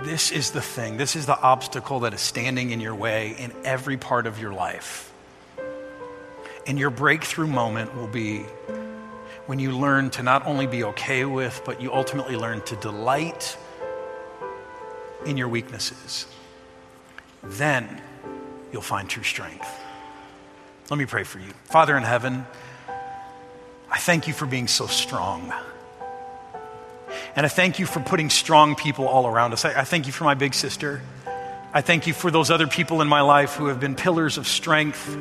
this 0.00 0.30
is 0.30 0.50
the 0.50 0.60
thing, 0.60 0.96
this 0.96 1.16
is 1.16 1.26
the 1.26 1.40
obstacle 1.40 2.00
that 2.00 2.12
is 2.12 2.20
standing 2.20 2.70
in 2.70 2.80
your 2.80 2.94
way 2.94 3.34
in 3.38 3.52
every 3.64 3.96
part 3.96 4.26
of 4.26 4.40
your 4.40 4.52
life. 4.52 5.12
And 6.66 6.78
your 6.78 6.90
breakthrough 6.90 7.46
moment 7.46 7.94
will 7.94 8.08
be 8.08 8.44
when 9.46 9.58
you 9.58 9.76
learn 9.76 10.10
to 10.10 10.22
not 10.22 10.46
only 10.46 10.66
be 10.66 10.84
okay 10.84 11.24
with, 11.24 11.62
but 11.64 11.80
you 11.80 11.92
ultimately 11.92 12.36
learn 12.36 12.62
to 12.62 12.76
delight 12.76 13.56
in 15.26 15.36
your 15.36 15.48
weaknesses. 15.48 16.26
Then 17.42 18.00
you'll 18.72 18.82
find 18.82 19.08
true 19.08 19.22
strength. 19.22 19.68
Let 20.90 20.98
me 20.98 21.06
pray 21.06 21.24
for 21.24 21.38
you. 21.38 21.50
Father 21.64 21.96
in 21.96 22.02
heaven, 22.02 22.46
I 23.90 23.98
thank 23.98 24.26
you 24.26 24.34
for 24.34 24.46
being 24.46 24.68
so 24.68 24.86
strong. 24.86 25.52
And 27.36 27.44
I 27.44 27.48
thank 27.48 27.78
you 27.78 27.86
for 27.86 28.00
putting 28.00 28.30
strong 28.30 28.74
people 28.76 29.06
all 29.06 29.26
around 29.26 29.52
us. 29.52 29.64
I, 29.64 29.80
I 29.80 29.84
thank 29.84 30.06
you 30.06 30.12
for 30.12 30.24
my 30.24 30.34
big 30.34 30.54
sister. 30.54 31.02
I 31.72 31.80
thank 31.80 32.06
you 32.06 32.14
for 32.14 32.30
those 32.30 32.50
other 32.50 32.66
people 32.66 33.02
in 33.02 33.08
my 33.08 33.22
life 33.22 33.54
who 33.54 33.66
have 33.66 33.80
been 33.80 33.94
pillars 33.94 34.38
of 34.38 34.46
strength 34.46 35.16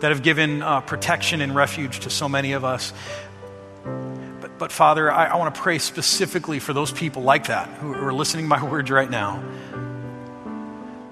that 0.00 0.10
have 0.10 0.22
given 0.22 0.62
uh, 0.62 0.80
protection 0.80 1.40
and 1.40 1.54
refuge 1.54 2.00
to 2.00 2.10
so 2.10 2.28
many 2.28 2.52
of 2.52 2.64
us. 2.64 2.92
But 3.84 4.58
but 4.58 4.72
Father, 4.72 5.10
I, 5.10 5.26
I 5.26 5.36
want 5.36 5.54
to 5.54 5.60
pray 5.60 5.78
specifically 5.78 6.58
for 6.58 6.72
those 6.72 6.90
people 6.90 7.22
like 7.22 7.46
that 7.46 7.68
who 7.68 7.94
are 7.94 8.12
listening 8.12 8.46
my 8.46 8.62
words 8.70 8.90
right 8.90 9.10
now. 9.10 9.42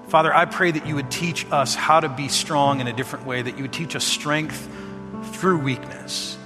Father, 0.07 0.35
I 0.35 0.43
pray 0.43 0.71
that 0.71 0.85
you 0.85 0.95
would 0.95 1.09
teach 1.09 1.45
us 1.51 1.73
how 1.73 2.01
to 2.01 2.09
be 2.09 2.27
strong 2.27 2.81
in 2.81 2.87
a 2.87 2.93
different 2.93 3.25
way, 3.25 3.41
that 3.41 3.55
you 3.55 3.63
would 3.63 3.71
teach 3.71 3.95
us 3.95 4.03
strength 4.03 4.69
through 5.35 5.59
weakness. 5.59 6.37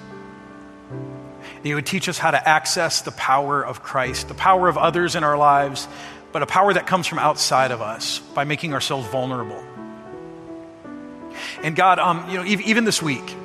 That 1.63 1.69
you 1.69 1.73
would 1.73 1.87
teach 1.87 2.07
us 2.07 2.19
how 2.19 2.29
to 2.29 2.47
access 2.47 3.01
the 3.01 3.11
power 3.11 3.65
of 3.65 3.81
Christ, 3.81 4.27
the 4.27 4.35
power 4.35 4.67
of 4.67 4.77
others 4.77 5.15
in 5.15 5.23
our 5.23 5.35
lives, 5.35 5.87
but 6.31 6.43
a 6.43 6.45
power 6.45 6.71
that 6.73 6.85
comes 6.85 7.07
from 7.07 7.17
outside 7.17 7.71
of 7.71 7.81
us 7.81 8.19
by 8.19 8.43
making 8.43 8.75
ourselves 8.75 9.07
vulnerable. 9.07 9.63
And 11.63 11.75
God, 11.75 11.97
um, 11.97 12.29
you 12.29 12.37
know, 12.37 12.45
even 12.45 12.83
this 12.83 13.01
week, 13.01 13.35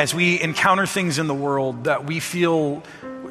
as 0.00 0.14
we 0.14 0.40
encounter 0.40 0.86
things 0.86 1.18
in 1.18 1.26
the 1.26 1.34
world 1.34 1.84
that 1.84 2.06
we 2.06 2.20
feel 2.20 2.82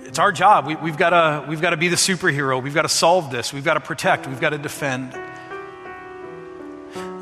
it's 0.04 0.20
our 0.20 0.32
job. 0.32 0.68
We, 0.68 0.76
have 0.76 0.98
got 0.98 1.48
we've 1.48 1.62
got 1.62 1.72
to 1.72 1.78
be 1.78 1.88
the 1.88 1.96
superhero. 1.96 2.62
We've 2.62 2.76
got 2.76 2.84
to 2.84 2.90
solve 2.90 3.32
this. 3.32 3.52
We've 3.52 3.64
got 3.64 3.74
to 3.74 3.80
protect. 3.80 4.28
We've 4.28 4.40
got 4.40 4.52
to 4.52 4.60
defend. 4.60 5.14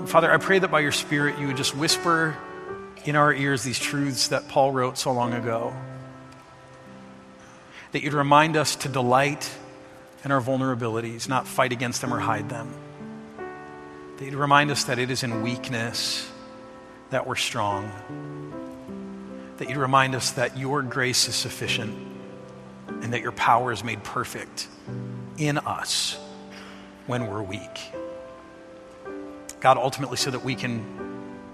Father, 0.09 0.29
I 0.29 0.35
pray 0.35 0.59
that 0.59 0.69
by 0.69 0.81
your 0.81 0.91
Spirit 0.91 1.39
you 1.39 1.47
would 1.47 1.55
just 1.55 1.73
whisper 1.73 2.35
in 3.05 3.15
our 3.15 3.33
ears 3.33 3.63
these 3.63 3.79
truths 3.79 4.27
that 4.29 4.49
Paul 4.49 4.73
wrote 4.73 4.97
so 4.97 5.13
long 5.13 5.33
ago. 5.33 5.73
That 7.93 8.03
you'd 8.03 8.13
remind 8.13 8.57
us 8.57 8.75
to 8.77 8.89
delight 8.89 9.49
in 10.25 10.31
our 10.31 10.41
vulnerabilities, 10.41 11.29
not 11.29 11.47
fight 11.47 11.71
against 11.71 12.01
them 12.01 12.13
or 12.13 12.19
hide 12.19 12.49
them. 12.49 12.73
That 14.17 14.25
you'd 14.25 14.33
remind 14.33 14.71
us 14.71 14.83
that 14.85 14.99
it 14.99 15.09
is 15.09 15.23
in 15.23 15.41
weakness 15.41 16.29
that 17.11 17.25
we're 17.25 17.35
strong. 17.35 17.89
That 19.57 19.69
you'd 19.69 19.77
remind 19.77 20.15
us 20.15 20.31
that 20.31 20.57
your 20.57 20.81
grace 20.81 21.27
is 21.27 21.35
sufficient 21.35 21.95
and 23.01 23.13
that 23.13 23.21
your 23.21 23.31
power 23.31 23.71
is 23.71 23.83
made 23.83 24.03
perfect 24.03 24.67
in 25.37 25.57
us 25.57 26.17
when 27.05 27.27
we're 27.27 27.41
weak. 27.41 27.79
God, 29.59 29.77
ultimately, 29.77 30.17
so 30.17 30.31
that 30.31 30.43
we 30.43 30.55
can 30.55 30.85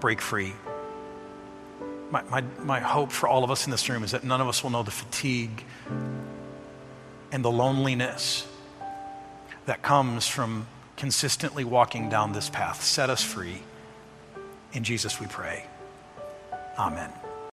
break 0.00 0.20
free. 0.20 0.52
My, 2.10 2.22
my, 2.24 2.40
my 2.62 2.80
hope 2.80 3.10
for 3.10 3.28
all 3.28 3.44
of 3.44 3.50
us 3.50 3.64
in 3.64 3.70
this 3.70 3.88
room 3.88 4.04
is 4.04 4.10
that 4.10 4.24
none 4.24 4.40
of 4.40 4.48
us 4.48 4.62
will 4.62 4.70
know 4.70 4.82
the 4.82 4.90
fatigue 4.90 5.64
and 7.32 7.44
the 7.44 7.50
loneliness 7.50 8.46
that 9.66 9.82
comes 9.82 10.28
from 10.28 10.66
consistently 10.96 11.64
walking 11.64 12.08
down 12.08 12.32
this 12.32 12.50
path. 12.50 12.82
Set 12.82 13.10
us 13.10 13.22
free. 13.22 13.62
In 14.72 14.84
Jesus 14.84 15.20
we 15.20 15.26
pray. 15.26 15.66
Amen. 16.78 17.10